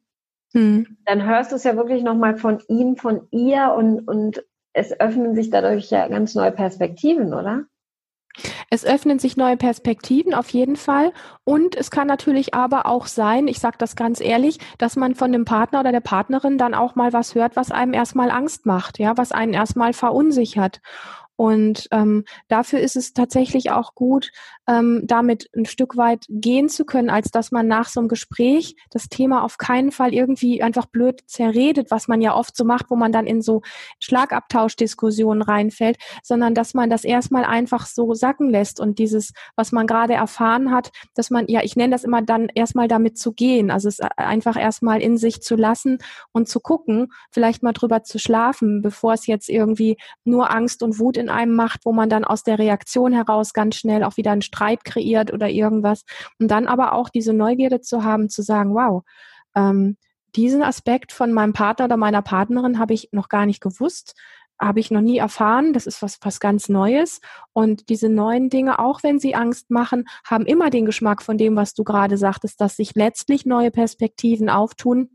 mhm. 0.53 0.99
dann 1.05 1.27
hörst 1.27 1.53
du 1.53 1.57
es 1.57 1.65
ja 1.65 1.77
wirklich 1.77 2.03
nochmal 2.03 2.37
von 2.37 2.61
ihm, 2.69 2.97
von 2.97 3.29
ihr 3.31 3.75
und, 3.77 4.09
und 4.09 4.45
es 4.73 4.99
öffnen 4.99 5.35
sich 5.35 5.51
dadurch 5.51 5.91
ja 5.91 6.09
ganz 6.09 6.35
neue 6.35 6.53
Perspektiven, 6.53 7.33
oder? 7.33 7.65
Es 8.69 8.85
öffnen 8.85 9.19
sich 9.19 9.37
neue 9.37 9.57
Perspektiven 9.57 10.35
auf 10.35 10.51
jeden 10.51 10.77
Fall. 10.77 11.13
Und 11.45 11.77
es 11.77 11.91
kann 11.91 12.09
natürlich 12.09 12.55
aber 12.55 12.87
auch 12.87 13.07
sein, 13.07 13.47
ich 13.47 13.61
sage 13.61 13.77
das 13.79 13.95
ganz 13.95 14.21
ehrlich, 14.21 14.59
dass 14.79 14.97
man 14.97 15.15
von 15.15 15.31
dem 15.33 15.45
Partner 15.45 15.81
oder 15.81 15.93
der 15.93 16.01
Partnerin 16.01 16.59
dann 16.59 16.75
auch 16.75 16.97
mal 16.97 17.13
was 17.13 17.35
hört, 17.35 17.55
was 17.55 17.71
einem 17.71 17.95
erstmal 17.95 18.31
Angst 18.31 18.67
macht, 18.67 18.99
ja, 18.99 19.17
was 19.17 19.31
einen 19.31 19.55
erstmal 19.55 19.93
verunsichert. 19.93 20.81
Und 21.37 21.89
ähm, 21.91 22.25
dafür 22.49 22.81
ist 22.81 22.97
es 22.97 23.13
tatsächlich 23.13 23.71
auch 23.71 23.95
gut, 23.95 24.31
ähm, 24.67 25.03
damit 25.05 25.49
ein 25.55 25.67
Stück 25.67 25.97
weit 25.97 26.25
gehen 26.29 26.69
zu 26.69 26.85
können, 26.85 27.11
als 27.11 27.31
dass 27.31 27.53
man 27.53 27.69
nach 27.69 27.89
so 27.89 28.01
einem 28.01 28.09
Gespräch 28.09 28.77
das 28.91 29.09
Thema 29.09 29.45
auf 29.45 29.59
keinen 29.59 29.93
Fall 29.93 30.15
irgendwie 30.15 30.63
einfach 30.63 30.87
blöd 30.87 31.21
zerredet, 31.27 31.91
was 31.91 32.09
man 32.09 32.21
ja 32.23 32.35
oft 32.35 32.57
so 32.57 32.65
macht, 32.65 32.87
wo 32.91 32.97
man 32.97 33.13
dann 33.13 33.27
in 33.27 33.43
so 33.43 33.61
Schlagabtauschdiskussionen 34.01 35.43
reinfällt, 35.43 35.99
sondern 36.23 36.55
dass 36.55 36.75
man 36.75 36.89
das 36.89 37.05
erstmal 37.05 37.45
einfach 37.45 37.87
so 37.87 38.15
sacken 38.15 38.49
lässt 38.49 38.81
und 38.81 38.99
dieses, 38.99 39.33
was 39.57 39.73
man 39.73 39.87
gerade 39.87 40.15
erfahren 40.15 40.71
hat, 40.71 40.91
dass 41.15 41.31
man, 41.31 41.47
ja, 41.49 41.63
ich 41.63 41.77
nenne 41.77 41.93
das 41.93 42.05
immer 42.05 42.23
dann 42.23 42.49
erstmal 42.55 42.89
damit 42.89 43.19
zu 43.19 43.33
gehen, 43.33 43.71
also 43.71 43.89
es 43.89 44.01
einfach 44.01 44.57
erstmal 44.57 45.03
in 45.03 45.19
sich 45.19 45.43
zu 45.43 45.55
lassen 45.55 45.99
und 46.33 46.49
zu 46.49 46.61
gucken, 46.61 47.13
vielleicht 47.31 47.63
mal 47.63 47.73
drüber 47.73 48.03
zu 48.03 48.19
schlafen, 48.19 48.81
bevor 48.81 49.13
es 49.13 49.27
jetzt 49.27 49.49
irgendwie 49.49 49.97
nur 50.25 50.51
Angst 50.51 50.83
und 50.83 50.99
Wut 50.99 51.17
in 51.17 51.26
in 51.27 51.31
einem 51.31 51.55
macht, 51.55 51.81
wo 51.85 51.93
man 51.93 52.09
dann 52.09 52.25
aus 52.25 52.43
der 52.43 52.59
Reaktion 52.59 53.13
heraus 53.13 53.53
ganz 53.53 53.77
schnell 53.77 54.05
auch 54.05 54.17
wieder 54.17 54.31
einen 54.31 54.43
Streit 54.43 54.85
kreiert 54.85 55.33
oder 55.33 55.49
irgendwas. 55.49 56.05
Und 56.39 56.51
dann 56.51 56.67
aber 56.67 56.93
auch 56.93 57.09
diese 57.09 57.33
Neugierde 57.33 57.81
zu 57.81 58.05
haben, 58.05 58.29
zu 58.29 58.43
sagen, 58.43 58.75
wow, 58.75 59.03
ähm, 59.57 59.97
diesen 60.37 60.63
Aspekt 60.63 61.13
von 61.13 61.33
meinem 61.33 61.53
Partner 61.53 61.87
oder 61.87 61.97
meiner 61.97 62.23
Partnerin 62.23 62.79
habe 62.79 62.95
ich 62.95 63.09
noch 63.13 63.29
gar 63.29 63.47
nicht 63.47 63.61
gewusst, 63.61 64.15
habe 64.61 64.81
ich 64.81 64.91
noch 64.91 65.01
nie 65.01 65.19
erfahren. 65.19 65.73
Das 65.73 65.87
ist 65.87 66.03
was, 66.03 66.19
was 66.23 66.41
ganz 66.41 66.69
Neues. 66.69 67.21
Und 67.53 67.89
diese 67.89 68.09
neuen 68.09 68.49
Dinge, 68.49 68.79
auch 68.79 69.03
wenn 69.03 69.19
sie 69.19 69.35
Angst 69.35 69.71
machen, 69.71 70.05
haben 70.25 70.47
immer 70.47 70.71
den 70.71 70.87
Geschmack 70.87 71.23
von 71.23 71.39
dem, 71.39 71.57
was 71.57 71.75
du 71.75 71.85
gerade 71.85 72.17
sagtest, 72.17 72.61
dass 72.61 72.77
sich 72.77 72.95
letztlich 72.95 73.47
neue 73.47 73.71
Perspektiven 73.71 74.49
auftun, 74.49 75.11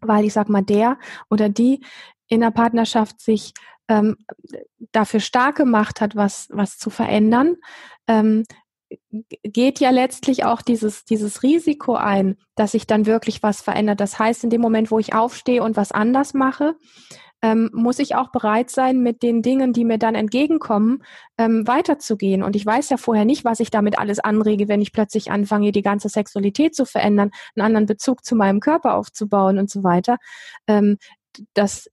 weil 0.00 0.24
ich 0.24 0.32
sag 0.32 0.48
mal, 0.48 0.62
der 0.62 0.98
oder 1.30 1.48
die 1.48 1.82
in 2.28 2.40
der 2.40 2.50
Partnerschaft 2.50 3.20
sich 3.20 3.52
ähm, 3.88 4.16
dafür 4.92 5.20
stark 5.20 5.56
gemacht 5.56 6.00
hat, 6.00 6.16
was, 6.16 6.48
was 6.50 6.78
zu 6.78 6.90
verändern, 6.90 7.56
ähm, 8.08 8.44
geht 9.42 9.80
ja 9.80 9.90
letztlich 9.90 10.44
auch 10.44 10.62
dieses, 10.62 11.04
dieses 11.04 11.42
Risiko 11.42 11.94
ein, 11.94 12.36
dass 12.54 12.72
sich 12.72 12.86
dann 12.86 13.06
wirklich 13.06 13.42
was 13.42 13.60
verändert. 13.60 14.00
Das 14.00 14.18
heißt, 14.18 14.44
in 14.44 14.50
dem 14.50 14.60
Moment, 14.60 14.90
wo 14.90 14.98
ich 14.98 15.14
aufstehe 15.14 15.62
und 15.62 15.76
was 15.76 15.92
anders 15.92 16.34
mache, 16.34 16.76
ähm, 17.42 17.70
muss 17.72 17.98
ich 17.98 18.14
auch 18.14 18.30
bereit 18.30 18.70
sein, 18.70 19.00
mit 19.02 19.22
den 19.22 19.42
Dingen, 19.42 19.72
die 19.72 19.84
mir 19.84 19.98
dann 19.98 20.14
entgegenkommen, 20.14 21.02
ähm, 21.36 21.66
weiterzugehen. 21.66 22.42
Und 22.42 22.56
ich 22.56 22.64
weiß 22.64 22.88
ja 22.90 22.96
vorher 22.96 23.24
nicht, 23.24 23.44
was 23.44 23.60
ich 23.60 23.70
damit 23.70 23.98
alles 23.98 24.20
anrege, 24.20 24.68
wenn 24.68 24.80
ich 24.80 24.92
plötzlich 24.92 25.30
anfange, 25.30 25.72
die 25.72 25.82
ganze 25.82 26.08
Sexualität 26.08 26.74
zu 26.74 26.86
verändern, 26.86 27.30
einen 27.54 27.66
anderen 27.66 27.86
Bezug 27.86 28.24
zu 28.24 28.36
meinem 28.36 28.60
Körper 28.60 28.94
aufzubauen 28.94 29.58
und 29.58 29.70
so 29.70 29.84
weiter. 29.84 30.16
Ähm, 30.66 30.96
das, 31.54 31.90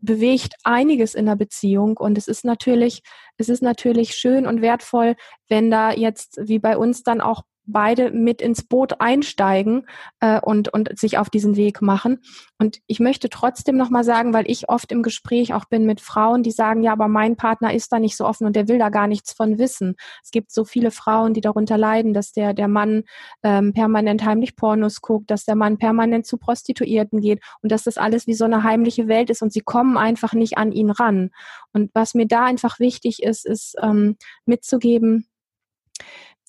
bewegt 0.00 0.54
einiges 0.64 1.14
in 1.14 1.26
der 1.26 1.36
Beziehung 1.36 1.96
und 1.96 2.18
es 2.18 2.28
ist 2.28 2.44
natürlich, 2.44 3.02
es 3.36 3.48
ist 3.48 3.62
natürlich 3.62 4.14
schön 4.14 4.46
und 4.46 4.62
wertvoll, 4.62 5.16
wenn 5.48 5.70
da 5.70 5.92
jetzt 5.92 6.38
wie 6.42 6.58
bei 6.58 6.76
uns 6.76 7.02
dann 7.02 7.20
auch 7.20 7.42
beide 7.66 8.10
mit 8.10 8.42
ins 8.42 8.62
Boot 8.62 9.00
einsteigen 9.00 9.86
äh, 10.20 10.40
und, 10.40 10.72
und 10.72 10.98
sich 10.98 11.18
auf 11.18 11.30
diesen 11.30 11.56
Weg 11.56 11.82
machen. 11.82 12.20
Und 12.58 12.78
ich 12.86 13.00
möchte 13.00 13.28
trotzdem 13.28 13.76
nochmal 13.76 14.04
sagen, 14.04 14.32
weil 14.34 14.50
ich 14.50 14.68
oft 14.68 14.92
im 14.92 15.02
Gespräch 15.02 15.54
auch 15.54 15.64
bin 15.64 15.86
mit 15.86 16.00
Frauen, 16.00 16.42
die 16.42 16.50
sagen, 16.50 16.82
ja, 16.82 16.92
aber 16.92 17.08
mein 17.08 17.36
Partner 17.36 17.72
ist 17.72 17.92
da 17.92 17.98
nicht 17.98 18.16
so 18.16 18.26
offen 18.26 18.46
und 18.46 18.56
der 18.56 18.68
will 18.68 18.78
da 18.78 18.88
gar 18.88 19.06
nichts 19.06 19.32
von 19.32 19.58
wissen. 19.58 19.96
Es 20.22 20.30
gibt 20.30 20.52
so 20.52 20.64
viele 20.64 20.90
Frauen, 20.90 21.34
die 21.34 21.40
darunter 21.40 21.78
leiden, 21.78 22.12
dass 22.12 22.32
der, 22.32 22.54
der 22.54 22.68
Mann 22.68 23.04
ähm, 23.42 23.72
permanent 23.72 24.24
heimlich 24.24 24.56
Pornos 24.56 25.00
guckt, 25.00 25.30
dass 25.30 25.44
der 25.44 25.56
Mann 25.56 25.78
permanent 25.78 26.26
zu 26.26 26.38
Prostituierten 26.38 27.20
geht 27.20 27.42
und 27.62 27.72
dass 27.72 27.84
das 27.84 27.98
alles 27.98 28.26
wie 28.26 28.34
so 28.34 28.44
eine 28.44 28.62
heimliche 28.62 29.08
Welt 29.08 29.30
ist 29.30 29.42
und 29.42 29.52
sie 29.52 29.60
kommen 29.60 29.96
einfach 29.96 30.32
nicht 30.32 30.58
an 30.58 30.72
ihn 30.72 30.90
ran. 30.90 31.30
Und 31.72 31.90
was 31.94 32.14
mir 32.14 32.26
da 32.26 32.44
einfach 32.44 32.78
wichtig 32.78 33.22
ist, 33.22 33.46
ist 33.46 33.76
ähm, 33.82 34.16
mitzugeben, 34.44 35.26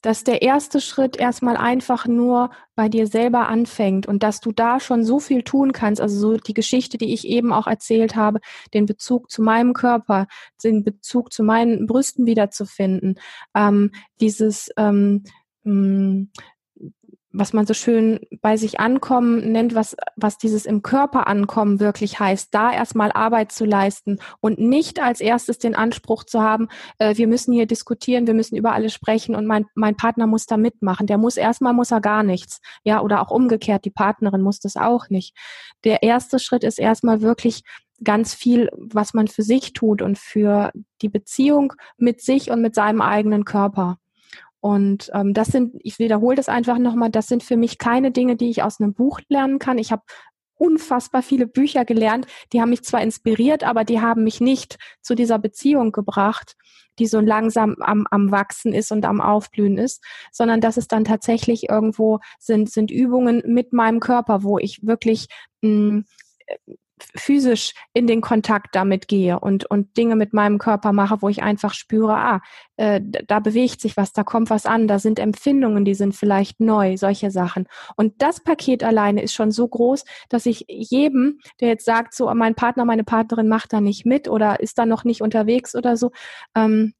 dass 0.02 0.24
der 0.24 0.42
erste 0.42 0.82
Schritt 0.82 1.18
erstmal 1.18 1.58
einfach 1.58 2.08
nur 2.08 2.50
bei 2.76 2.90
dir 2.90 3.08
selber 3.08 3.48
anfängt 3.48 4.08
und 4.08 4.24
dass 4.24 4.40
du 4.40 4.52
da 4.52 4.80
schon 4.80 5.06
so 5.06 5.20
viel 5.20 5.44
tun 5.44 5.72
kannst. 5.74 6.02
Also 6.02 6.20
so 6.20 6.38
die 6.38 6.54
Geschichte, 6.54 6.98
die 6.98 7.14
ich 7.14 7.28
eben 7.28 7.54
auch 7.54 7.68
erzählt 7.68 8.16
habe, 8.16 8.40
den 8.74 8.86
Bezug 8.86 9.30
zu 9.30 9.42
meinem 9.42 9.74
Körper, 9.74 10.28
den 10.64 10.84
Bezug 10.84 11.32
zu 11.32 11.44
meinen 11.44 11.86
Brüsten 11.86 12.26
wiederzufinden, 12.26 13.20
ähm, 13.56 13.92
dieses 14.20 14.70
ähm, 14.78 15.24
mm, 15.64 16.24
was 17.34 17.54
man 17.54 17.66
so 17.66 17.74
schön 17.74 18.20
bei 18.42 18.58
sich 18.58 18.80
ankommen 18.80 19.52
nennt, 19.52 19.76
was, 19.76 19.96
was 20.16 20.38
dieses 20.38 20.66
im 20.66 20.82
Körper 20.82 21.28
ankommen 21.28 21.80
wirklich 21.80 22.20
heißt, 22.20 22.54
da 22.54 22.72
erstmal 22.72 23.12
Arbeit 23.12 23.52
zu 23.52 23.66
leisten 23.66 24.20
und 24.40 24.60
nicht 24.60 25.02
als 25.02 25.22
erstes 25.22 25.58
den 25.58 25.76
Anspruch 25.76 26.24
zu 26.24 26.42
haben, 26.42 26.68
äh, 27.00 27.16
wir 27.18 27.28
müssen 27.28 27.54
hier 27.54 27.66
diskutieren, 27.66 28.28
wir 28.28 28.34
müssen 28.34 28.56
über 28.56 28.74
alles 28.74 28.94
sprechen 28.94 29.36
und 29.36 29.46
mein, 29.46 29.66
mein 29.76 29.96
Partner 29.96 30.28
muss 30.28 30.46
da 30.46 30.58
mitmachen. 30.58 31.08
Der 31.08 31.18
muss 31.18 31.38
erstmal 31.38 31.74
muss 31.74 31.92
er 31.92 32.02
gar 32.02 32.24
nichts. 32.24 32.60
Ja, 32.84 33.02
oder 33.02 33.22
auch 33.22 33.32
umgekehrt, 33.32 33.86
die 33.86 33.92
Partnerin 33.92 34.42
muss 34.42 34.60
das 34.60 34.76
auch 34.76 35.10
nicht. 35.10 35.36
Der 35.84 36.04
erste 36.04 36.40
Schritt 36.40 36.64
ist 36.64 36.80
erstmal 36.80 37.22
wirklich 37.22 37.64
ganz 38.04 38.34
viel, 38.34 38.70
was 38.76 39.14
man 39.14 39.28
für 39.28 39.44
sich 39.44 39.74
tut 39.74 40.02
und 40.02 40.18
für 40.18 40.72
die 41.02 41.10
Beziehung 41.10 41.74
mit 41.98 42.22
sich 42.22 42.50
und 42.50 42.62
mit 42.62 42.76
seinem 42.76 43.02
eigenen 43.02 43.46
Körper. 43.46 43.98
Und 44.62 45.10
ähm, 45.14 45.34
das 45.34 45.48
sind, 45.48 45.76
ich 45.82 46.00
wiederhole 46.00 46.36
das 46.36 46.48
einfach 46.48 46.78
nochmal, 46.78 47.10
das 47.10 47.28
sind 47.28 47.44
für 47.44 47.58
mich 47.58 47.80
keine 47.80 48.12
Dinge, 48.12 48.36
die 48.36 48.50
ich 48.50 48.64
aus 48.64 48.80
einem 48.80 48.94
Buch 48.94 49.20
lernen 49.28 49.60
kann. 49.60 49.80
Ich 49.80 49.92
habe 49.92 50.04
unfassbar 50.54 51.24
viele 51.24 51.48
Bücher 51.48 51.86
gelernt, 51.86 52.28
die 52.54 52.62
haben 52.62 52.70
mich 52.70 52.84
zwar 52.84 53.02
inspiriert, 53.02 53.64
aber 53.64 53.84
die 53.84 54.00
haben 54.00 54.24
mich 54.24 54.40
nicht 54.40 54.78
zu 55.02 55.16
dieser 55.16 55.40
Beziehung 55.40 55.92
gebracht, 55.92 56.56
die 57.00 57.08
so 57.08 57.20
langsam 57.20 57.76
am, 57.80 58.06
am 58.12 58.30
Wachsen 58.30 58.72
ist 58.72 58.92
und 58.92 59.04
am 59.06 59.22
Aufblühen 59.22 59.80
ist, 59.80 60.04
sondern 60.32 60.62
dass 60.62 60.78
es 60.78 60.88
dann 60.88 61.04
tatsächlich 61.04 61.70
irgendwo 61.70 62.20
sind, 62.38 62.70
sind 62.70 62.92
Übungen 62.92 63.42
mit 63.48 63.74
meinem 63.74 64.00
Körper, 64.00 64.44
wo 64.44 64.60
ich 64.60 64.86
wirklich 64.86 65.26
mh, 65.62 66.04
physisch 67.16 67.74
in 67.94 68.08
den 68.08 68.22
Kontakt 68.22 68.76
damit 68.76 69.08
gehe 69.08 69.40
und, 69.40 69.66
und 69.66 69.98
Dinge 69.98 70.16
mit 70.16 70.34
meinem 70.34 70.58
Körper 70.58 70.94
mache, 70.94 71.22
wo 71.22 71.30
ich 71.30 71.44
einfach 71.44 71.74
spüre, 71.74 72.16
ah, 72.16 72.42
äh, 72.78 73.02
da 73.02 73.40
bewegt 73.40 73.82
sich 73.82 73.98
was, 73.98 74.14
da 74.14 74.24
kommt 74.24 74.50
was 74.50 74.66
an, 74.66 74.88
da 74.88 75.00
sind 75.00 75.20
Empfindungen, 75.20 75.86
die 75.86 75.96
sind 75.96 76.16
vielleicht 76.16 76.60
neu, 76.60 76.98
solche 76.98 77.32
Sachen. 77.32 77.68
Und 77.96 78.22
das 78.22 78.44
Paket 78.44 78.84
alleine 78.84 79.22
ist 79.22 79.34
schon 79.34 79.52
so 79.52 79.68
groß, 79.68 80.04
dass 80.30 80.46
ich 80.46 80.66
jedem, 80.68 81.40
der 81.60 81.70
jetzt 81.70 81.86
sagt, 81.86 82.14
so 82.14 82.34
mein 82.34 82.56
Partner, 82.56 82.86
meine 82.86 83.04
Partnerin 83.04 83.48
macht 83.48 83.74
da 83.74 83.82
nicht 83.82 84.06
mit 84.06 84.28
oder 84.28 84.60
ist 84.60 84.78
da 84.78 84.86
noch 84.86 85.04
nicht 85.04 85.22
unterwegs 85.22 85.76
oder 85.76 85.98
so, 85.98 86.12
ähm, 86.56 86.94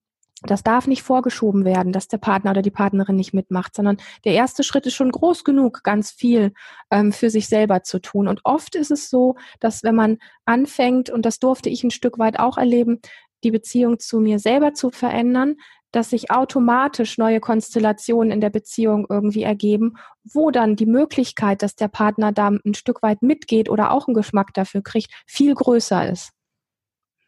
das 0.44 0.64
darf 0.64 0.88
nicht 0.88 1.04
vorgeschoben 1.04 1.66
werden, 1.66 1.94
dass 1.94 2.08
der 2.08 2.18
Partner 2.18 2.52
oder 2.52 2.62
die 2.62 2.72
Partnerin 2.72 3.16
nicht 3.16 3.34
mitmacht, 3.34 3.76
sondern 3.76 3.98
der 4.26 4.34
erste 4.34 4.64
Schritt 4.64 4.88
ist 4.88 4.96
schon 4.96 5.12
groß 5.12 5.44
genug, 5.44 5.84
ganz 5.84 6.12
viel 6.12 6.54
ähm, 6.90 7.12
für 7.12 7.30
sich 7.30 7.48
selber 7.48 7.84
zu 7.84 8.00
tun. 8.00 8.28
Und 8.28 8.42
oft 8.44 8.76
ist 8.76 8.92
es 8.92 9.10
so, 9.10 9.36
dass 9.60 9.84
wenn 9.84 9.96
man 9.96 10.18
anfängt, 10.46 11.10
und 11.10 11.26
das 11.26 11.40
durfte 11.40 11.70
ich 11.70 11.84
ein 11.84 11.92
Stück 11.92 12.18
weit 12.18 12.40
auch 12.40 12.58
erleben, 12.58 13.00
die 13.44 13.52
Beziehung 13.52 14.00
zu 14.00 14.20
mir 14.20 14.40
selber 14.40 14.74
zu 14.74 14.92
verändern, 14.92 15.58
dass 15.92 16.10
sich 16.10 16.32
automatisch 16.32 17.18
neue 17.18 17.40
Konstellationen 17.40 18.32
in 18.32 18.42
der 18.42 18.50
Beziehung 18.50 19.06
irgendwie 19.10 19.44
ergeben, 19.44 19.98
wo 20.24 20.50
dann 20.50 20.76
die 20.76 20.86
Möglichkeit, 20.86 21.62
dass 21.62 21.76
der 21.76 21.90
Partner 21.90 22.32
da 22.32 22.48
ein 22.48 22.74
Stück 22.74 23.04
weit 23.04 23.22
mitgeht 23.22 23.70
oder 23.70 23.92
auch 23.92 24.08
einen 24.08 24.16
Geschmack 24.16 24.54
dafür 24.54 24.82
kriegt, 24.82 25.12
viel 25.28 25.54
größer 25.54 26.10
ist. 26.10 26.32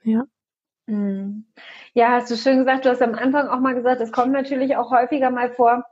Ja. 0.03 0.23
Mhm. 0.87 1.45
Ja, 1.93 2.11
hast 2.11 2.31
du 2.31 2.35
schön 2.35 2.59
gesagt. 2.59 2.85
Du 2.85 2.89
hast 2.89 3.01
am 3.01 3.15
Anfang 3.15 3.47
auch 3.47 3.59
mal 3.59 3.75
gesagt, 3.75 4.01
es 4.01 4.11
kommt 4.11 4.31
natürlich 4.31 4.75
auch 4.75 4.91
häufiger 4.91 5.29
mal 5.29 5.51
vor. 5.51 5.83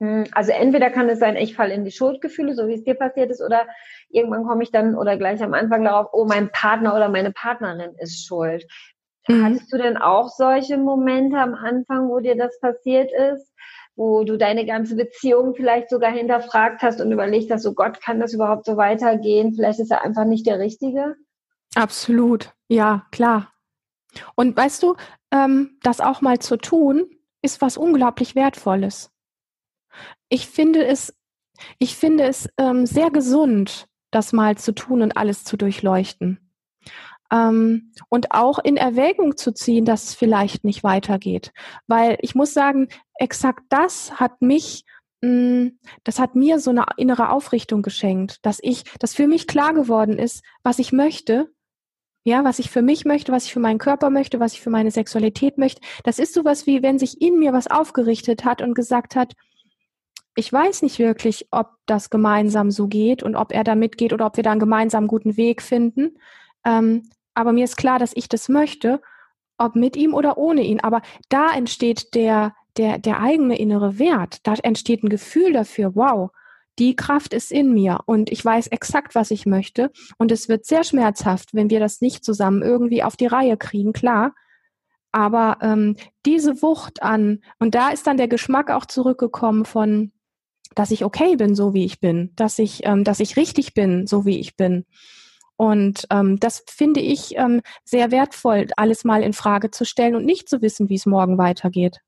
Hm, 0.00 0.24
also 0.32 0.52
entweder 0.52 0.90
kann 0.90 1.08
es 1.08 1.18
sein, 1.18 1.36
ich 1.36 1.56
falle 1.56 1.74
in 1.74 1.84
die 1.84 1.90
Schuldgefühle, 1.90 2.54
so 2.54 2.68
wie 2.68 2.74
es 2.74 2.84
dir 2.84 2.94
passiert 2.94 3.30
ist, 3.30 3.42
oder 3.42 3.66
irgendwann 4.10 4.44
komme 4.44 4.62
ich 4.62 4.70
dann 4.70 4.94
oder 4.94 5.16
gleich 5.16 5.42
am 5.42 5.54
Anfang 5.54 5.84
darauf, 5.84 6.08
oh, 6.12 6.24
mein 6.24 6.50
Partner 6.52 6.94
oder 6.94 7.08
meine 7.08 7.32
Partnerin 7.32 7.94
ist 7.98 8.26
schuld. 8.26 8.64
Mhm. 9.28 9.44
Hattest 9.44 9.72
du 9.72 9.78
denn 9.78 9.96
auch 9.96 10.28
solche 10.28 10.78
Momente 10.78 11.38
am 11.38 11.54
Anfang, 11.54 12.08
wo 12.08 12.20
dir 12.20 12.36
das 12.36 12.58
passiert 12.60 13.10
ist? 13.12 13.52
wo 13.98 14.22
du 14.22 14.36
deine 14.36 14.64
ganze 14.64 14.94
Beziehung 14.94 15.56
vielleicht 15.56 15.90
sogar 15.90 16.12
hinterfragt 16.12 16.82
hast 16.82 17.00
und 17.00 17.10
überlegt 17.10 17.50
hast, 17.50 17.66
oh 17.66 17.74
Gott, 17.74 18.00
kann 18.00 18.20
das 18.20 18.32
überhaupt 18.32 18.64
so 18.64 18.76
weitergehen? 18.76 19.54
Vielleicht 19.54 19.80
ist 19.80 19.90
er 19.90 20.04
einfach 20.04 20.24
nicht 20.24 20.46
der 20.46 20.60
Richtige? 20.60 21.16
Absolut, 21.74 22.52
ja, 22.68 23.06
klar. 23.10 23.52
Und 24.34 24.56
weißt 24.56 24.82
du, 24.82 24.96
ähm, 25.30 25.78
das 25.82 26.00
auch 26.00 26.20
mal 26.20 26.38
zu 26.38 26.56
tun, 26.56 27.10
ist 27.42 27.60
was 27.60 27.76
unglaublich 27.76 28.34
Wertvolles. 28.34 29.10
Ich 30.28 30.48
finde 30.48 30.84
es, 30.84 31.14
ich 31.78 31.96
finde 31.96 32.24
es 32.24 32.48
ähm, 32.58 32.86
sehr 32.86 33.10
gesund, 33.10 33.88
das 34.10 34.32
mal 34.32 34.56
zu 34.56 34.72
tun 34.72 35.02
und 35.02 35.16
alles 35.16 35.44
zu 35.44 35.56
durchleuchten. 35.56 36.52
Ähm, 37.30 37.92
und 38.08 38.32
auch 38.32 38.58
in 38.58 38.76
Erwägung 38.76 39.36
zu 39.36 39.52
ziehen, 39.52 39.84
dass 39.84 40.04
es 40.04 40.14
vielleicht 40.14 40.64
nicht 40.64 40.82
weitergeht. 40.82 41.52
Weil 41.86 42.16
ich 42.22 42.34
muss 42.34 42.54
sagen, 42.54 42.88
exakt 43.14 43.64
das 43.68 44.18
hat 44.18 44.40
mich 44.40 44.84
mm, 45.20 45.68
das 46.04 46.18
hat 46.18 46.34
mir 46.34 46.58
so 46.58 46.70
eine 46.70 46.86
innere 46.96 47.30
Aufrichtung 47.30 47.82
geschenkt, 47.82 48.38
dass 48.46 48.58
ich, 48.62 48.84
dass 48.98 49.14
für 49.14 49.26
mich 49.26 49.46
klar 49.46 49.74
geworden 49.74 50.18
ist, 50.18 50.42
was 50.62 50.78
ich 50.78 50.92
möchte 50.92 51.50
Ja, 52.28 52.44
was 52.44 52.58
ich 52.58 52.68
für 52.68 52.82
mich 52.82 53.06
möchte, 53.06 53.32
was 53.32 53.46
ich 53.46 53.54
für 53.54 53.58
meinen 53.58 53.78
Körper 53.78 54.10
möchte, 54.10 54.38
was 54.38 54.52
ich 54.52 54.60
für 54.60 54.68
meine 54.68 54.90
Sexualität 54.90 55.56
möchte. 55.56 55.80
Das 56.04 56.18
ist 56.18 56.34
sowas 56.34 56.66
wie, 56.66 56.82
wenn 56.82 56.98
sich 56.98 57.22
in 57.22 57.38
mir 57.38 57.54
was 57.54 57.68
aufgerichtet 57.68 58.44
hat 58.44 58.60
und 58.60 58.74
gesagt 58.74 59.16
hat, 59.16 59.32
ich 60.36 60.52
weiß 60.52 60.82
nicht 60.82 60.98
wirklich, 60.98 61.48
ob 61.52 61.70
das 61.86 62.10
gemeinsam 62.10 62.70
so 62.70 62.86
geht 62.86 63.22
und 63.22 63.34
ob 63.34 63.50
er 63.50 63.64
da 63.64 63.74
mitgeht 63.74 64.12
oder 64.12 64.26
ob 64.26 64.36
wir 64.36 64.44
da 64.44 64.50
einen 64.50 64.60
gemeinsamen 64.60 65.08
guten 65.08 65.38
Weg 65.38 65.62
finden. 65.62 66.18
Ähm, 66.66 67.08
aber 67.32 67.54
mir 67.54 67.64
ist 67.64 67.78
klar, 67.78 67.98
dass 67.98 68.12
ich 68.14 68.28
das 68.28 68.50
möchte, 68.50 69.00
ob 69.56 69.74
mit 69.74 69.96
ihm 69.96 70.12
oder 70.12 70.36
ohne 70.36 70.60
ihn. 70.64 70.80
Aber 70.80 71.00
da 71.30 71.54
entsteht 71.54 72.14
der, 72.14 72.54
der, 72.76 72.98
der 72.98 73.22
eigene 73.22 73.58
innere 73.58 73.98
Wert. 73.98 74.46
Da 74.46 74.52
entsteht 74.62 75.02
ein 75.02 75.08
Gefühl 75.08 75.54
dafür, 75.54 75.92
wow, 75.94 76.30
die 76.78 76.96
Kraft 76.96 77.34
ist 77.34 77.50
in 77.50 77.72
mir 77.72 78.00
und 78.06 78.30
ich 78.30 78.44
weiß 78.44 78.68
exakt, 78.68 79.14
was 79.14 79.30
ich 79.30 79.46
möchte. 79.46 79.90
Und 80.16 80.32
es 80.32 80.48
wird 80.48 80.64
sehr 80.64 80.84
schmerzhaft, 80.84 81.54
wenn 81.54 81.70
wir 81.70 81.80
das 81.80 82.00
nicht 82.00 82.24
zusammen 82.24 82.62
irgendwie 82.62 83.02
auf 83.02 83.16
die 83.16 83.26
Reihe 83.26 83.56
kriegen, 83.56 83.92
klar. 83.92 84.34
Aber 85.10 85.58
ähm, 85.62 85.96
diese 86.26 86.62
Wucht 86.62 87.02
an, 87.02 87.40
und 87.58 87.74
da 87.74 87.90
ist 87.90 88.06
dann 88.06 88.18
der 88.18 88.28
Geschmack 88.28 88.70
auch 88.70 88.86
zurückgekommen 88.86 89.64
von, 89.64 90.12
dass 90.74 90.90
ich 90.90 91.04
okay 91.04 91.36
bin, 91.36 91.54
so 91.54 91.74
wie 91.74 91.84
ich 91.84 91.98
bin, 91.98 92.32
dass 92.36 92.58
ich, 92.58 92.84
ähm, 92.84 93.04
dass 93.04 93.20
ich 93.20 93.36
richtig 93.36 93.74
bin, 93.74 94.06
so 94.06 94.26
wie 94.26 94.38
ich 94.38 94.56
bin. 94.56 94.84
Und 95.56 96.06
ähm, 96.10 96.38
das 96.38 96.62
finde 96.68 97.00
ich 97.00 97.36
ähm, 97.36 97.62
sehr 97.84 98.12
wertvoll, 98.12 98.68
alles 98.76 99.02
mal 99.04 99.22
in 99.22 99.32
Frage 99.32 99.72
zu 99.72 99.84
stellen 99.84 100.14
und 100.14 100.24
nicht 100.24 100.48
zu 100.48 100.62
wissen, 100.62 100.88
wie 100.88 100.94
es 100.94 101.06
morgen 101.06 101.36
weitergeht. 101.36 102.00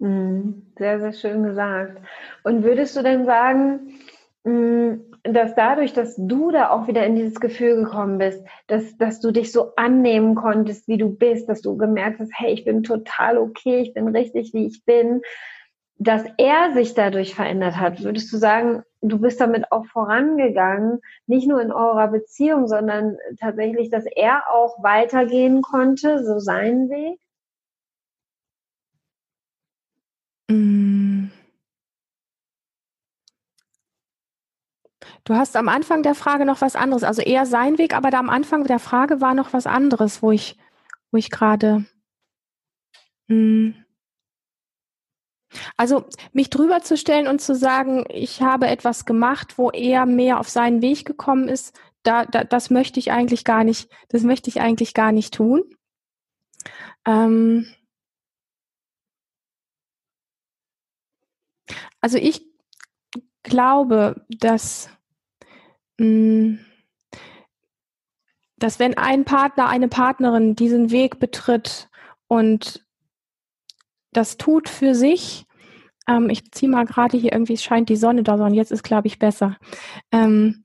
Mhm. 0.00 0.62
Sehr, 0.78 1.00
sehr 1.00 1.12
schön 1.12 1.42
gesagt. 1.42 1.98
Und 2.44 2.62
würdest 2.62 2.96
du 2.96 3.02
denn 3.02 3.24
sagen, 3.24 3.94
mm, 4.44 4.92
dass 5.24 5.54
dadurch, 5.56 5.92
dass 5.92 6.14
du 6.16 6.50
da 6.52 6.70
auch 6.70 6.86
wieder 6.86 7.04
in 7.04 7.16
dieses 7.16 7.40
Gefühl 7.40 7.76
gekommen 7.76 8.18
bist, 8.18 8.44
dass, 8.68 8.96
dass 8.96 9.20
du 9.20 9.32
dich 9.32 9.50
so 9.52 9.74
annehmen 9.76 10.34
konntest, 10.36 10.86
wie 10.88 10.98
du 10.98 11.10
bist, 11.10 11.48
dass 11.48 11.60
du 11.62 11.76
gemerkt 11.76 12.20
hast, 12.20 12.30
hey, 12.34 12.52
ich 12.52 12.64
bin 12.64 12.82
total 12.84 13.38
okay, 13.38 13.80
ich 13.80 13.92
bin 13.92 14.08
richtig, 14.08 14.54
wie 14.54 14.66
ich 14.66 14.84
bin, 14.84 15.20
dass 15.98 16.22
er 16.38 16.72
sich 16.74 16.94
dadurch 16.94 17.34
verändert 17.34 17.76
hat, 17.78 18.04
würdest 18.04 18.32
du 18.32 18.36
sagen, 18.38 18.82
du 19.02 19.18
bist 19.20 19.40
damit 19.40 19.72
auch 19.72 19.86
vorangegangen, 19.86 21.00
nicht 21.26 21.48
nur 21.48 21.60
in 21.60 21.72
eurer 21.72 22.08
Beziehung, 22.08 22.68
sondern 22.68 23.16
tatsächlich, 23.40 23.90
dass 23.90 24.04
er 24.06 24.44
auch 24.52 24.82
weitergehen 24.82 25.60
konnte, 25.62 26.24
so 26.24 26.38
seinen 26.38 26.88
Weg? 26.90 27.18
Mm. 28.86 30.37
Du 35.24 35.34
hast 35.34 35.56
am 35.56 35.68
Anfang 35.68 36.02
der 36.02 36.14
Frage 36.14 36.46
noch 36.46 36.62
was 36.62 36.74
anderes, 36.74 37.02
also 37.02 37.20
eher 37.20 37.44
sein 37.44 37.76
Weg, 37.76 37.94
aber 37.94 38.10
da 38.10 38.18
am 38.18 38.30
Anfang 38.30 38.64
der 38.64 38.78
Frage 38.78 39.20
war 39.20 39.34
noch 39.34 39.52
was 39.52 39.66
anderes, 39.66 40.22
wo 40.22 40.32
ich, 40.32 40.56
wo 41.10 41.18
ich 41.18 41.30
gerade. 41.30 41.84
Mm. 43.26 43.72
Also 45.76 46.06
mich 46.32 46.48
drüber 46.48 46.80
zu 46.82 46.96
stellen 46.96 47.26
und 47.26 47.40
zu 47.40 47.54
sagen, 47.54 48.04
ich 48.08 48.40
habe 48.40 48.68
etwas 48.68 49.04
gemacht, 49.04 49.58
wo 49.58 49.70
er 49.70 50.06
mehr 50.06 50.40
auf 50.40 50.48
seinen 50.48 50.80
Weg 50.80 51.04
gekommen 51.04 51.48
ist, 51.48 51.78
da, 52.02 52.24
da, 52.24 52.44
das 52.44 52.70
möchte 52.70 52.98
ich 52.98 53.12
eigentlich 53.12 53.44
gar 53.44 53.64
nicht, 53.64 53.90
das 54.08 54.22
möchte 54.22 54.48
ich 54.48 54.62
eigentlich 54.62 54.94
gar 54.94 55.12
nicht 55.12 55.34
tun. 55.34 55.62
Ähm, 57.06 57.66
Also 62.00 62.18
ich 62.18 62.44
glaube, 63.42 64.24
dass, 64.28 64.90
mm, 65.98 66.56
dass 68.56 68.78
wenn 68.78 68.96
ein 68.96 69.24
Partner, 69.24 69.68
eine 69.68 69.88
Partnerin 69.88 70.56
diesen 70.56 70.90
Weg 70.90 71.18
betritt 71.18 71.88
und 72.26 72.84
das 74.12 74.36
tut 74.36 74.68
für 74.68 74.94
sich, 74.94 75.46
ähm, 76.08 76.30
ich 76.30 76.50
ziehe 76.50 76.70
mal 76.70 76.86
gerade 76.86 77.16
hier 77.16 77.32
irgendwie, 77.32 77.54
es 77.54 77.62
scheint 77.62 77.88
die 77.88 77.96
Sonne 77.96 78.22
da, 78.22 78.36
sondern 78.36 78.54
jetzt 78.54 78.72
ist, 78.72 78.82
glaube 78.82 79.06
ich, 79.06 79.18
besser. 79.18 79.56
Ähm, 80.10 80.64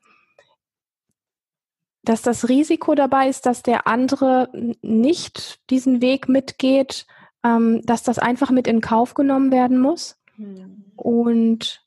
dass 2.04 2.22
das 2.22 2.50
Risiko 2.50 2.96
dabei 2.96 3.30
ist, 3.30 3.46
dass 3.46 3.64
der 3.64 3.88
andere 3.88 4.50
nicht 4.82 5.62
diesen 5.70 6.02
Weg 6.02 6.28
mitgeht, 6.28 7.06
ähm, 7.44 7.82
dass 7.86 8.04
das 8.04 8.20
einfach 8.20 8.52
mit 8.52 8.68
in 8.68 8.82
Kauf 8.82 9.14
genommen 9.14 9.52
werden 9.52 9.80
muss. 9.80 10.18
Hm. 10.36 10.86
Und 10.96 11.84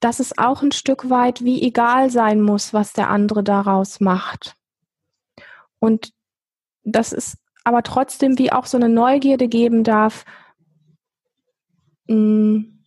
dass 0.00 0.20
es 0.20 0.38
auch 0.38 0.62
ein 0.62 0.72
Stück 0.72 1.10
weit 1.10 1.44
wie 1.44 1.62
egal 1.62 2.10
sein 2.10 2.40
muss, 2.40 2.72
was 2.72 2.92
der 2.92 3.10
andere 3.10 3.42
daraus 3.42 4.00
macht. 4.00 4.56
Und 5.78 6.12
dass 6.82 7.12
es 7.12 7.38
aber 7.64 7.82
trotzdem 7.82 8.38
wie 8.38 8.52
auch 8.52 8.66
so 8.66 8.76
eine 8.76 8.88
Neugierde 8.88 9.48
geben 9.48 9.84
darf, 9.84 10.24
hm, 12.08 12.82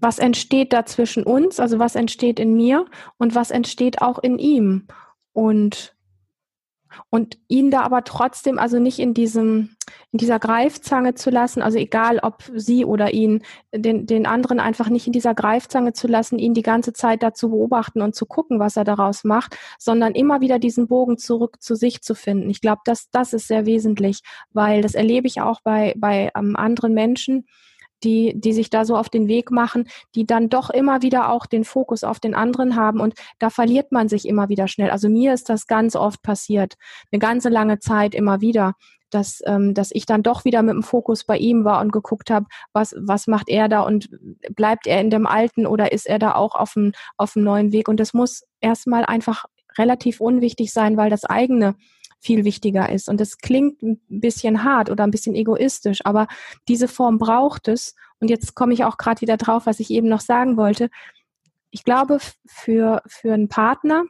was 0.00 0.18
entsteht 0.18 0.72
da 0.72 0.84
zwischen 0.84 1.24
uns, 1.24 1.60
also 1.60 1.78
was 1.78 1.94
entsteht 1.94 2.40
in 2.40 2.54
mir 2.54 2.86
und 3.18 3.34
was 3.34 3.50
entsteht 3.50 4.00
auch 4.02 4.18
in 4.18 4.38
ihm. 4.38 4.88
Und 5.32 5.96
und 7.08 7.38
ihn 7.48 7.70
da 7.70 7.80
aber 7.82 8.04
trotzdem 8.04 8.58
also 8.58 8.78
nicht 8.78 8.98
in 8.98 9.14
diesem 9.14 9.76
in 10.12 10.18
dieser 10.18 10.38
Greifzange 10.38 11.14
zu 11.14 11.30
lassen, 11.30 11.62
also 11.62 11.78
egal 11.78 12.18
ob 12.22 12.42
sie 12.54 12.84
oder 12.84 13.12
ihn, 13.12 13.42
den, 13.74 14.06
den 14.06 14.26
anderen 14.26 14.60
einfach 14.60 14.88
nicht 14.88 15.06
in 15.06 15.12
dieser 15.12 15.34
Greifzange 15.34 15.92
zu 15.92 16.06
lassen, 16.06 16.38
ihn 16.38 16.54
die 16.54 16.62
ganze 16.62 16.92
Zeit 16.92 17.22
da 17.22 17.32
zu 17.32 17.50
beobachten 17.50 18.02
und 18.02 18.14
zu 18.14 18.26
gucken, 18.26 18.58
was 18.58 18.76
er 18.76 18.84
daraus 18.84 19.24
macht, 19.24 19.56
sondern 19.78 20.14
immer 20.14 20.40
wieder 20.40 20.58
diesen 20.58 20.86
Bogen 20.86 21.18
zurück 21.18 21.62
zu 21.62 21.74
sich 21.74 22.02
zu 22.02 22.14
finden. 22.14 22.50
Ich 22.50 22.60
glaube, 22.60 22.82
das, 22.84 23.10
das 23.10 23.32
ist 23.32 23.48
sehr 23.48 23.66
wesentlich, 23.66 24.20
weil 24.52 24.82
das 24.82 24.94
erlebe 24.94 25.26
ich 25.26 25.40
auch 25.40 25.60
bei, 25.62 25.94
bei 25.96 26.30
ähm, 26.36 26.56
anderen 26.56 26.94
Menschen, 26.94 27.46
die, 28.04 28.32
die 28.34 28.52
sich 28.52 28.70
da 28.70 28.84
so 28.84 28.96
auf 28.96 29.08
den 29.08 29.28
Weg 29.28 29.50
machen, 29.50 29.88
die 30.14 30.26
dann 30.26 30.48
doch 30.48 30.70
immer 30.70 31.02
wieder 31.02 31.30
auch 31.30 31.46
den 31.46 31.64
Fokus 31.64 32.04
auf 32.04 32.20
den 32.20 32.34
anderen 32.34 32.76
haben 32.76 33.00
und 33.00 33.14
da 33.38 33.50
verliert 33.50 33.92
man 33.92 34.08
sich 34.08 34.26
immer 34.26 34.48
wieder 34.48 34.68
schnell. 34.68 34.90
Also 34.90 35.08
mir 35.08 35.32
ist 35.32 35.48
das 35.48 35.66
ganz 35.66 35.96
oft 35.96 36.22
passiert, 36.22 36.74
eine 37.10 37.18
ganze 37.18 37.48
lange 37.48 37.78
Zeit 37.78 38.14
immer 38.14 38.40
wieder, 38.40 38.74
dass, 39.12 39.42
ähm, 39.46 39.74
dass 39.74 39.90
ich 39.92 40.06
dann 40.06 40.22
doch 40.22 40.44
wieder 40.44 40.62
mit 40.62 40.74
dem 40.74 40.82
Fokus 40.82 41.24
bei 41.24 41.36
ihm 41.36 41.64
war 41.64 41.80
und 41.80 41.92
geguckt 41.92 42.30
habe, 42.30 42.46
was, 42.72 42.94
was 42.98 43.26
macht 43.26 43.48
er 43.48 43.68
da 43.68 43.82
und 43.82 44.08
bleibt 44.54 44.86
er 44.86 45.00
in 45.00 45.10
dem 45.10 45.26
Alten 45.26 45.66
oder 45.66 45.92
ist 45.92 46.06
er 46.06 46.18
da 46.18 46.34
auch 46.34 46.54
auf 46.54 46.72
dem, 46.74 46.92
auf 47.16 47.34
dem 47.34 47.44
neuen 47.44 47.72
Weg? 47.72 47.88
Und 47.88 48.00
das 48.00 48.14
muss 48.14 48.44
erstmal 48.60 49.04
einfach 49.04 49.44
relativ 49.78 50.20
unwichtig 50.20 50.72
sein, 50.72 50.96
weil 50.96 51.10
das 51.10 51.24
eigene 51.24 51.74
viel 52.22 52.44
wichtiger 52.44 52.88
ist. 52.90 53.08
Und 53.08 53.20
das 53.20 53.38
klingt 53.38 53.82
ein 53.82 54.00
bisschen 54.08 54.64
hart 54.64 54.90
oder 54.90 55.04
ein 55.04 55.10
bisschen 55.10 55.34
egoistisch, 55.34 56.00
aber 56.04 56.28
diese 56.68 56.88
Form 56.88 57.18
braucht 57.18 57.68
es. 57.68 57.94
Und 58.20 58.28
jetzt 58.28 58.54
komme 58.54 58.72
ich 58.72 58.84
auch 58.84 58.96
gerade 58.96 59.20
wieder 59.20 59.36
drauf, 59.36 59.66
was 59.66 59.80
ich 59.80 59.90
eben 59.90 60.08
noch 60.08 60.20
sagen 60.20 60.56
wollte. 60.56 60.88
Ich 61.70 61.84
glaube, 61.84 62.18
für, 62.46 63.02
für 63.06 63.34
einen 63.34 63.48
Partner 63.48 64.04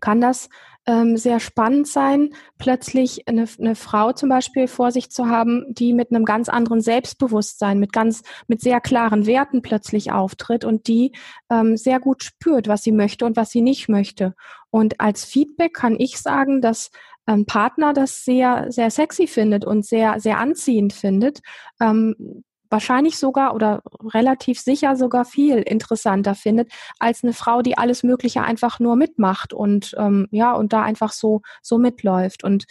kann 0.00 0.20
das 0.20 0.48
ähm, 0.86 1.16
sehr 1.16 1.38
spannend 1.38 1.86
sein, 1.86 2.30
plötzlich 2.56 3.28
eine, 3.28 3.46
eine 3.58 3.74
Frau 3.74 4.12
zum 4.12 4.30
Beispiel 4.30 4.66
vor 4.66 4.90
sich 4.90 5.10
zu 5.10 5.28
haben, 5.28 5.66
die 5.68 5.92
mit 5.92 6.10
einem 6.10 6.24
ganz 6.24 6.48
anderen 6.48 6.80
Selbstbewusstsein, 6.80 7.78
mit 7.78 7.92
ganz, 7.92 8.22
mit 8.46 8.60
sehr 8.62 8.80
klaren 8.80 9.26
Werten 9.26 9.60
plötzlich 9.60 10.12
auftritt 10.12 10.64
und 10.64 10.88
die 10.88 11.12
ähm, 11.50 11.76
sehr 11.76 12.00
gut 12.00 12.24
spürt, 12.24 12.68
was 12.68 12.82
sie 12.82 12.92
möchte 12.92 13.26
und 13.26 13.36
was 13.36 13.50
sie 13.50 13.60
nicht 13.60 13.88
möchte. 13.88 14.34
Und 14.70 15.00
als 15.00 15.24
Feedback 15.24 15.74
kann 15.74 15.96
ich 15.98 16.18
sagen, 16.18 16.62
dass 16.62 16.90
ein 17.28 17.44
Partner 17.46 17.92
das 17.92 18.24
sehr, 18.24 18.66
sehr 18.70 18.90
sexy 18.90 19.26
findet 19.26 19.64
und 19.64 19.84
sehr, 19.84 20.18
sehr 20.18 20.38
anziehend 20.38 20.92
findet, 20.92 21.40
ähm, 21.80 22.42
wahrscheinlich 22.70 23.18
sogar 23.18 23.54
oder 23.54 23.82
relativ 24.14 24.60
sicher 24.60 24.96
sogar 24.96 25.24
viel 25.24 25.58
interessanter 25.58 26.34
findet 26.34 26.70
als 26.98 27.22
eine 27.22 27.32
Frau, 27.32 27.62
die 27.62 27.78
alles 27.78 28.02
Mögliche 28.02 28.42
einfach 28.42 28.78
nur 28.80 28.96
mitmacht 28.96 29.52
und 29.52 29.94
ähm, 29.98 30.28
ja 30.30 30.52
und 30.52 30.72
da 30.72 30.82
einfach 30.82 31.12
so 31.12 31.42
so 31.62 31.78
mitläuft. 31.78 32.44
Und 32.44 32.64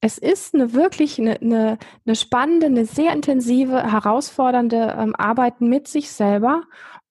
es 0.00 0.18
ist 0.18 0.54
eine 0.54 0.74
wirklich 0.74 1.18
eine, 1.18 1.40
eine, 1.40 1.78
eine 2.04 2.16
spannende, 2.16 2.66
eine 2.66 2.84
sehr 2.84 3.12
intensive, 3.12 3.90
herausfordernde 3.90 4.96
ähm, 4.98 5.14
Arbeit 5.16 5.62
mit 5.62 5.88
sich 5.88 6.10
selber 6.12 6.62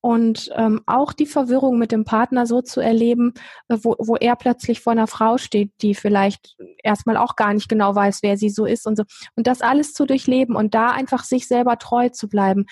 und 0.03 0.49
ähm, 0.55 0.81
auch 0.85 1.13
die 1.13 1.25
Verwirrung 1.25 1.79
mit 1.79 1.93
dem 1.93 2.03
Partner 2.03 2.45
so 2.45 2.61
zu 2.61 2.81
erleben, 2.81 3.33
äh, 3.69 3.77
wo, 3.83 3.95
wo 3.99 4.17
er 4.17 4.35
plötzlich 4.35 4.81
vor 4.81 4.91
einer 4.91 5.07
Frau 5.07 5.37
steht, 5.37 5.71
die 5.81 5.95
vielleicht 5.95 6.57
erstmal 6.83 7.15
auch 7.15 7.37
gar 7.37 7.53
nicht 7.53 7.69
genau 7.69 7.95
weiß, 7.95 8.19
wer 8.21 8.35
sie 8.35 8.49
so 8.49 8.65
ist 8.65 8.85
und 8.85 8.97
so. 8.97 9.03
Und 9.37 9.47
das 9.47 9.61
alles 9.61 9.93
zu 9.93 10.05
durchleben 10.05 10.57
und 10.57 10.73
da 10.73 10.89
einfach 10.89 11.23
sich 11.23 11.47
selber 11.47 11.77
treu 11.77 12.09
zu 12.09 12.27
bleiben. 12.27 12.65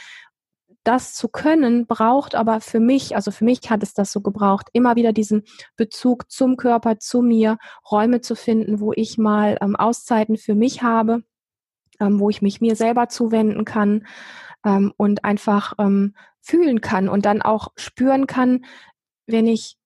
Das 0.84 1.14
zu 1.14 1.30
können, 1.30 1.88
braucht 1.88 2.36
aber 2.36 2.60
für 2.60 2.82
mich, 2.82 3.16
also 3.16 3.32
für 3.32 3.46
mich 3.46 3.62
hat 3.70 3.82
es 3.82 3.94
das 3.94 4.12
so 4.12 4.20
gebraucht, 4.20 4.68
immer 4.74 4.98
wieder 4.98 5.14
diesen 5.14 5.44
Bezug 5.78 6.30
zum 6.30 6.58
Körper, 6.58 7.00
zu 7.00 7.22
mir, 7.22 7.58
Räume 7.90 8.20
zu 8.20 8.36
finden, 8.36 8.82
wo 8.82 8.92
ich 8.94 9.18
mal 9.18 9.58
ähm, 9.62 9.78
Auszeiten 9.78 10.36
für 10.36 10.54
mich 10.54 10.84
habe, 10.84 11.24
ähm, 12.02 12.20
wo 12.20 12.30
ich 12.30 12.42
mich 12.42 12.60
mir 12.60 12.76
selber 12.76 13.08
zuwenden 13.08 13.64
kann 13.64 14.06
ähm, 14.66 14.94
und 14.98 15.24
einfach 15.24 15.74
ähm, 15.80 16.16
fühlen 16.42 16.82
kann 16.82 17.10
und 17.10 17.26
dann 17.26 17.42
auch 17.42 17.70
spüren 17.76 18.28
kann, 18.28 18.66
wenn 19.28 19.48
ich 19.48 19.78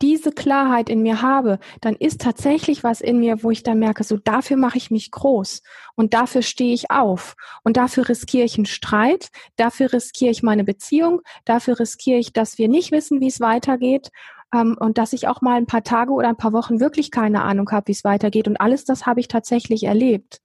diese 0.00 0.30
Klarheit 0.30 0.88
in 0.88 1.02
mir 1.02 1.22
habe, 1.22 1.58
dann 1.80 1.96
ist 1.96 2.20
tatsächlich 2.20 2.84
was 2.84 3.00
in 3.00 3.18
mir, 3.18 3.42
wo 3.42 3.50
ich 3.50 3.64
dann 3.64 3.80
merke, 3.80 4.04
so 4.04 4.16
dafür 4.16 4.56
mache 4.56 4.78
ich 4.78 4.90
mich 4.90 5.10
groß 5.10 5.62
und 5.96 6.14
dafür 6.14 6.42
stehe 6.42 6.72
ich 6.72 6.90
auf 6.90 7.34
und 7.64 7.76
dafür 7.76 8.08
riskiere 8.08 8.44
ich 8.44 8.56
einen 8.56 8.66
Streit, 8.66 9.30
dafür 9.56 9.92
riskiere 9.92 10.30
ich 10.30 10.42
meine 10.42 10.62
Beziehung, 10.62 11.20
dafür 11.44 11.80
riskiere 11.80 12.20
ich, 12.20 12.32
dass 12.32 12.58
wir 12.58 12.68
nicht 12.68 12.92
wissen, 12.92 13.20
wie 13.20 13.26
es 13.26 13.40
weitergeht 13.40 14.10
ähm, 14.54 14.76
und 14.78 14.98
dass 14.98 15.12
ich 15.12 15.26
auch 15.26 15.40
mal 15.40 15.56
ein 15.56 15.66
paar 15.66 15.82
Tage 15.82 16.12
oder 16.12 16.28
ein 16.28 16.36
paar 16.36 16.52
Wochen 16.52 16.78
wirklich 16.78 17.10
keine 17.10 17.42
Ahnung 17.42 17.68
habe, 17.72 17.88
wie 17.88 17.92
es 17.92 18.04
weitergeht 18.04 18.46
und 18.46 18.60
alles 18.60 18.84
das 18.84 19.04
habe 19.04 19.20
ich 19.20 19.28
tatsächlich 19.28 19.82
erlebt. 19.82 20.40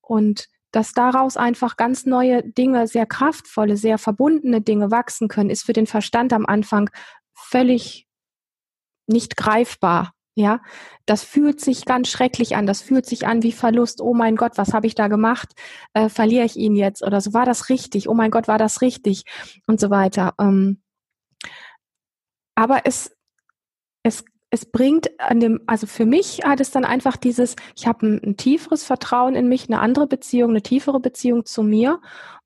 Und 0.00 0.48
dass 0.70 0.92
daraus 0.92 1.36
einfach 1.36 1.76
ganz 1.76 2.06
neue 2.06 2.42
Dinge, 2.42 2.86
sehr 2.86 3.06
kraftvolle, 3.06 3.76
sehr 3.76 3.98
verbundene 3.98 4.60
Dinge 4.60 4.90
wachsen 4.90 5.28
können, 5.28 5.50
ist 5.50 5.64
für 5.64 5.72
den 5.72 5.86
Verstand 5.86 6.32
am 6.32 6.46
Anfang 6.46 6.90
völlig 7.34 8.06
nicht 9.06 9.36
greifbar. 9.36 10.12
Ja, 10.34 10.60
das 11.04 11.24
fühlt 11.24 11.60
sich 11.60 11.84
ganz 11.84 12.08
schrecklich 12.08 12.54
an. 12.54 12.64
Das 12.64 12.80
fühlt 12.80 13.06
sich 13.06 13.26
an 13.26 13.42
wie 13.42 13.50
Verlust. 13.50 14.00
Oh 14.00 14.14
mein 14.14 14.36
Gott, 14.36 14.52
was 14.56 14.72
habe 14.72 14.86
ich 14.86 14.94
da 14.94 15.08
gemacht? 15.08 15.52
Äh, 15.94 16.08
verliere 16.08 16.44
ich 16.44 16.56
ihn 16.56 16.76
jetzt 16.76 17.02
oder 17.02 17.20
so? 17.20 17.34
War 17.34 17.44
das 17.44 17.70
richtig? 17.70 18.08
Oh 18.08 18.14
mein 18.14 18.30
Gott, 18.30 18.46
war 18.46 18.58
das 18.58 18.80
richtig? 18.80 19.24
Und 19.66 19.80
so 19.80 19.90
weiter. 19.90 20.34
Ähm, 20.38 20.80
aber 22.54 22.82
es, 22.84 23.16
es, 24.04 24.24
es 24.50 24.64
bringt 24.64 25.20
an 25.20 25.40
dem, 25.40 25.60
also 25.66 25.86
für 25.86 26.06
mich 26.06 26.40
hat 26.44 26.60
es 26.60 26.70
dann 26.70 26.84
einfach 26.84 27.16
dieses, 27.16 27.56
ich 27.76 27.86
habe 27.86 28.06
ein, 28.06 28.20
ein 28.24 28.36
tieferes 28.36 28.84
Vertrauen 28.84 29.34
in 29.34 29.48
mich, 29.48 29.68
eine 29.68 29.80
andere 29.80 30.06
Beziehung, 30.06 30.50
eine 30.50 30.62
tiefere 30.62 31.00
Beziehung 31.00 31.44
zu 31.44 31.62
mir 31.62 32.00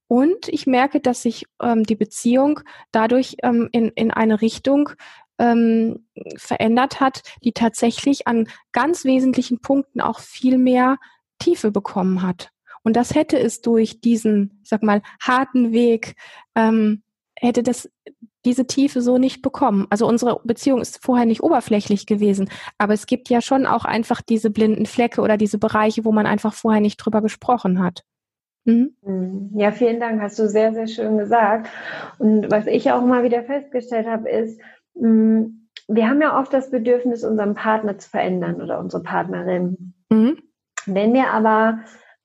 und 0.09 0.49
ich 0.49 0.67
merke, 0.67 1.01
dass 1.01 1.23
sich 1.23 1.47
ähm, 1.63 1.85
die 1.85 1.97
Beziehung 1.97 2.61
dadurch 2.91 3.37
ähm, 3.43 3.69
in, 3.73 3.89
in 3.95 4.11
eine 4.11 4.43
Richtung 4.43 4.91
ähm, 5.39 6.07
verändert 6.37 7.01
hat, 7.01 7.23
die 7.45 7.53
tatsächlich 7.53 8.27
an 8.27 8.47
ganz 8.73 9.05
wesentlichen 9.05 9.61
Punkten 9.61 10.01
auch 10.01 10.21
viel 10.21 10.59
mehr 10.59 10.99
Tiefe 11.39 11.71
bekommen 11.71 12.23
hat. 12.23 12.51
Und 12.83 12.97
das 12.97 13.15
hätte 13.15 13.39
es 13.39 13.61
durch 13.61 14.01
diesen, 14.01 14.61
ich 14.63 14.69
sag 14.69 14.83
mal, 14.83 15.03
harten 15.21 15.73
Weg, 15.73 16.17
ähm, 16.55 17.03
hätte 17.43 17.63
das 17.63 17.91
diese 18.45 18.67
Tiefe 18.67 19.03
so 19.03 19.19
nicht 19.19 19.41
bekommen. 19.41 19.87
Also 19.91 20.07
unsere 20.07 20.41
Beziehung 20.43 20.81
ist 20.81 21.05
vorher 21.05 21.27
nicht 21.27 21.43
oberflächlich 21.43 22.07
gewesen, 22.07 22.49
aber 22.77 22.93
es 22.93 23.07
gibt 23.07 23.29
ja 23.29 23.41
schon 23.41 23.67
auch 23.67 23.85
einfach 23.85 24.21
diese 24.21 24.51
blinden 24.51 24.87
Flecke 24.87 25.21
oder 25.21 25.37
diese 25.37 25.59
Bereiche, 25.59 26.05
wo 26.05 26.11
man 26.11 26.27
einfach 26.27 26.53
vorher 26.53 26.81
nicht 26.81 26.97
drüber 26.97 27.23
gesprochen 27.23 27.83
hat. 27.83 28.03
Mhm. 28.65 28.97
mhm. 29.03 29.51
Ja, 29.55 29.71
vielen 29.71 30.01
Dank, 30.01 30.21
hast 30.21 30.39
du 30.39 30.49
sehr, 30.49 30.73
sehr 30.73 30.89
schön 30.89 31.19
gesagt. 31.19 31.69
Und 32.19 32.51
was 32.51 32.67
ich 32.67 32.91
auch 32.91 33.03
mal 33.03 33.23
wieder 33.23 33.45
festgestellt 33.45 34.07
habe, 34.07 34.29
ist, 34.29 34.61
Mm, 34.95 35.69
wir 35.89 36.09
haben 36.09 36.21
ja 36.21 36.39
oft 36.39 36.53
das 36.53 36.71
Bedürfnis, 36.71 37.25
unseren 37.25 37.55
Partner 37.55 37.99
zu 37.99 38.09
verändern 38.09 38.61
oder 38.61 38.79
unsere 38.79 39.03
Partnerin. 39.03 39.95
Mhm. 40.11 40.39
Wenn 40.87 41.13
wir 41.13 41.31
aber 41.31 41.81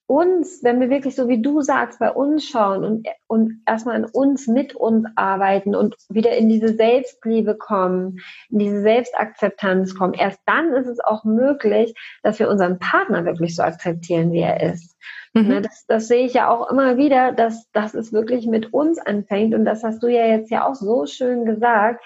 uns, 0.07 0.63
wenn 0.63 0.79
wir 0.79 0.89
wirklich 0.89 1.15
so 1.15 1.27
wie 1.27 1.41
du 1.41 1.61
sagst, 1.61 1.99
bei 1.99 2.11
uns 2.11 2.45
schauen 2.45 2.85
und, 2.85 3.07
und 3.27 3.61
erstmal 3.65 3.95
an 3.97 4.05
uns, 4.05 4.47
mit 4.47 4.73
uns 4.73 5.05
arbeiten 5.15 5.75
und 5.75 5.95
wieder 6.09 6.35
in 6.37 6.47
diese 6.47 6.73
Selbstliebe 6.73 7.55
kommen, 7.55 8.19
in 8.49 8.59
diese 8.59 8.81
Selbstakzeptanz 8.81 9.95
kommen, 9.95 10.13
erst 10.13 10.39
dann 10.45 10.73
ist 10.73 10.87
es 10.87 11.01
auch 11.01 11.25
möglich, 11.25 11.93
dass 12.23 12.39
wir 12.39 12.49
unseren 12.49 12.79
Partner 12.79 13.25
wirklich 13.25 13.55
so 13.55 13.63
akzeptieren, 13.63 14.31
wie 14.31 14.41
er 14.41 14.73
ist. 14.73 14.97
Mhm. 15.33 15.47
Ne, 15.47 15.61
das, 15.61 15.85
das 15.87 16.07
sehe 16.07 16.25
ich 16.25 16.33
ja 16.33 16.49
auch 16.49 16.69
immer 16.71 16.97
wieder, 16.97 17.33
dass, 17.33 17.69
dass 17.71 17.93
es 17.93 18.13
wirklich 18.13 18.47
mit 18.47 18.73
uns 18.73 18.99
anfängt 18.99 19.53
und 19.53 19.65
das 19.65 19.83
hast 19.83 20.01
du 20.01 20.07
ja 20.07 20.25
jetzt 20.25 20.49
ja 20.49 20.65
auch 20.65 20.75
so 20.75 21.05
schön 21.05 21.45
gesagt, 21.45 22.03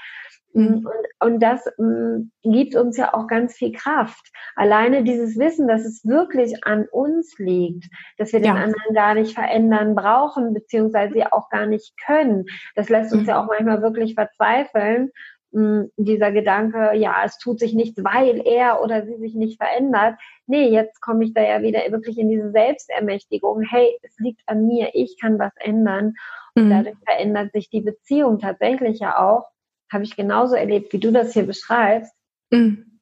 Mhm. 0.54 0.86
Und, 0.86 1.32
und 1.32 1.40
das 1.40 1.66
ähm, 1.80 2.32
gibt 2.44 2.76
uns 2.76 2.98
ja 2.98 3.14
auch 3.14 3.28
ganz 3.28 3.54
viel 3.54 3.72
Kraft. 3.72 4.32
Alleine 4.56 5.04
dieses 5.04 5.38
Wissen, 5.38 5.68
dass 5.68 5.86
es 5.86 6.06
wirklich 6.06 6.64
an 6.66 6.88
uns 6.92 7.38
liegt, 7.38 7.86
dass 8.18 8.34
wir 8.34 8.42
ja. 8.42 8.54
den 8.54 8.62
anderen 8.62 8.94
gar 8.94 9.14
nicht 9.14 9.34
verändern 9.34 9.96
brauchen, 9.96 10.54
beziehungsweise 10.54 11.32
auch 11.32 11.50
gar 11.50 11.66
nicht 11.66 11.94
können, 12.06 12.46
das 12.76 12.90
lässt 12.90 13.14
uns 13.14 13.24
mhm. 13.24 13.30
ja 13.30 13.42
auch 13.42 13.48
manchmal 13.48 13.82
wirklich 13.82 14.16
verzweifeln. 14.16 15.12
Ähm, 15.54 15.92
dieser 15.98 16.32
Gedanke, 16.32 16.96
ja, 16.96 17.16
es 17.26 17.38
tut 17.38 17.60
sich 17.60 17.74
nichts, 17.74 18.04
weil 18.04 18.42
er 18.46 18.82
oder 18.82 19.06
sie 19.06 19.18
sich 19.18 19.36
nicht 19.36 19.62
verändert. 19.62 20.16
Nee, 20.48 20.70
jetzt 20.70 21.02
komme 21.02 21.24
ich 21.24 21.34
da 21.34 21.42
ja 21.42 21.62
wieder 21.62 21.80
wirklich 21.92 22.18
in 22.18 22.30
diese 22.30 22.52
Selbstermächtigung. 22.52 23.62
Hey, 23.62 23.98
es 24.02 24.18
liegt 24.20 24.42
an 24.48 24.66
mir, 24.66 24.92
ich 24.94 25.18
kann 25.20 25.40
was 25.40 25.54
ändern. 25.58 26.14
Und 26.56 26.66
mhm. 26.66 26.70
dadurch 26.70 26.98
verändert 27.06 27.52
sich 27.54 27.70
die 27.70 27.82
Beziehung 27.82 28.40
tatsächlich 28.40 29.00
ja 29.00 29.18
auch 29.18 29.46
habe 29.92 30.04
ich 30.04 30.16
genauso 30.16 30.56
erlebt, 30.56 30.94
wie 30.94 31.00
du 31.00 31.12
das 31.12 31.34
hier 31.34 31.46
beschreibst. 31.46 32.14
Mhm. 32.50 33.00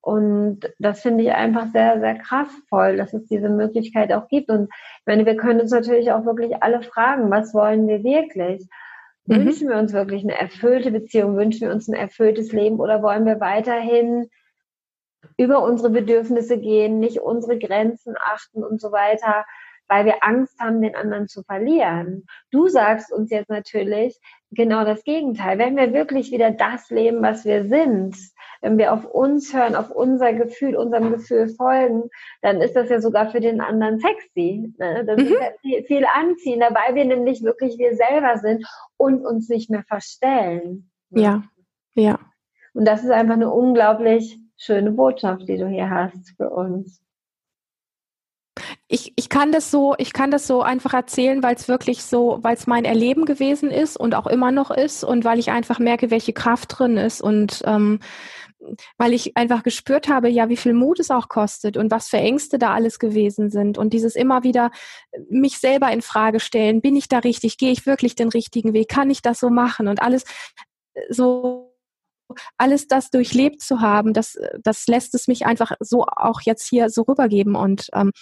Und 0.00 0.60
das 0.78 1.00
finde 1.00 1.24
ich 1.24 1.32
einfach 1.32 1.68
sehr, 1.72 1.98
sehr 1.98 2.16
kraftvoll, 2.16 2.98
dass 2.98 3.14
es 3.14 3.26
diese 3.26 3.48
Möglichkeit 3.48 4.12
auch 4.12 4.28
gibt. 4.28 4.50
Und 4.50 4.64
ich 4.64 5.06
meine, 5.06 5.24
wir 5.24 5.36
können 5.36 5.60
uns 5.60 5.70
natürlich 5.70 6.12
auch 6.12 6.26
wirklich 6.26 6.62
alle 6.62 6.82
fragen, 6.82 7.30
was 7.30 7.54
wollen 7.54 7.88
wir 7.88 8.04
wirklich? 8.04 8.66
Mhm. 9.24 9.36
Wünschen 9.36 9.68
wir 9.70 9.78
uns 9.78 9.94
wirklich 9.94 10.22
eine 10.22 10.38
erfüllte 10.38 10.90
Beziehung? 10.90 11.36
Wünschen 11.36 11.68
wir 11.68 11.74
uns 11.74 11.88
ein 11.88 11.94
erfülltes 11.94 12.52
Leben? 12.52 12.80
Oder 12.80 13.02
wollen 13.02 13.24
wir 13.24 13.40
weiterhin 13.40 14.28
über 15.38 15.62
unsere 15.62 15.88
Bedürfnisse 15.88 16.58
gehen, 16.58 17.00
nicht 17.00 17.20
unsere 17.20 17.58
Grenzen 17.58 18.14
achten 18.22 18.62
und 18.62 18.82
so 18.82 18.92
weiter? 18.92 19.46
weil 19.88 20.06
wir 20.06 20.22
Angst 20.22 20.58
haben, 20.60 20.82
den 20.82 20.96
anderen 20.96 21.28
zu 21.28 21.42
verlieren. 21.42 22.26
Du 22.50 22.68
sagst 22.68 23.12
uns 23.12 23.30
jetzt 23.30 23.50
natürlich 23.50 24.18
genau 24.54 24.84
das 24.84 25.04
Gegenteil. 25.04 25.58
Wenn 25.58 25.76
wir 25.76 25.92
wirklich 25.92 26.30
wieder 26.30 26.50
das 26.50 26.90
leben, 26.90 27.22
was 27.22 27.44
wir 27.44 27.64
sind, 27.64 28.16
wenn 28.60 28.78
wir 28.78 28.92
auf 28.92 29.04
uns 29.04 29.52
hören, 29.52 29.74
auf 29.74 29.90
unser 29.90 30.32
Gefühl, 30.32 30.76
unserem 30.76 31.12
Gefühl 31.12 31.48
folgen, 31.48 32.08
dann 32.40 32.60
ist 32.60 32.74
das 32.74 32.88
ja 32.88 33.00
sogar 33.00 33.30
für 33.30 33.40
den 33.40 33.60
anderen 33.60 33.98
sexy. 33.98 34.72
Ne? 34.78 35.04
Das 35.04 35.18
mhm. 35.18 35.26
ist 35.26 35.32
ja 35.32 35.50
viel, 35.60 35.84
viel 35.84 36.06
anziehender, 36.06 36.70
weil 36.70 36.94
wir 36.94 37.04
nämlich 37.04 37.42
wirklich 37.42 37.78
wir 37.78 37.94
selber 37.94 38.38
sind 38.38 38.66
und 38.96 39.24
uns 39.24 39.48
nicht 39.48 39.70
mehr 39.70 39.84
verstellen. 39.86 40.90
Ne? 41.10 41.22
Ja, 41.22 41.42
ja. 41.94 42.18
Und 42.72 42.86
das 42.86 43.04
ist 43.04 43.10
einfach 43.10 43.34
eine 43.34 43.52
unglaublich 43.52 44.38
schöne 44.56 44.92
Botschaft, 44.92 45.48
die 45.48 45.58
du 45.58 45.68
hier 45.68 45.90
hast 45.90 46.34
für 46.36 46.50
uns 46.50 47.04
ich, 48.94 49.12
ich 49.16 49.28
kann 49.28 49.50
das 49.50 49.72
so, 49.72 49.96
ich 49.98 50.12
kann 50.12 50.30
das 50.30 50.46
so 50.46 50.62
einfach 50.62 50.94
erzählen, 50.94 51.42
weil 51.42 51.56
es 51.56 51.66
wirklich 51.66 52.04
so, 52.04 52.38
weil 52.42 52.54
es 52.54 52.68
mein 52.68 52.84
Erleben 52.84 53.24
gewesen 53.24 53.72
ist 53.72 53.96
und 53.96 54.14
auch 54.14 54.28
immer 54.28 54.52
noch 54.52 54.70
ist 54.70 55.02
und 55.02 55.24
weil 55.24 55.40
ich 55.40 55.50
einfach 55.50 55.80
merke, 55.80 56.12
welche 56.12 56.32
Kraft 56.32 56.78
drin 56.78 56.96
ist 56.96 57.20
und 57.20 57.62
ähm, 57.66 57.98
weil 58.96 59.12
ich 59.12 59.36
einfach 59.36 59.64
gespürt 59.64 60.08
habe, 60.08 60.28
ja, 60.28 60.48
wie 60.48 60.56
viel 60.56 60.74
Mut 60.74 61.00
es 61.00 61.10
auch 61.10 61.28
kostet 61.28 61.76
und 61.76 61.90
was 61.90 62.06
für 62.06 62.18
Ängste 62.18 62.56
da 62.56 62.72
alles 62.72 63.00
gewesen 63.00 63.50
sind 63.50 63.78
und 63.78 63.92
dieses 63.92 64.14
immer 64.14 64.44
wieder 64.44 64.70
mich 65.28 65.58
selber 65.58 65.90
in 65.90 66.00
Frage 66.00 66.38
stellen, 66.38 66.80
bin 66.80 66.94
ich 66.94 67.08
da 67.08 67.18
richtig, 67.18 67.58
gehe 67.58 67.72
ich 67.72 67.86
wirklich 67.86 68.14
den 68.14 68.28
richtigen 68.28 68.74
Weg, 68.74 68.88
kann 68.88 69.10
ich 69.10 69.22
das 69.22 69.40
so 69.40 69.50
machen 69.50 69.88
und 69.88 70.02
alles 70.02 70.22
so 71.10 71.74
alles 72.56 72.88
das 72.88 73.10
durchlebt 73.10 73.60
zu 73.60 73.80
haben, 73.80 74.12
das, 74.12 74.38
das 74.62 74.86
lässt 74.86 75.14
es 75.14 75.28
mich 75.28 75.46
einfach 75.46 75.72
so 75.80 76.04
auch 76.04 76.40
jetzt 76.40 76.66
hier 76.68 76.88
so 76.88 77.02
rübergeben 77.02 77.54
und 77.54 77.88
ähm, 77.92 78.12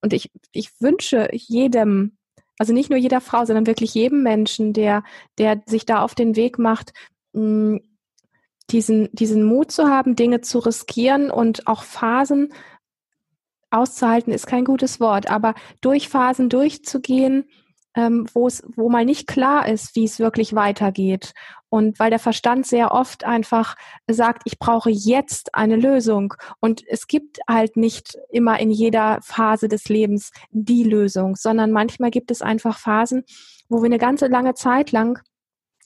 und 0.00 0.12
ich, 0.12 0.30
ich 0.52 0.80
wünsche 0.80 1.28
jedem, 1.32 2.16
also 2.58 2.72
nicht 2.72 2.90
nur 2.90 2.98
jeder 2.98 3.20
Frau, 3.20 3.44
sondern 3.44 3.66
wirklich 3.66 3.94
jedem 3.94 4.22
Menschen, 4.22 4.72
der, 4.72 5.02
der 5.38 5.62
sich 5.66 5.86
da 5.86 6.02
auf 6.02 6.14
den 6.14 6.36
Weg 6.36 6.58
macht, 6.58 6.92
mm, 7.32 7.76
diesen, 8.70 9.08
diesen 9.12 9.44
Mut 9.44 9.70
zu 9.70 9.88
haben, 9.88 10.14
Dinge 10.14 10.40
zu 10.40 10.58
riskieren 10.58 11.30
und 11.30 11.66
auch 11.66 11.82
Phasen 11.82 12.52
auszuhalten, 13.70 14.32
ist 14.32 14.46
kein 14.46 14.64
gutes 14.64 15.00
Wort, 15.00 15.30
aber 15.30 15.54
durch 15.80 16.08
Phasen 16.08 16.48
durchzugehen, 16.48 17.48
ähm, 17.98 18.28
wo 18.32 18.46
es, 18.46 18.62
wo 18.76 18.88
mal 18.88 19.04
nicht 19.04 19.26
klar 19.26 19.66
ist, 19.66 19.96
wie 19.96 20.04
es 20.04 20.20
wirklich 20.20 20.54
weitergeht. 20.54 21.34
Und 21.68 21.98
weil 21.98 22.10
der 22.10 22.20
Verstand 22.20 22.64
sehr 22.64 22.92
oft 22.92 23.24
einfach 23.24 23.74
sagt, 24.06 24.42
ich 24.44 24.60
brauche 24.60 24.88
jetzt 24.88 25.56
eine 25.56 25.74
Lösung. 25.74 26.34
Und 26.60 26.84
es 26.86 27.08
gibt 27.08 27.40
halt 27.48 27.76
nicht 27.76 28.16
immer 28.30 28.60
in 28.60 28.70
jeder 28.70 29.18
Phase 29.22 29.66
des 29.66 29.88
Lebens 29.88 30.30
die 30.50 30.84
Lösung, 30.84 31.34
sondern 31.34 31.72
manchmal 31.72 32.12
gibt 32.12 32.30
es 32.30 32.40
einfach 32.40 32.78
Phasen, 32.78 33.24
wo 33.68 33.78
wir 33.82 33.86
eine 33.86 33.98
ganze 33.98 34.28
lange 34.28 34.54
Zeit 34.54 34.92
lang 34.92 35.18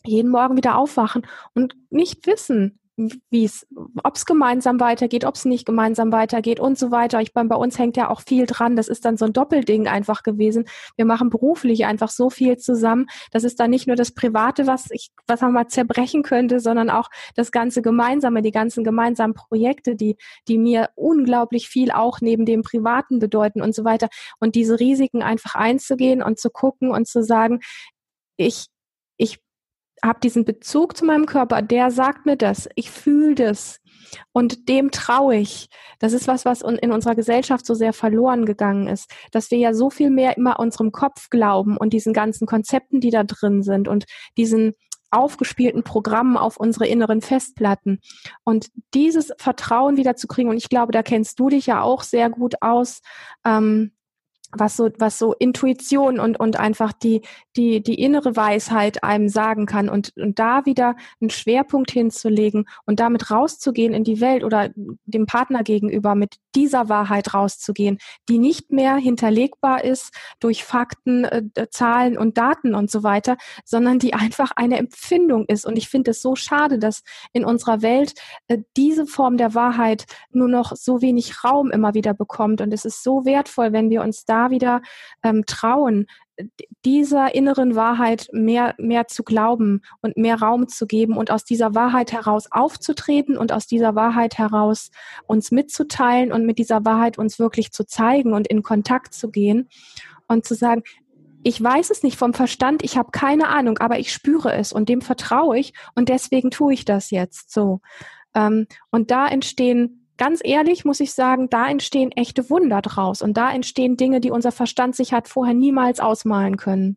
jeden 0.05 0.31
Morgen 0.31 0.59
wieder 0.59 0.77
aufwachen 0.77 1.27
und 1.55 1.77
nicht 1.89 2.27
wissen, 2.27 2.79
wie 2.97 3.45
es, 3.45 3.67
ob 4.05 4.17
es 4.17 4.27
gemeinsam 4.27 4.79
weitergeht, 4.79 5.25
ob 5.25 5.35
es 5.35 5.47
nicht 5.47 5.65
gemeinsam 5.65 6.13
weitergeht 6.13 6.61
und 6.61 6.79
so 6.79 6.91
weiter. 6.91 7.21
Ich 7.21 7.33
bei 7.33 7.43
uns 7.43 7.79
hängt 7.79 7.97
ja 7.97 8.11
auch 8.11 8.21
viel 8.21 8.47
dran. 8.47 8.77
Das 8.77 8.89
ist 8.89 9.05
dann 9.05 9.17
so 9.17 9.25
ein 9.25 9.33
Doppelding 9.33 9.89
einfach 9.89 10.23
gewesen. 10.23 10.67
Wir 10.97 11.07
machen 11.07 11.31
beruflich 11.31 11.87
einfach 11.87 12.11
so 12.11 12.29
viel 12.29 12.59
zusammen. 12.59 13.07
Das 13.31 13.45
ist 13.45 13.59
dann 13.61 13.71
nicht 13.71 13.87
nur 13.87 13.97
das 13.97 14.13
Private, 14.13 14.67
was 14.67 14.91
ich, 14.91 15.11
was 15.27 15.41
man 15.41 15.53
mal 15.53 15.69
zerbrechen 15.69 16.23
könnte, 16.23 16.61
sondern 16.61 16.91
auch 16.91 17.09
das 17.35 17.51
ganze 17.51 17.81
Gemeinsame, 17.81 18.43
die 18.43 18.51
ganzen 18.51 18.85
gemeinsamen 18.85 19.35
Projekte, 19.35 19.97
die, 19.97 20.17
die 20.47 20.59
mir 20.59 20.91
unglaublich 20.95 21.69
viel 21.69 21.91
auch 21.91 22.21
neben 22.21 22.45
dem 22.45 22.63
Privaten 22.63 23.19
bedeuten 23.19 23.63
und 23.63 23.75
so 23.75 23.85
weiter. 23.85 24.09
Und 24.39 24.55
diese 24.55 24.79
Risiken 24.79 25.23
einfach 25.23 25.55
einzugehen 25.55 26.23
und 26.23 26.39
zu 26.39 26.51
gucken 26.51 26.91
und 26.91 27.07
zu 27.07 27.23
sagen, 27.23 27.61
ich 28.37 28.67
habe 30.05 30.21
diesen 30.21 30.45
Bezug 30.45 30.97
zu 30.97 31.05
meinem 31.05 31.27
Körper, 31.27 31.63
der 31.63 31.91
sagt 31.91 32.27
mir 32.27 32.37
das, 32.37 32.69
ich 32.75 32.91
fühle 32.91 33.35
das 33.35 33.81
und 34.33 34.69
dem 34.69 34.91
traue 34.91 35.37
ich. 35.37 35.69
Das 35.99 36.13
ist 36.13 36.27
was, 36.29 36.45
was 36.45 36.63
in 36.63 36.93
unserer 36.93 37.15
Gesellschaft 37.15 37.67
so 37.67 37.75
sehr 37.75 37.93
verloren 37.93 38.47
gegangen 38.47 38.89
ist, 38.89 39.11
dass 39.31 39.51
wir 39.51 39.59
ja 39.59 39.75
so 39.75 39.91
viel 39.91 40.11
mehr 40.11 40.37
immer 40.37 40.59
unserem 40.59 40.93
Kopf 40.93 41.31
glauben 41.31 41.77
und 41.77 41.93
diesen 41.93 42.13
ganzen 42.13 42.47
Konzepten, 42.47 43.01
die 43.01 43.11
da 43.11 43.25
drin 43.25 43.63
sind 43.63 43.89
und 43.89 44.05
diesen 44.37 44.75
aufgespielten 45.11 45.83
Programmen 45.83 46.37
auf 46.37 46.57
unsere 46.57 46.87
inneren 46.87 47.21
Festplatten. 47.21 48.01
Und 48.45 48.69
dieses 48.95 49.33
Vertrauen 49.39 49.97
wieder 49.97 50.17
zu 50.17 50.27
kriegen, 50.27 50.49
und 50.49 50.57
ich 50.57 50.71
glaube, 50.71 50.93
da 50.93 51.03
kennst 51.03 51.39
du 51.39 51.51
dich 51.51 51.67
ja 51.67 51.83
auch 51.83 52.03
sehr 52.03 52.31
gut 52.31 52.55
aus, 52.63 53.03
ähm, 53.45 53.93
was 54.53 54.77
so, 54.77 54.91
was 54.99 55.19
so 55.19 55.35
Intuition 55.35 56.21
und, 56.21 56.39
und 56.39 56.59
einfach 56.59 56.93
die, 56.93 57.23
die, 57.57 57.83
die 57.83 58.01
innere 58.01 58.37
Weisheit 58.37 59.03
einem 59.03 59.29
sagen 59.29 59.67
kann 59.67 59.89
und, 59.89 60.13
und 60.17 60.39
da 60.39 60.65
wieder 60.67 60.95
einen 61.21 61.31
Schwerpunkt 61.31 61.91
hinzulegen 61.91 62.67
und 62.85 63.01
damit 63.01 63.31
rauszugehen 63.31 63.95
in 63.95 64.05
die 64.05 64.21
Welt 64.21 64.45
oder 64.45 64.71
dem 65.05 65.27
Partner 65.27 65.63
gegenüber 65.63 66.15
mit 66.15 66.37
dieser 66.55 66.89
Wahrheit 66.89 67.33
rauszugehen, 67.33 67.99
die 68.29 68.39
nicht 68.39 68.71
mehr 68.71 68.97
hinterlegbar 68.97 69.85
ist 69.85 70.13
durch 70.39 70.65
Fakten, 70.65 71.25
äh, 71.25 71.43
Zahlen 71.71 72.19
und 72.19 72.37
Daten 72.37 72.75
und 72.75 72.91
so 72.91 73.03
weiter, 73.03 73.37
sondern 73.65 73.99
die 73.99 74.15
einfach 74.15 74.53
eine 74.57 74.79
Empfindung 74.79 75.47
ist. 75.47 75.65
Und 75.65 75.79
ich 75.79 75.89
finde 75.89 76.11
es 76.11 76.21
so 76.21 76.37
schade, 76.37 76.79
dass 76.79 77.03
in 77.33 77.45
unserer 77.45 77.81
Welt 77.83 78.15
äh, 78.49 78.59
diese 78.77 79.07
Form 79.07 79.37
der 79.39 79.55
Wahrheit 79.55 80.05
nur 80.31 80.49
noch 80.49 80.77
so 80.77 81.01
wenig 81.01 81.43
Raum 81.45 81.71
immer 81.71 81.95
wieder 81.95 82.13
bekommt. 82.13 82.61
Und 82.61 82.73
es 82.73 82.85
ist 82.85 83.03
so 83.03 83.25
wertvoll, 83.25 83.73
wenn 83.73 83.89
wir 83.89 84.03
uns 84.03 84.25
da 84.25 84.42
wieder 84.51 84.83
ähm, 85.23 85.45
trauen, 85.47 86.07
dieser 86.85 87.35
inneren 87.35 87.77
Wahrheit 87.77 88.29
mehr, 88.33 88.75
mehr 88.79 89.07
zu 89.07 89.23
glauben 89.23 89.83
und 90.01 90.17
mehr 90.17 90.41
Raum 90.41 90.69
zu 90.69 90.87
geben 90.87 91.17
und 91.17 91.31
aus 91.31 91.45
dieser 91.45 91.75
Wahrheit 91.75 92.13
heraus 92.13 92.51
aufzutreten 92.51 93.37
und 93.37 93.53
aus 93.53 93.67
dieser 93.67 93.95
Wahrheit 93.95 94.39
heraus 94.39 94.91
uns 95.27 95.51
mitzuteilen 95.51 96.33
und 96.33 96.47
mit 96.47 96.59
dieser 96.59 96.85
Wahrheit 96.85 97.19
uns 97.19 97.39
wirklich 97.39 97.73
zu 97.73 97.85
zeigen 97.85 98.33
und 98.33 98.49
in 98.49 98.63
Kontakt 98.63 99.15
zu 99.15 99.31
gehen 99.31 99.69
und 100.27 100.47
zu 100.47 100.55
sagen, 100.55 100.83
ich 101.45 101.63
weiß 101.63 101.91
es 101.91 102.03
nicht 102.03 102.17
vom 102.17 102.35
Verstand, 102.35 102.83
ich 102.83 102.97
habe 102.97 103.11
keine 103.11 103.49
Ahnung, 103.49 103.79
aber 103.79 103.99
ich 103.99 104.13
spüre 104.13 104.53
es 104.55 104.73
und 104.73 104.89
dem 104.89 105.01
vertraue 105.01 105.59
ich 105.59 105.75
und 105.95 106.09
deswegen 106.09 106.51
tue 106.51 106.73
ich 106.73 106.85
das 106.85 107.11
jetzt 107.11 107.53
so. 107.53 107.81
Ähm, 108.35 108.67
und 108.91 109.11
da 109.11 109.27
entstehen 109.27 110.02
ganz 110.23 110.41
ehrlich 110.45 110.85
muss 110.85 111.01
ich 111.01 111.15
sagen, 111.15 111.51
da 111.51 111.69
entstehen 111.69 112.13
echte 112.13 112.49
Wunder 112.49 112.81
draus 112.81 113.23
und 113.23 113.37
da 113.37 113.53
entstehen 113.53 113.97
Dinge, 113.97 114.21
die 114.21 114.31
unser 114.31 114.53
Verstand 114.53 114.95
sich 114.95 115.13
hat 115.13 115.27
vorher 115.27 115.53
niemals 115.53 115.99
ausmalen 115.99 116.57
können. 116.57 116.97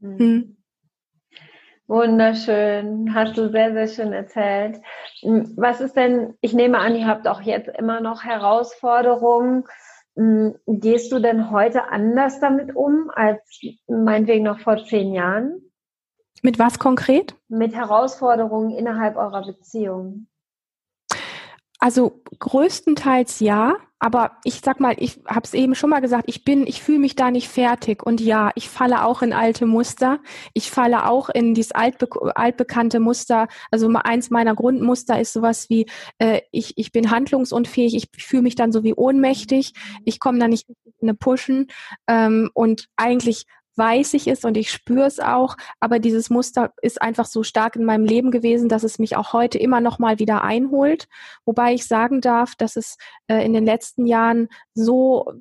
Hm. 0.00 0.18
hm. 0.18 0.56
Wunderschön, 1.88 3.12
hast 3.12 3.36
du 3.36 3.50
sehr, 3.50 3.72
sehr 3.72 3.88
schön 3.88 4.12
erzählt. 4.12 4.80
Hm, 5.22 5.52
was 5.56 5.80
ist 5.80 5.96
denn, 5.96 6.34
ich 6.42 6.54
nehme 6.54 6.78
an, 6.78 6.94
ihr 6.94 7.08
habt 7.08 7.26
auch 7.26 7.40
jetzt 7.40 7.68
immer 7.76 8.00
noch 8.00 8.22
Herausforderungen. 8.22 9.64
Hm, 10.14 10.54
gehst 10.68 11.10
du 11.10 11.18
denn 11.18 11.50
heute 11.50 11.88
anders 11.88 12.38
damit 12.38 12.76
um 12.76 13.10
als 13.12 13.40
meinetwegen 13.88 14.44
noch 14.44 14.60
vor 14.60 14.84
zehn 14.84 15.12
Jahren? 15.12 15.60
Mit 16.42 16.60
was 16.60 16.78
konkret? 16.78 17.34
Mit 17.48 17.74
Herausforderungen 17.74 18.70
innerhalb 18.70 19.16
eurer 19.16 19.44
Beziehung. 19.44 20.28
Also 21.78 22.22
größtenteils 22.38 23.40
ja, 23.40 23.76
aber 24.00 24.32
ich 24.44 24.60
sag 24.64 24.78
mal, 24.78 24.94
ich 24.98 25.20
habe 25.26 25.42
es 25.44 25.54
eben 25.54 25.74
schon 25.74 25.90
mal 25.90 26.00
gesagt, 26.00 26.24
ich 26.26 26.44
bin, 26.44 26.66
ich 26.66 26.82
fühle 26.82 27.00
mich 27.00 27.16
da 27.16 27.30
nicht 27.30 27.48
fertig 27.48 28.04
und 28.04 28.20
ja, 28.20 28.50
ich 28.54 28.68
falle 28.68 29.04
auch 29.04 29.22
in 29.22 29.32
alte 29.32 29.66
Muster. 29.66 30.20
Ich 30.54 30.70
falle 30.70 31.08
auch 31.08 31.28
in 31.28 31.54
dieses 31.54 31.72
altbe 31.72 32.08
altbekannte 32.36 33.00
Muster. 33.00 33.48
Also 33.70 33.88
eins 33.88 34.30
meiner 34.30 34.54
Grundmuster 34.54 35.20
ist 35.20 35.32
sowas 35.32 35.68
wie 35.68 35.86
äh, 36.18 36.40
ich 36.52 36.74
ich 36.76 36.92
bin 36.92 37.10
handlungsunfähig, 37.10 37.94
ich 37.94 38.08
fühle 38.24 38.42
mich 38.42 38.54
dann 38.54 38.70
so 38.72 38.84
wie 38.84 38.94
ohnmächtig, 38.94 39.72
ich 40.04 40.20
komme 40.20 40.38
da 40.38 40.46
nicht 40.46 40.68
in 40.68 41.08
eine 41.08 41.14
Pushen 41.14 41.66
ähm, 42.06 42.50
und 42.54 42.88
eigentlich 42.96 43.46
weiß 43.78 44.14
ich 44.14 44.26
es 44.26 44.44
und 44.44 44.56
ich 44.56 44.70
spüre 44.70 45.06
es 45.06 45.20
auch, 45.20 45.56
aber 45.80 45.98
dieses 45.98 46.28
Muster 46.28 46.72
ist 46.82 47.00
einfach 47.00 47.26
so 47.26 47.42
stark 47.42 47.76
in 47.76 47.84
meinem 47.84 48.04
Leben 48.04 48.30
gewesen, 48.30 48.68
dass 48.68 48.82
es 48.82 48.98
mich 48.98 49.16
auch 49.16 49.32
heute 49.32 49.58
immer 49.58 49.80
noch 49.80 49.98
mal 49.98 50.18
wieder 50.18 50.42
einholt. 50.42 51.08
Wobei 51.44 51.74
ich 51.74 51.86
sagen 51.86 52.20
darf, 52.20 52.54
dass 52.56 52.76
es 52.76 52.96
äh, 53.28 53.44
in 53.44 53.52
den 53.52 53.64
letzten 53.64 54.06
Jahren 54.06 54.48
so 54.74 55.32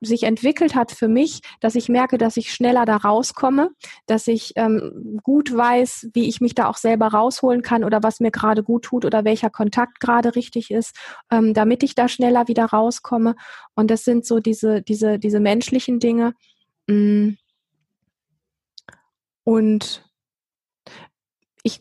sich 0.00 0.22
entwickelt 0.22 0.74
hat 0.74 0.92
für 0.92 1.08
mich, 1.08 1.40
dass 1.60 1.74
ich 1.74 1.88
merke, 1.88 2.18
dass 2.18 2.36
ich 2.36 2.52
schneller 2.52 2.84
da 2.84 2.96
rauskomme, 2.96 3.70
dass 4.06 4.28
ich 4.28 4.52
ähm, 4.56 5.18
gut 5.22 5.54
weiß, 5.54 6.10
wie 6.12 6.28
ich 6.28 6.40
mich 6.40 6.54
da 6.54 6.68
auch 6.68 6.76
selber 6.76 7.08
rausholen 7.08 7.62
kann 7.62 7.84
oder 7.84 8.02
was 8.02 8.20
mir 8.20 8.30
gerade 8.30 8.62
gut 8.62 8.84
tut 8.84 9.04
oder 9.04 9.24
welcher 9.24 9.50
Kontakt 9.50 10.00
gerade 10.00 10.36
richtig 10.36 10.70
ist, 10.70 10.94
ähm, 11.30 11.52
damit 11.52 11.82
ich 11.82 11.94
da 11.94 12.08
schneller 12.08 12.48
wieder 12.48 12.66
rauskomme. 12.66 13.34
Und 13.74 13.90
das 13.90 14.04
sind 14.04 14.24
so 14.24 14.38
diese, 14.38 14.82
diese, 14.82 15.18
diese 15.18 15.40
menschlichen 15.40 15.98
Dinge. 15.98 16.34
Mm, 16.86 17.30
und 19.48 20.04
ich, 21.62 21.80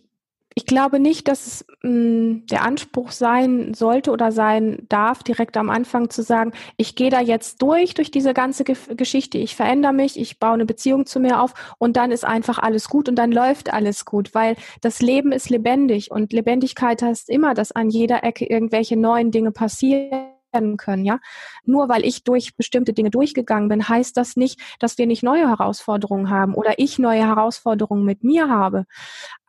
ich 0.55 0.65
glaube 0.65 1.01
nicht, 1.01 1.27
dass 1.27 1.45
es 1.45 1.65
mh, 1.83 1.89
hm, 1.89 2.45
der 2.49 2.61
Anspruch 2.61 3.11
sein 3.11 3.73
sollte 3.73 4.11
oder 4.11 4.31
sein 4.31 4.85
darf, 4.87 5.21
direkt 5.21 5.57
am 5.57 5.69
Anfang 5.69 6.09
zu 6.09 6.23
sagen, 6.23 6.53
ich 6.77 6.95
gehe 6.95 7.09
da 7.09 7.19
jetzt 7.19 7.61
durch, 7.61 7.93
durch 7.93 8.09
diese 8.09 8.33
ganze 8.33 8.63
Ge 8.63 8.77
Geschichte, 8.95 9.37
ich 9.37 9.57
verändere 9.57 9.91
mich, 9.91 10.17
ich 10.17 10.39
baue 10.39 10.53
eine 10.53 10.65
Beziehung 10.65 11.05
zu 11.05 11.19
mir 11.19 11.41
auf 11.41 11.75
und 11.77 11.97
dann 11.97 12.11
ist 12.11 12.23
einfach 12.23 12.57
alles 12.57 12.87
gut 12.87 13.09
und 13.09 13.15
dann 13.15 13.33
läuft 13.33 13.73
alles 13.73 14.05
gut, 14.05 14.33
weil 14.33 14.55
das 14.79 15.01
Leben 15.01 15.33
ist 15.33 15.49
lebendig 15.49 16.09
und 16.09 16.31
Lebendigkeit 16.31 17.01
heißt 17.01 17.29
immer, 17.29 17.53
dass 17.53 17.73
an 17.73 17.89
jeder 17.89 18.23
Ecke 18.23 18.45
irgendwelche 18.45 18.95
neuen 18.95 19.31
Dinge 19.31 19.51
passieren 19.51 20.36
werden 20.51 20.77
können, 20.77 21.05
ja. 21.05 21.19
Nur 21.63 21.89
weil 21.89 22.05
ich 22.05 22.23
durch 22.23 22.55
bestimmte 22.55 22.93
Dinge 22.93 23.09
durchgegangen 23.09 23.69
bin, 23.69 23.87
heißt 23.87 24.15
das 24.17 24.35
nicht, 24.35 24.59
dass 24.79 24.97
wir 24.97 25.07
nicht 25.07 25.23
neue 25.23 25.47
Herausforderungen 25.47 26.29
haben 26.29 26.53
oder 26.53 26.75
ich 26.77 26.99
neue 26.99 27.25
Herausforderungen 27.25 28.05
mit 28.05 28.23
mir 28.23 28.49
habe. 28.49 28.85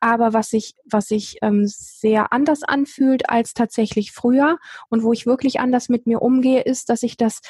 Aber 0.00 0.32
was 0.32 0.50
sich, 0.50 0.74
was 0.84 1.06
sich 1.08 1.38
ähm, 1.42 1.64
sehr 1.66 2.32
anders 2.32 2.62
anfühlt 2.62 3.28
als 3.30 3.54
tatsächlich 3.54 4.12
früher 4.12 4.58
und 4.88 5.02
wo 5.02 5.12
ich 5.12 5.26
wirklich 5.26 5.60
anders 5.60 5.88
mit 5.88 6.06
mir 6.06 6.22
umgehe, 6.22 6.62
ist, 6.62 6.88
dass 6.88 7.02
ich 7.02 7.16
das 7.16 7.40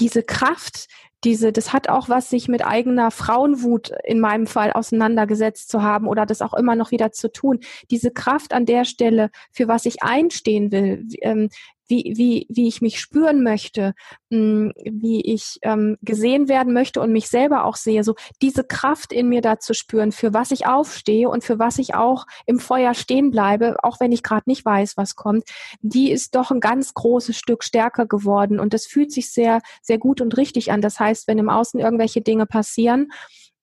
diese 0.00 0.22
Kraft, 0.22 0.88
diese, 1.24 1.52
das 1.52 1.72
hat 1.72 1.88
auch 1.88 2.08
was, 2.08 2.28
sich 2.28 2.48
mit 2.48 2.64
eigener 2.66 3.10
Frauenwut 3.10 3.92
in 4.04 4.20
meinem 4.20 4.46
Fall 4.46 4.72
auseinandergesetzt 4.72 5.70
zu 5.70 5.82
haben 5.82 6.06
oder 6.06 6.26
das 6.26 6.42
auch 6.42 6.52
immer 6.52 6.76
noch 6.76 6.90
wieder 6.90 7.12
zu 7.12 7.32
tun. 7.32 7.60
Diese 7.90 8.10
Kraft 8.10 8.52
an 8.52 8.66
der 8.66 8.84
Stelle, 8.84 9.30
für 9.50 9.66
was 9.66 9.86
ich 9.86 10.02
einstehen 10.02 10.70
will, 10.70 11.06
ähm, 11.22 11.48
wie, 11.86 12.14
wie, 12.16 12.46
wie 12.48 12.68
ich 12.68 12.80
mich 12.80 13.00
spüren 13.00 13.42
möchte, 13.42 13.94
hm, 14.30 14.72
wie 14.84 15.20
ich 15.20 15.58
ähm, 15.62 15.96
gesehen 16.02 16.48
werden 16.48 16.72
möchte 16.72 17.00
und 17.00 17.12
mich 17.12 17.28
selber 17.28 17.64
auch 17.64 17.76
sehe. 17.76 18.04
So 18.04 18.14
diese 18.42 18.64
Kraft 18.64 19.12
in 19.12 19.28
mir 19.28 19.40
da 19.40 19.58
zu 19.58 19.74
spüren, 19.74 20.12
für 20.12 20.32
was 20.32 20.50
ich 20.50 20.66
aufstehe 20.66 21.28
und 21.28 21.44
für 21.44 21.58
was 21.58 21.78
ich 21.78 21.94
auch 21.94 22.26
im 22.46 22.58
Feuer 22.58 22.94
stehen 22.94 23.30
bleibe, 23.30 23.76
auch 23.82 24.00
wenn 24.00 24.12
ich 24.12 24.22
gerade 24.22 24.44
nicht 24.46 24.64
weiß, 24.64 24.96
was 24.96 25.14
kommt, 25.14 25.44
die 25.80 26.10
ist 26.10 26.34
doch 26.34 26.50
ein 26.50 26.60
ganz 26.60 26.94
großes 26.94 27.36
Stück 27.36 27.64
stärker 27.64 28.06
geworden. 28.06 28.60
Und 28.60 28.72
das 28.72 28.86
fühlt 28.86 29.12
sich 29.12 29.30
sehr, 29.30 29.60
sehr 29.82 29.98
gut 29.98 30.20
und 30.20 30.36
richtig 30.36 30.72
an. 30.72 30.80
Das 30.80 30.98
heißt, 30.98 31.28
wenn 31.28 31.38
im 31.38 31.50
Außen 31.50 31.80
irgendwelche 31.80 32.20
Dinge 32.22 32.46
passieren, 32.46 33.10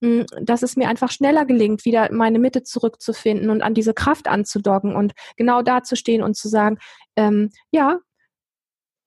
hm, 0.04 0.26
dass 0.42 0.64
es 0.64 0.76
mir 0.76 0.90
einfach 0.90 1.12
schneller 1.12 1.46
gelingt, 1.46 1.86
wieder 1.86 2.12
meine 2.12 2.40
Mitte 2.40 2.64
zurückzufinden 2.64 3.50
und 3.50 3.62
an 3.62 3.74
diese 3.74 3.94
Kraft 3.94 4.28
anzudocken 4.28 4.96
und 4.96 5.14
genau 5.38 5.62
da 5.62 5.84
zu 5.84 5.96
stehen 5.96 6.24
und 6.24 6.36
zu 6.36 6.48
sagen, 6.50 6.80
ähm, 7.16 7.52
ja, 7.72 8.00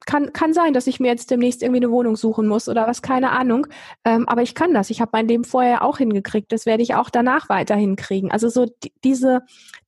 kann, 0.07 0.33
kann 0.33 0.53
sein, 0.53 0.73
dass 0.73 0.87
ich 0.87 1.01
mir 1.01 1.09
jetzt 1.09 1.31
demnächst 1.31 1.63
irgendwie 1.63 1.83
eine 1.83 1.91
Wohnung 1.91 2.17
suchen 2.17 2.47
muss 2.47 2.69
oder 2.69 2.87
was, 2.87 3.03
keine 3.03 3.31
Ahnung. 3.31 3.67
Ähm, 4.05 4.29
aber 4.29 4.43
ich 4.43 4.55
kann 4.55 4.75
das. 4.75 4.91
Ich 4.91 5.01
habe 5.01 5.11
mein 5.13 5.29
Leben 5.29 5.45
vorher 5.45 5.83
auch 5.83 5.99
hingekriegt. 5.99 6.53
Das 6.53 6.67
werde 6.67 6.83
ich 6.83 6.95
auch 6.95 7.11
danach 7.11 7.49
weiterhin 7.49 7.97
kriegen. 7.97 8.31
Also 8.31 8.49
so 8.49 8.67
die, 8.67 8.93
diese, 9.03 9.43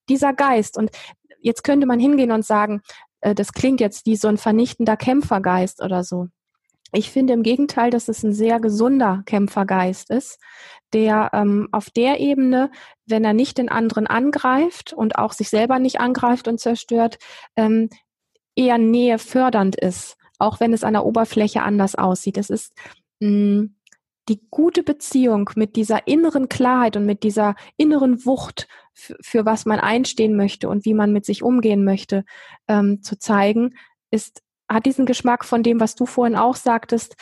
dieser 0.08 0.32
Geist. 0.32 0.78
Und 0.78 0.90
jetzt 1.40 1.64
könnte 1.64 1.86
man 1.86 2.00
hingehen 2.00 2.32
und 2.32 2.44
sagen, 2.44 2.82
äh, 3.20 3.34
das 3.34 3.52
klingt 3.52 3.80
jetzt 3.80 4.06
wie 4.06 4.16
so 4.16 4.28
ein 4.28 4.38
vernichtender 4.38 4.96
Kämpfergeist 4.96 5.82
oder 5.82 6.04
so. 6.04 6.28
Ich 6.92 7.10
finde 7.10 7.32
im 7.32 7.42
Gegenteil, 7.42 7.90
dass 7.90 8.08
es 8.08 8.22
ein 8.22 8.32
sehr 8.32 8.60
gesunder 8.60 9.22
Kämpfergeist 9.26 10.08
ist, 10.10 10.38
der 10.92 11.30
ähm, 11.32 11.68
auf 11.72 11.90
der 11.90 12.20
Ebene, 12.20 12.70
wenn 13.06 13.24
er 13.24 13.32
nicht 13.32 13.58
den 13.58 13.68
anderen 13.68 14.06
angreift 14.06 14.92
und 14.92 15.18
auch 15.18 15.32
sich 15.32 15.48
selber 15.48 15.78
nicht 15.78 16.00
angreift 16.00 16.46
und 16.46 16.60
zerstört, 16.60 17.18
ähm, 17.56 17.90
eher 18.56 18.78
Nähe 18.78 19.18
fördernd 19.18 19.76
ist, 19.76 20.16
auch 20.38 20.60
wenn 20.60 20.72
es 20.72 20.84
an 20.84 20.94
der 20.94 21.06
Oberfläche 21.06 21.62
anders 21.62 21.94
aussieht. 21.94 22.38
Es 22.38 22.50
ist 22.50 22.72
mh, 23.20 23.28
mm, 23.28 23.76
die 24.28 24.40
gute 24.50 24.82
Beziehung 24.82 25.50
mit 25.54 25.76
dieser 25.76 26.08
inneren 26.08 26.48
Klarheit 26.48 26.96
und 26.96 27.06
mit 27.06 27.22
dieser 27.22 27.54
inneren 27.76 28.24
Wucht, 28.26 28.66
für 28.92 29.44
was 29.44 29.66
man 29.66 29.78
einstehen 29.78 30.36
möchte 30.36 30.68
und 30.68 30.84
wie 30.84 30.94
man 30.94 31.12
mit 31.12 31.24
sich 31.24 31.42
umgehen 31.42 31.84
möchte, 31.84 32.24
ähm, 32.66 33.02
zu 33.02 33.18
zeigen, 33.18 33.74
ist, 34.10 34.42
hat 34.68 34.86
diesen 34.86 35.06
Geschmack 35.06 35.44
von 35.44 35.62
dem, 35.62 35.78
was 35.78 35.94
du 35.94 36.06
vorhin 36.06 36.34
auch 36.34 36.56
sagtest, 36.56 37.14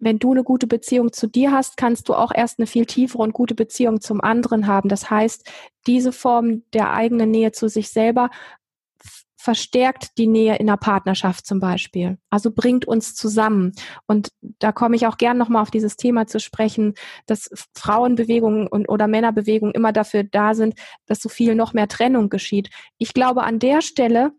wenn 0.00 0.18
du 0.18 0.32
eine 0.32 0.44
gute 0.44 0.66
Beziehung 0.66 1.12
zu 1.12 1.26
dir 1.26 1.52
hast, 1.52 1.76
kannst 1.76 2.08
du 2.08 2.14
auch 2.14 2.32
erst 2.34 2.58
eine 2.58 2.66
viel 2.66 2.86
tiefere 2.86 3.22
und 3.22 3.34
gute 3.34 3.54
Beziehung 3.54 4.00
zum 4.00 4.20
anderen 4.22 4.66
haben. 4.66 4.88
Das 4.88 5.10
heißt, 5.10 5.50
diese 5.86 6.12
Form 6.12 6.62
der 6.72 6.92
eigenen 6.92 7.30
Nähe 7.30 7.52
zu 7.52 7.68
sich 7.68 7.90
selber 7.90 8.30
verstärkt 9.40 10.18
die 10.18 10.26
Nähe 10.26 10.56
in 10.56 10.66
der 10.66 10.76
Partnerschaft 10.76 11.46
zum 11.46 11.60
Beispiel. 11.60 12.18
Also 12.28 12.50
bringt 12.50 12.84
uns 12.84 13.14
zusammen. 13.14 13.72
Und 14.06 14.28
da 14.42 14.70
komme 14.70 14.96
ich 14.96 15.06
auch 15.06 15.16
gern 15.16 15.38
nochmal 15.38 15.62
auf 15.62 15.70
dieses 15.70 15.96
Thema 15.96 16.26
zu 16.26 16.40
sprechen, 16.40 16.92
dass 17.24 17.48
Frauenbewegungen 17.74 18.66
und, 18.66 18.86
oder 18.90 19.06
Männerbewegungen 19.06 19.74
immer 19.74 19.94
dafür 19.94 20.24
da 20.24 20.52
sind, 20.52 20.74
dass 21.06 21.20
so 21.20 21.30
viel 21.30 21.54
noch 21.54 21.72
mehr 21.72 21.88
Trennung 21.88 22.28
geschieht. 22.28 22.68
Ich 22.98 23.14
glaube, 23.14 23.42
an 23.42 23.58
der 23.58 23.80
Stelle 23.80 24.32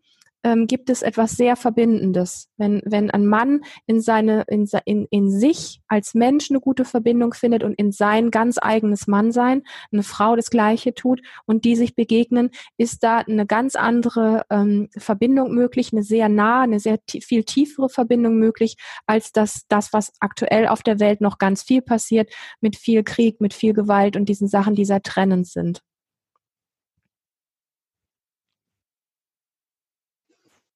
ähm, 0.44 0.68
gibt 0.68 0.90
es 0.90 1.02
etwas 1.02 1.32
sehr 1.32 1.56
Verbindendes. 1.56 2.50
Wenn, 2.58 2.82
wenn 2.86 3.12
ein 3.12 3.26
Mann 3.26 3.62
in 3.86 4.02
seine, 4.02 4.44
in, 4.48 4.68
in, 4.86 5.08
in 5.10 5.30
sich 5.30 5.82
als 5.88 6.14
Mensch 6.14 6.50
eine 6.50 6.60
gute 6.60 6.86
Verbindung 6.86 7.34
findet 7.34 7.64
und 7.64 7.74
in 7.74 7.92
sein 7.92 8.32
ganz 8.32 8.58
eigenes 8.62 9.08
Mannsein 9.08 9.64
eine 9.92 10.04
Frau 10.04 10.36
das 10.36 10.50
Gleiche 10.50 10.94
tut 10.94 11.22
und 11.46 11.66
die 11.66 11.76
sich 11.76 11.96
begegnen, 11.96 12.50
ist 12.78 13.04
da 13.04 13.20
eine 13.20 13.46
ganz 13.46 13.76
andere 13.76 14.44
ähm, 14.50 14.90
Verbindung 14.98 15.54
möglich, 15.54 15.92
eine 15.92 16.04
sehr 16.04 16.30
nahe, 16.30 16.64
eine 16.64 16.80
sehr 16.80 17.00
viel 17.08 17.44
tiefere 17.44 17.90
Verbindung 17.90 18.38
möglich, 18.38 18.78
als 19.06 19.32
das, 19.32 19.66
das, 19.68 19.94
was 19.94 20.14
aktuell 20.20 20.68
auf 20.68 20.84
der 20.84 21.00
Welt 21.00 21.22
noch 21.22 21.38
ganz 21.38 21.64
viel 21.64 21.82
passiert, 21.82 22.32
mit 22.62 22.76
viel 22.76 23.04
Krieg, 23.04 23.42
mit 23.42 23.54
viel 23.54 23.74
Gewalt 23.74 24.16
und 24.16 24.30
diesen 24.30 24.48
Sachen, 24.48 24.76
die 24.76 24.86
sehr 24.86 25.02
trennend 25.02 25.48
sind. 25.48 25.82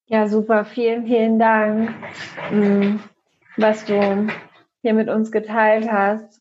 Ja, 0.08 0.28
super. 0.28 0.64
Vielen, 0.64 1.04
vielen 1.04 1.40
Dank, 1.40 1.90
mm, 2.52 3.00
was 3.56 3.84
du 3.86 4.28
hier 4.82 4.94
mit 4.94 5.08
uns 5.08 5.32
geteilt 5.32 5.90
hast. 5.90 6.40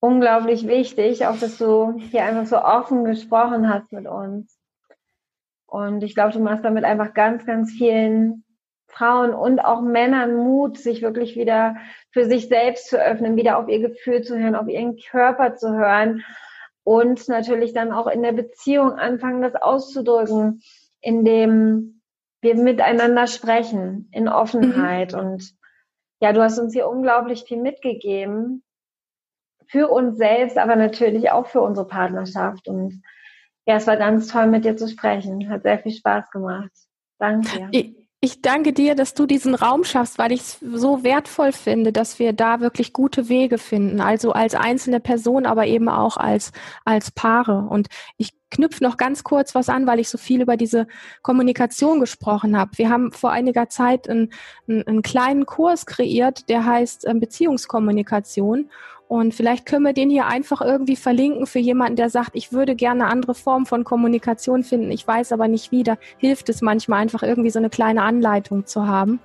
Unglaublich 0.00 0.66
wichtig, 0.66 1.26
auch 1.26 1.38
dass 1.38 1.58
du 1.58 1.94
hier 2.10 2.24
einfach 2.24 2.46
so 2.46 2.58
offen 2.60 3.04
gesprochen 3.04 3.72
hast 3.72 3.92
mit 3.92 4.08
uns. 4.08 4.58
Und 5.66 6.02
ich 6.02 6.16
glaube, 6.16 6.32
du 6.32 6.40
machst 6.40 6.64
damit 6.64 6.82
einfach 6.82 7.14
ganz, 7.14 7.46
ganz 7.46 7.70
vielen 7.70 8.42
Frauen 8.88 9.32
und 9.32 9.60
auch 9.60 9.80
Männern 9.80 10.34
Mut, 10.34 10.78
sich 10.78 11.02
wirklich 11.02 11.36
wieder 11.36 11.76
für 12.10 12.24
sich 12.24 12.48
selbst 12.48 12.88
zu 12.88 13.00
öffnen, 13.00 13.36
wieder 13.36 13.58
auf 13.58 13.68
ihr 13.68 13.78
Gefühl 13.78 14.22
zu 14.22 14.36
hören, 14.36 14.56
auf 14.56 14.66
ihren 14.66 14.96
Körper 14.96 15.54
zu 15.54 15.72
hören 15.72 16.24
und 16.82 17.28
natürlich 17.28 17.72
dann 17.72 17.92
auch 17.92 18.08
in 18.08 18.22
der 18.22 18.32
Beziehung 18.32 18.92
anfangen, 18.92 19.40
das 19.40 19.54
auszudrücken 19.54 20.62
in 21.00 21.24
dem 21.24 22.02
wir 22.42 22.54
miteinander 22.54 23.26
sprechen, 23.26 24.08
in 24.12 24.28
Offenheit. 24.28 25.12
Mhm. 25.12 25.18
Und 25.18 25.54
ja, 26.20 26.32
du 26.32 26.42
hast 26.42 26.58
uns 26.58 26.72
hier 26.72 26.88
unglaublich 26.88 27.44
viel 27.44 27.60
mitgegeben 27.60 28.62
für 29.68 29.88
uns 29.88 30.16
selbst, 30.16 30.58
aber 30.58 30.76
natürlich 30.76 31.30
auch 31.30 31.46
für 31.46 31.60
unsere 31.60 31.86
Partnerschaft. 31.86 32.68
Und 32.68 33.02
ja, 33.66 33.76
es 33.76 33.86
war 33.86 33.96
ganz 33.96 34.28
toll, 34.28 34.46
mit 34.46 34.64
dir 34.64 34.76
zu 34.76 34.88
sprechen. 34.88 35.50
Hat 35.50 35.62
sehr 35.62 35.78
viel 35.78 35.92
Spaß 35.92 36.30
gemacht. 36.30 36.70
Danke 37.18 37.68
dir. 37.70 38.05
Ich 38.26 38.42
danke 38.42 38.72
dir, 38.72 38.96
dass 38.96 39.14
du 39.14 39.24
diesen 39.24 39.54
Raum 39.54 39.84
schaffst, 39.84 40.18
weil 40.18 40.32
ich 40.32 40.40
es 40.40 40.58
so 40.60 41.04
wertvoll 41.04 41.52
finde, 41.52 41.92
dass 41.92 42.18
wir 42.18 42.32
da 42.32 42.58
wirklich 42.58 42.92
gute 42.92 43.28
Wege 43.28 43.56
finden. 43.56 44.00
Also 44.00 44.32
als 44.32 44.56
einzelne 44.56 44.98
Person, 44.98 45.46
aber 45.46 45.68
eben 45.68 45.88
auch 45.88 46.16
als, 46.16 46.50
als 46.84 47.12
Paare. 47.12 47.68
Und 47.70 47.86
ich 48.16 48.30
knüpfe 48.50 48.82
noch 48.82 48.96
ganz 48.96 49.22
kurz 49.22 49.54
was 49.54 49.68
an, 49.68 49.86
weil 49.86 50.00
ich 50.00 50.08
so 50.08 50.18
viel 50.18 50.42
über 50.42 50.56
diese 50.56 50.88
Kommunikation 51.22 52.00
gesprochen 52.00 52.58
habe. 52.58 52.72
Wir 52.74 52.90
haben 52.90 53.12
vor 53.12 53.30
einiger 53.30 53.68
Zeit 53.68 54.10
einen, 54.10 54.32
einen 54.66 55.02
kleinen 55.02 55.46
Kurs 55.46 55.86
kreiert, 55.86 56.48
der 56.48 56.64
heißt 56.64 57.06
ähm, 57.06 57.20
Beziehungskommunikation. 57.20 58.70
Und 59.08 59.34
vielleicht 59.34 59.66
können 59.66 59.84
wir 59.84 59.92
den 59.92 60.10
hier 60.10 60.26
einfach 60.26 60.60
irgendwie 60.60 60.96
verlinken 60.96 61.46
für 61.46 61.60
jemanden, 61.60 61.96
der 61.96 62.10
sagt, 62.10 62.30
ich 62.34 62.52
würde 62.52 62.74
gerne 62.74 63.06
andere 63.06 63.34
Form 63.34 63.64
von 63.64 63.84
Kommunikation 63.84 64.64
finden, 64.64 64.90
ich 64.90 65.06
weiß 65.06 65.32
aber 65.32 65.46
nicht 65.46 65.70
wie. 65.70 65.84
Da 65.84 65.96
hilft 66.18 66.48
es 66.48 66.60
manchmal 66.60 67.00
einfach 67.00 67.22
irgendwie 67.22 67.50
so 67.50 67.60
eine 67.60 67.70
kleine 67.70 68.02
Anleitung 68.02 68.66
zu 68.66 68.86
haben. 68.88 69.20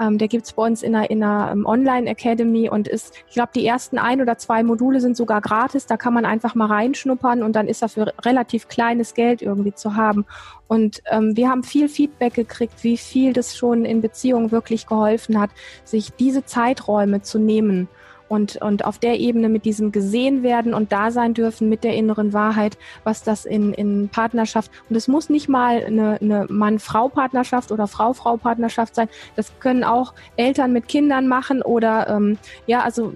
Ähm, 0.00 0.16
der 0.16 0.28
gibt's 0.28 0.54
bei 0.54 0.62
uns 0.64 0.82
in 0.82 0.94
einer, 0.94 1.10
in 1.10 1.22
einer 1.22 1.52
ähm, 1.52 1.66
Online-Academy 1.66 2.70
und 2.70 2.88
ist, 2.88 3.12
ich 3.28 3.34
glaube, 3.34 3.50
die 3.54 3.66
ersten 3.66 3.98
ein 3.98 4.22
oder 4.22 4.38
zwei 4.38 4.62
Module 4.62 5.00
sind 5.00 5.14
sogar 5.14 5.42
gratis. 5.42 5.84
Da 5.84 5.98
kann 5.98 6.14
man 6.14 6.24
einfach 6.24 6.54
mal 6.54 6.66
reinschnuppern 6.66 7.42
und 7.42 7.54
dann 7.54 7.68
ist 7.68 7.82
er 7.82 7.90
für 7.90 8.14
relativ 8.24 8.68
kleines 8.68 9.12
Geld 9.12 9.42
irgendwie 9.42 9.74
zu 9.74 9.96
haben. 9.96 10.24
Und 10.66 11.02
ähm, 11.10 11.36
wir 11.36 11.50
haben 11.50 11.62
viel 11.62 11.90
Feedback 11.90 12.32
gekriegt, 12.32 12.82
wie 12.82 12.96
viel 12.96 13.34
das 13.34 13.54
schon 13.54 13.84
in 13.84 14.00
Beziehungen 14.00 14.50
wirklich 14.50 14.86
geholfen 14.86 15.38
hat, 15.38 15.50
sich 15.84 16.12
diese 16.14 16.46
Zeiträume 16.46 17.20
zu 17.20 17.38
nehmen 17.38 17.88
und, 18.30 18.56
und 18.62 18.84
auf 18.84 18.98
der 18.98 19.18
Ebene 19.18 19.48
mit 19.48 19.64
diesem 19.64 19.90
gesehen 19.90 20.44
werden 20.44 20.72
und 20.72 20.92
da 20.92 21.10
sein 21.10 21.34
dürfen 21.34 21.68
mit 21.68 21.82
der 21.82 21.94
inneren 21.94 22.32
Wahrheit, 22.32 22.78
was 23.02 23.24
das 23.24 23.44
in, 23.44 23.74
in 23.74 24.08
Partnerschaft, 24.08 24.70
und 24.88 24.94
es 24.94 25.08
muss 25.08 25.28
nicht 25.30 25.48
mal 25.48 25.84
eine, 25.84 26.18
eine 26.20 26.46
Mann-Frau-Partnerschaft 26.48 27.72
oder 27.72 27.88
Frau-Frau-Partnerschaft 27.88 28.94
sein, 28.94 29.08
das 29.34 29.52
können 29.58 29.82
auch 29.82 30.14
Eltern 30.36 30.72
mit 30.72 30.86
Kindern 30.86 31.26
machen 31.26 31.60
oder 31.60 32.08
ähm, 32.08 32.38
ja, 32.66 32.82
also 32.82 33.12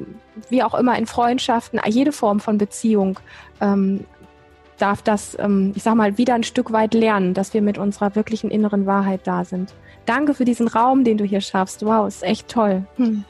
wie 0.51 0.65
auch 0.65 0.75
immer 0.75 0.99
in 0.99 1.07
Freundschaften, 1.07 1.81
jede 1.87 2.11
Form 2.11 2.41
von 2.41 2.59
Beziehung 2.59 3.21
ähm, 3.61 4.05
darf 4.79 5.01
das, 5.01 5.37
ähm, 5.39 5.73
ich 5.77 5.85
sag 5.85 5.95
mal, 5.95 6.19
wieder 6.19 6.35
ein 6.35 6.43
Stück 6.43 6.73
weit 6.73 6.93
lernen, 6.93 7.35
dass 7.35 7.55
wir 7.55 7.63
mit 7.63 7.79
unserer 7.79 8.17
wirklichen 8.17 8.51
inneren 8.51 8.85
Wahrheit 8.85 9.21
da 9.25 9.45
sind. 9.45 9.73
Danke 10.07 10.35
für 10.35 10.45
diesen 10.45 10.67
Raum, 10.67 11.05
den 11.05 11.19
du 11.19 11.25
hier 11.25 11.41
schaffst. 11.41 11.87
Wow, 11.87 12.09
ist 12.09 12.25
echt 12.25 12.49
toll. 12.49 12.83
Hm. 12.97 13.25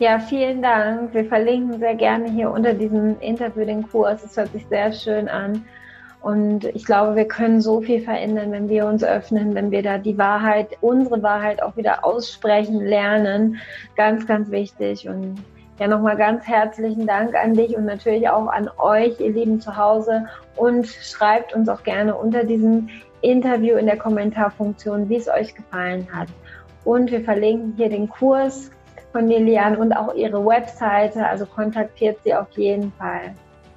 Ja, 0.00 0.20
vielen 0.20 0.62
Dank. 0.62 1.12
Wir 1.12 1.24
verlinken 1.24 1.80
sehr 1.80 1.96
gerne 1.96 2.30
hier 2.30 2.52
unter 2.52 2.72
diesem 2.72 3.18
Interview 3.18 3.64
den 3.64 3.82
Kurs. 3.82 4.22
Es 4.22 4.36
hört 4.36 4.52
sich 4.52 4.64
sehr 4.68 4.92
schön 4.92 5.28
an. 5.28 5.64
Und 6.20 6.66
ich 6.66 6.84
glaube, 6.84 7.16
wir 7.16 7.26
können 7.26 7.60
so 7.60 7.80
viel 7.80 8.00
verändern, 8.00 8.52
wenn 8.52 8.68
wir 8.68 8.86
uns 8.86 9.02
öffnen, 9.02 9.56
wenn 9.56 9.72
wir 9.72 9.82
da 9.82 9.98
die 9.98 10.16
Wahrheit, 10.16 10.68
unsere 10.82 11.20
Wahrheit 11.24 11.60
auch 11.60 11.76
wieder 11.76 12.04
aussprechen 12.04 12.80
lernen. 12.80 13.58
Ganz, 13.96 14.24
ganz 14.24 14.52
wichtig. 14.52 15.08
Und 15.08 15.42
ja, 15.80 15.88
nochmal 15.88 16.16
ganz 16.16 16.46
herzlichen 16.46 17.04
Dank 17.04 17.34
an 17.34 17.54
dich 17.54 17.76
und 17.76 17.84
natürlich 17.84 18.28
auch 18.28 18.46
an 18.46 18.70
euch, 18.78 19.18
ihr 19.18 19.32
Lieben 19.32 19.60
zu 19.60 19.76
Hause. 19.76 20.26
Und 20.54 20.86
schreibt 20.86 21.56
uns 21.56 21.68
auch 21.68 21.82
gerne 21.82 22.14
unter 22.14 22.44
diesem 22.44 22.88
Interview 23.20 23.76
in 23.76 23.86
der 23.86 23.98
Kommentarfunktion, 23.98 25.08
wie 25.08 25.16
es 25.16 25.28
euch 25.28 25.56
gefallen 25.56 26.06
hat. 26.12 26.28
Und 26.84 27.10
wir 27.10 27.22
verlinken 27.22 27.74
hier 27.76 27.88
den 27.88 28.08
Kurs 28.08 28.70
von 29.12 29.28
Lilian 29.28 29.76
und 29.76 29.92
auch 29.92 30.14
ihre 30.14 30.44
Webseite. 30.44 31.26
Also 31.26 31.46
kontaktiert 31.46 32.18
sie 32.24 32.34
auf 32.34 32.50
jeden 32.52 32.92
Fall. 32.92 33.34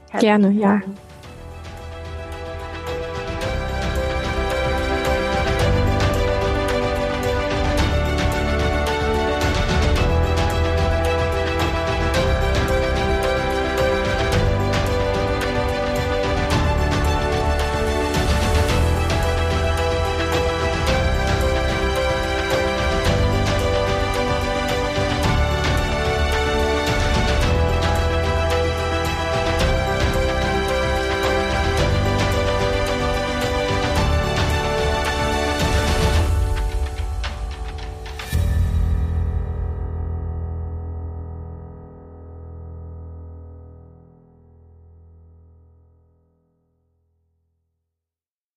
Herzlichen 0.10 0.42
Gerne, 0.42 0.60
Dank. 0.60 0.86
ja. 0.86 1.11